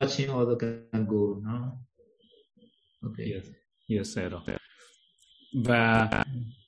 [0.00, 1.40] touching all the can go.
[1.42, 1.78] No?
[3.06, 3.24] Okay.
[3.34, 3.46] Yes,
[3.88, 4.30] yes sir.
[5.64, 6.08] Và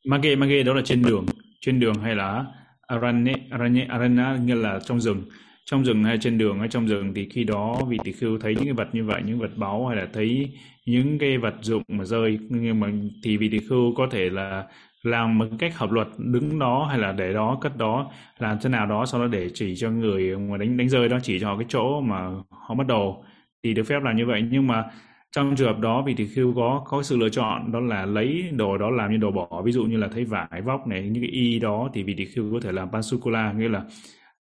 [0.05, 1.27] mage mage đó là trên đường,
[1.61, 2.47] trên đường hay là
[2.89, 5.25] aranya aranya aranya nghĩa là trong rừng
[5.71, 8.55] trong rừng hay trên đường hay trong rừng thì khi đó vị tỷ khưu thấy
[8.55, 10.51] những cái vật như vậy, những vật báu hay là thấy
[10.87, 12.89] những cái vật dụng mà rơi, nhưng mà
[13.25, 14.65] thì vị tỷ khưu có thể là
[15.03, 18.69] làm một cách hợp luật, đứng đó hay là để đó, cất đó, làm thế
[18.69, 21.57] nào đó, sau đó để chỉ cho người mà đánh đánh rơi đó, chỉ cho
[21.57, 23.25] cái chỗ mà họ mất đồ
[23.65, 24.45] thì được phép làm như vậy.
[24.51, 24.85] Nhưng mà
[25.33, 28.45] trong trường hợp đó vị tỷ khưu có có sự lựa chọn, đó là lấy
[28.53, 31.23] đồ đó làm như đồ bỏ, ví dụ như là thấy vải vóc này, những
[31.23, 33.83] cái y đó thì vị tỷ khưu có thể làm pansukula, nghĩa là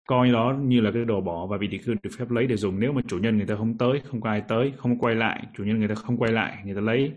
[0.08, 2.56] coi đó như là cái đồ bỏ và vị tỷ khưu được phép lấy để
[2.56, 2.80] dùng.
[2.80, 5.44] Nếu mà chủ nhân người ta không tới, không có ai tới, không quay lại,
[5.58, 7.12] chủ nhân người ta không quay lại, người ta lấy.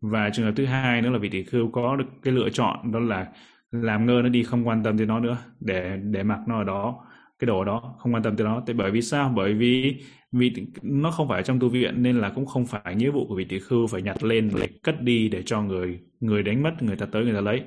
[0.00, 2.92] Và trường hợp thứ hai nữa là vị tỷ khưu có được cái lựa chọn,
[2.92, 3.26] đó là
[3.70, 6.64] làm ngơ nó đi, không quan tâm tới nó nữa, để để mặc nó ở
[6.64, 7.04] đó,
[7.38, 8.62] cái đồ đó, không quan tâm tới nó.
[8.66, 9.32] Tại bởi vì sao?
[9.36, 9.96] Bởi vì
[10.32, 10.52] vì
[10.82, 13.44] nó không phải trong tu viện, nên là cũng không phải nghĩa vụ của vị
[13.44, 16.96] tỷ khưu phải nhặt lên để cất đi để cho người người đánh mất, người
[16.96, 17.62] ta tới, người ta lấy.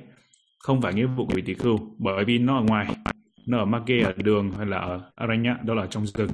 [0.58, 2.86] Không phải nghĩa vụ của vị tỷ khưu bởi vì nó ở ngoài
[3.46, 6.30] nó ở Mage ở đường hay là ở Aranya, đó là trong rừng.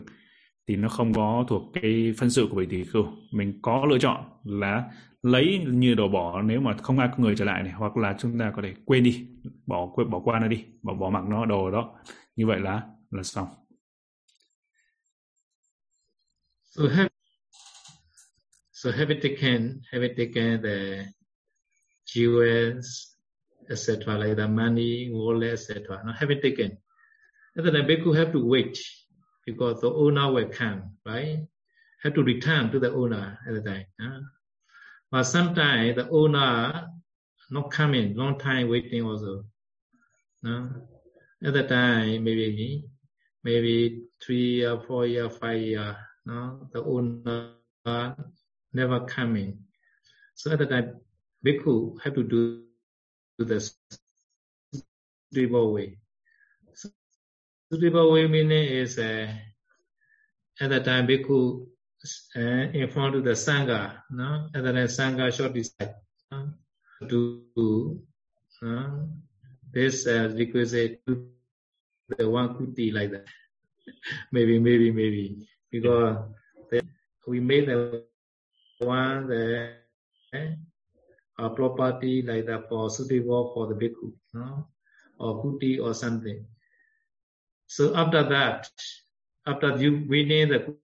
[0.68, 3.06] Thì nó không có thuộc cái phân sự của vị tỷ khưu.
[3.32, 4.90] Mình có lựa chọn là
[5.22, 8.16] lấy như đồ bỏ nếu mà không ai có người trở lại này, hoặc là
[8.18, 9.28] chúng ta có thể quên đi,
[9.66, 11.98] bỏ quên, bỏ qua nó đi, bỏ bỏ mặc nó, đồ đó.
[12.36, 13.48] Như vậy là là xong.
[16.64, 17.08] So have
[18.72, 21.06] so have it taken, have it taken the
[22.06, 23.14] jewels
[23.68, 26.70] etc like the money, wallet etc no have it taken.
[27.56, 28.78] Then the bhikkhu have to wait
[29.46, 31.46] because the owner will come right
[32.02, 34.20] have to return to the owner at the time huh?
[35.10, 36.88] But sometimes the owner
[37.50, 39.44] not coming, long time waiting also.
[40.44, 42.84] At the time, maybe
[43.42, 45.96] maybe three or four year, five year,
[46.26, 46.68] no?
[46.72, 47.54] the owner
[48.72, 49.58] never coming.
[50.34, 51.00] So at the time,
[51.44, 52.64] bhikkhu have to do,
[53.38, 53.68] the
[55.32, 55.98] suitable way.
[57.70, 59.30] Suitable way meaning is uh,
[60.60, 61.66] at the time bhikkhu
[62.34, 62.40] uh,
[62.74, 64.48] in front of the sangha, no?
[64.54, 65.94] and then the sangha short decide
[66.32, 66.46] uh,
[67.08, 68.02] to
[68.66, 68.90] uh,
[69.72, 71.28] this uh, requisite to
[72.18, 73.26] the one kuti like that.
[74.32, 76.16] maybe, maybe, maybe because
[76.72, 76.82] the,
[77.28, 78.02] we made the
[78.80, 79.74] one the
[81.38, 84.66] uh, property like that for suitable for the bhikkhu, no?
[85.20, 86.44] or kuti or something.
[87.70, 88.68] So after that,
[89.46, 90.74] after you winning the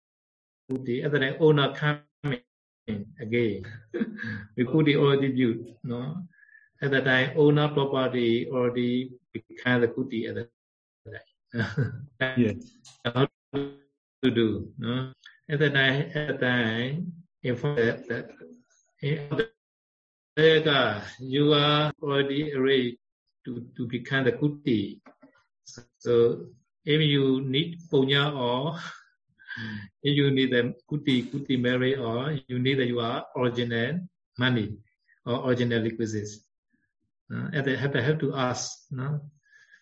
[0.70, 2.38] kuti at the owner coming
[3.18, 3.66] again.
[4.56, 6.22] The kuti already built no?
[6.80, 10.48] At the time owner property already become the kuti at the
[12.20, 12.54] time yes.
[13.04, 15.10] How to do no?
[15.50, 18.30] At the time at the time in front of that
[20.36, 23.00] there you are already ready
[23.44, 25.00] to, to become the kuti.
[25.98, 26.46] So
[26.86, 28.78] if you need punya or
[30.02, 34.06] if you need the kuti kuti merit or you need the, your original
[34.38, 34.78] money
[35.26, 36.46] or original requisites.
[37.26, 38.86] Uh, and they have to have to ask.
[38.90, 39.20] No?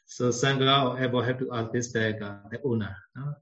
[0.07, 2.97] So Sangha or ever have to ask this the, uh, the owner.
[3.15, 3.35] No?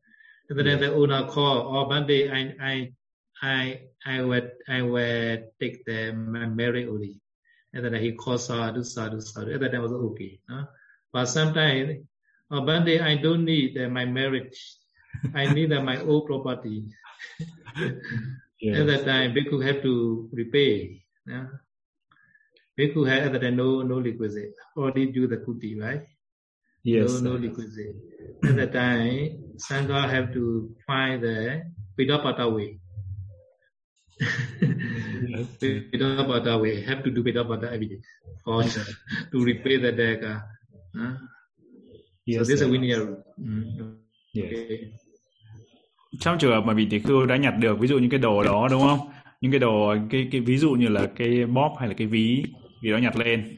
[0.51, 0.89] And then yeah.
[0.89, 2.93] the owner call, oh, one day I I
[3.41, 7.21] I I will I will take the merit only.
[7.73, 9.59] And then he calls sadhu sadhu sadhu.
[9.59, 10.41] Then that was okay.
[10.49, 10.67] No?
[11.13, 12.05] But sometimes,
[12.53, 14.77] or oh, one day I don't need uh, my marriage.
[15.35, 16.85] I need my old property.
[18.61, 18.79] yes.
[18.79, 21.03] At that time, Bhikkhu have to repay.
[21.27, 21.47] Yeah?
[22.79, 24.53] Bhikkhu had at that time no, no requisite.
[24.77, 26.05] Only do the kuti, right?
[26.85, 27.23] Yes.
[27.23, 27.97] No, no requisite.
[28.45, 31.63] At that time, Sangha have to find the
[31.99, 32.81] Vidapata way.
[35.41, 36.83] Vidapata way.
[36.83, 38.01] Have to do Vidapata every day
[38.45, 40.25] for to repay the debt.
[40.25, 41.17] Uh,
[42.27, 43.01] yes, so this is a linear.
[43.37, 43.65] Mm,
[44.35, 44.45] yes.
[44.45, 44.93] Okay.
[46.21, 48.43] trong trường hợp mà vị tỷ khưu đã nhặt được ví dụ như cái đồ
[48.43, 48.99] đó đúng không
[49.41, 52.45] những cái đồ cái cái ví dụ như là cái bóp hay là cái ví
[52.83, 53.57] vì đó nhặt lên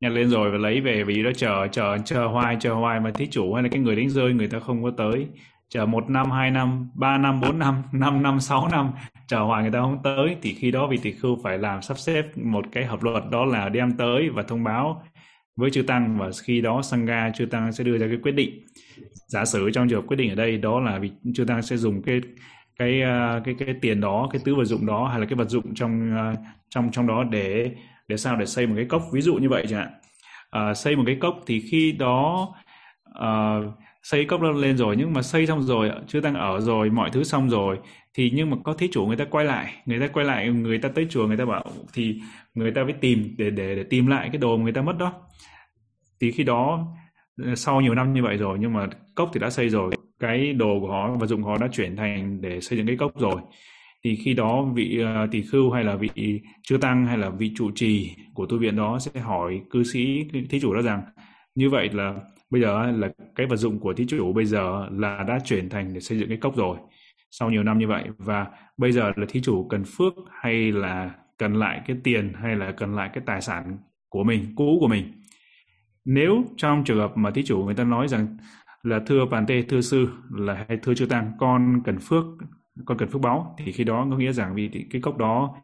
[0.00, 3.10] nhặt lên rồi và lấy về vì đó chờ chờ chờ hoài chờ hoài mà
[3.10, 5.26] thí chủ hay là cái người đánh rơi người ta không có tới
[5.68, 8.90] chờ một năm hai năm ba năm bốn năm năm năm sáu năm
[9.28, 11.98] chờ hoài người ta không tới thì khi đó vị tỷ khưu phải làm sắp
[11.98, 15.04] xếp một cái hợp luật đó là đem tới và thông báo
[15.56, 18.66] với chư tăng và khi đó sangha chư tăng sẽ đưa ra cái quyết định.
[19.26, 21.76] Giả sử trong trường hợp quyết định ở đây đó là vì chư tăng sẽ
[21.76, 22.20] dùng cái
[22.78, 25.50] cái à, cái cái tiền đó cái tứ vật dụng đó hay là cái vật
[25.50, 26.36] dụng trong à,
[26.70, 27.70] trong trong đó để
[28.08, 28.36] để sao?
[28.36, 29.02] Để xây một cái cốc.
[29.12, 29.92] Ví dụ như vậy chẳng hạn.
[30.50, 32.48] À, xây một cái cốc thì khi đó
[33.10, 37.10] uh, xây cốc lên rồi nhưng mà xây xong rồi chưa đang ở rồi mọi
[37.10, 37.78] thứ xong rồi
[38.14, 40.78] thì nhưng mà có thí chủ người ta quay lại người ta quay lại người
[40.78, 42.20] ta tới chùa người ta bảo thì
[42.54, 45.12] người ta phải tìm để để để tìm lại cái đồ người ta mất đó.
[46.20, 46.86] Thì khi đó
[47.56, 50.80] sau nhiều năm như vậy rồi nhưng mà cốc thì đã xây rồi cái đồ
[50.80, 53.40] của họ và dụng họ đã chuyển thành để xây dựng cái cốc rồi.
[54.04, 57.52] Thì khi đó vị uh, tỳ khưu hay là vị chư tăng hay là vị
[57.56, 61.02] trụ trì của tu viện đó sẽ hỏi cư sĩ thí chủ đó rằng
[61.54, 62.14] như vậy là
[62.52, 65.94] bây giờ là cái vật dụng của thí chủ bây giờ là đã chuyển thành
[65.94, 66.76] để xây dựng cái cốc rồi,
[67.30, 68.04] sau nhiều năm như vậy.
[68.18, 68.46] Và
[68.76, 72.72] bây giờ là thí chủ cần phước hay là cần lại cái tiền hay là
[72.72, 75.04] cần lại cái tài sản của mình, cũ của mình?
[76.04, 78.36] Nếu trong trường hợp mà thí chủ người ta nói rằng
[78.82, 82.24] là thưa bàn tê thưa sư là hay thưa chư tăng con cần phước,
[82.84, 85.56] con cần phước báo thì khi đó có nghĩa rằng vì cái cốc đó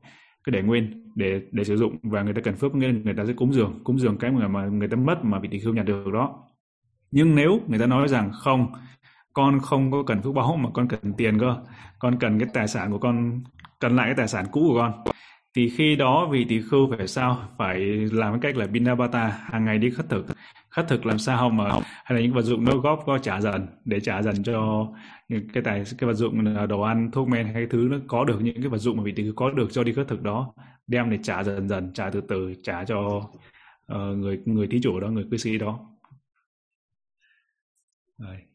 [0.44, 3.14] cứ để nguyên để để sử dụng và người ta cần phước, nghĩa là người
[3.14, 3.80] ta sẽ cúng dường.
[3.84, 6.47] Cúng dường cái mà người ta mất mà vị tỳ khưu nhặt được đó
[7.10, 8.72] nhưng nếu người ta nói rằng không
[9.32, 11.56] con không có cần phước báo mà con cần tiền cơ
[11.98, 13.40] con cần cái tài sản của con
[13.78, 15.04] cần lại cái tài sản cũ của con
[15.58, 17.38] thì khi đó vị tỳ khưu phải sao?
[17.56, 17.80] Phải
[18.12, 20.26] làm cái cách là binabata hàng ngày đi khất thực.
[20.68, 21.70] Khất thực làm sao mà
[22.04, 24.86] hay là những vật dụng nó góp có trả dần để trả dần cho
[25.28, 28.38] những cái tài cái vật dụng đồ ăn thuốc men hay thứ nó có được
[28.42, 30.52] những cái vật dụng mà vị tỳ khưu có được cho đi khất thực đó
[30.86, 32.98] đem để trả dần dần trả từ từ trả cho
[33.92, 35.80] uh, người người thí chủ đó người cư sĩ đó.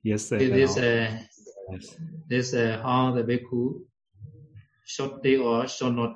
[0.03, 0.37] Yes, sir.
[0.39, 1.17] This, uh,
[1.71, 1.95] yes.
[2.29, 3.85] this uh, how the bhikkhu
[5.23, 5.65] take or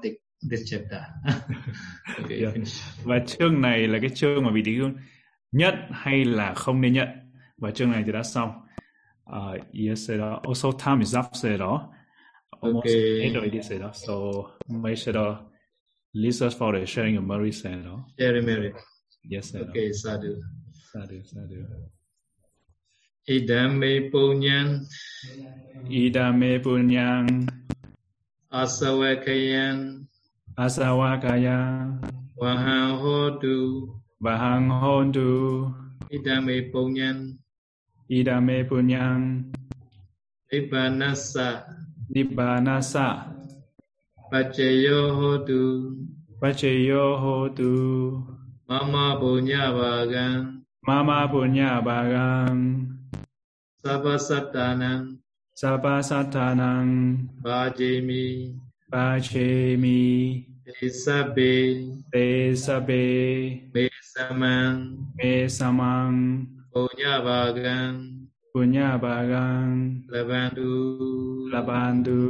[0.04, 1.06] take this chapter.
[2.20, 2.54] okay, yeah.
[3.04, 4.90] Và chương này là cái chương mà vị tỷ khưu
[5.52, 7.08] nhận hay là không nên nhận.
[7.58, 8.52] Và chương này thì đã xong.
[9.30, 10.22] Uh, yes, sir.
[10.44, 11.62] Also time is up, sir.
[12.62, 13.22] Almost okay.
[13.22, 13.82] end already, sir.
[13.94, 14.14] So
[14.68, 15.38] make sure
[16.14, 17.72] listen for the sharing of merit, sir.
[18.18, 18.74] Sharing merit.
[19.32, 19.62] Yes, sir.
[19.70, 20.42] Okay, sadhu.
[20.94, 21.88] Sadhu, sadhu.
[23.28, 24.88] Idame punyan.
[25.92, 27.44] Idame punyan.
[28.48, 30.08] Asawakayan.
[30.56, 31.92] Asawakaya.
[32.40, 33.92] Vahang hodu.
[34.24, 35.68] Vahang hodu.
[36.08, 37.36] Idame punyan.
[38.08, 39.52] Idame punyan.
[40.48, 41.68] Nibbanasa.
[42.08, 43.28] Nibbanasa.
[44.32, 46.00] Pacheyo hodu.
[46.40, 47.76] Pacheyo hodu.
[48.72, 50.64] Mama punya bagan.
[50.88, 52.87] Mama punya bagan.
[53.78, 55.22] Savasatanang
[55.54, 56.90] Savasatanang
[57.46, 58.58] Vajemi
[58.90, 60.46] Vajemi
[60.82, 63.06] Esabe Esabe
[63.74, 65.08] Mesamang.
[65.14, 66.16] Mesamang.
[66.74, 70.74] Punyabagang Punyabagang Labandu.
[71.54, 72.22] Labandu.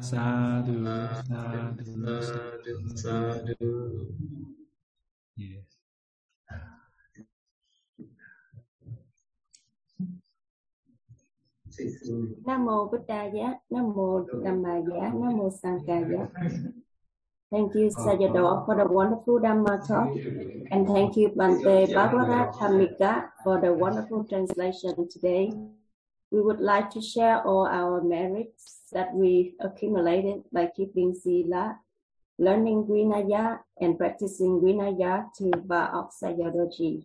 [0.00, 0.82] Sadhu.
[0.82, 0.88] Sadhu.
[1.28, 2.16] Sadhu.
[2.24, 3.70] Sadhu, sadhu.
[12.46, 16.28] Nam mô Buddha giá, Nam mô Dhamma giá, Nam mô Sangha giá.
[17.50, 20.08] Thank you Sayadaw for the wonderful Dhamma talk
[20.70, 25.52] and thank you Bante Bhagavata Tamika for the wonderful translation today.
[26.30, 31.78] We would like to share all our merits that we accumulated by keeping Sila,
[32.38, 37.04] learning Vinaya and practicing Vinaya to Vaok Sayadaw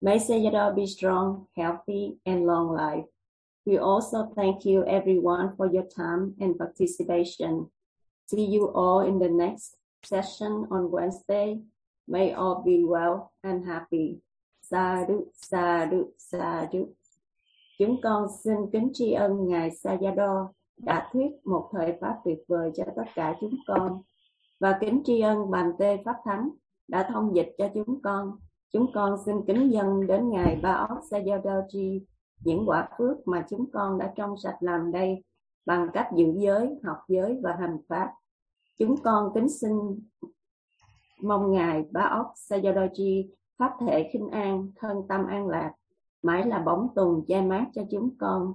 [0.00, 3.04] May Sayadaw be strong, healthy and long life.
[3.66, 7.70] We also thank you everyone for your time and participation.
[8.26, 11.60] See you all in the next session on Wednesday.
[12.06, 14.20] May all be well and happy.
[14.60, 16.94] Sadhu, sadhu, sadhu.
[17.78, 20.46] Chúng con xin kính tri ân Ngài Sayadaw
[20.76, 24.02] đã thuyết một thời Pháp tuyệt vời cho tất cả chúng con
[24.60, 26.50] và kính tri ân Bàn Tê Pháp Thắng
[26.88, 28.38] đã thông dịch cho chúng con.
[28.72, 31.62] Chúng con xin kính dân đến Ngài Ba Ốc Sayadaw
[32.44, 35.24] những quả phước mà chúng con đã trong sạch làm đây
[35.66, 38.12] bằng cách giữ giới, học giới và hành pháp.
[38.78, 39.72] Chúng con kính xin
[41.22, 45.72] mong Ngài Bá Ốc Sayodoji Pháp thể khinh an, thân tâm an lạc,
[46.22, 48.54] mãi là bóng tùng che mát cho chúng con.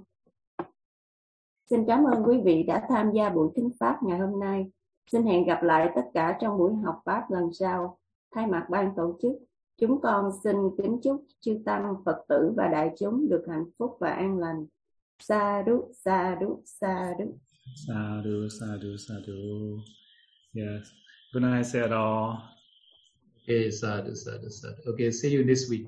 [1.69, 4.71] Xin cảm ơn quý vị đã tham gia buổi thính Pháp ngày hôm nay.
[5.11, 7.97] Xin hẹn gặp lại tất cả trong buổi học Pháp lần sau.
[8.31, 9.31] Thay mặt ban tổ chức,
[9.79, 13.97] Chúng con xin kính chúc chư tăng, Phật tử và đại chúng được hạnh phúc
[13.99, 14.65] và an lành.
[15.19, 17.37] Sa đu, sa đu, sa đu.
[17.87, 19.33] Sa đu, sa đu, sa đu.
[20.53, 20.87] Yes.
[21.33, 22.35] Good night, Sayadaw.
[23.49, 24.91] Okay, sadhu, sadhu, sadhu.
[24.91, 25.85] Okay, see you this week.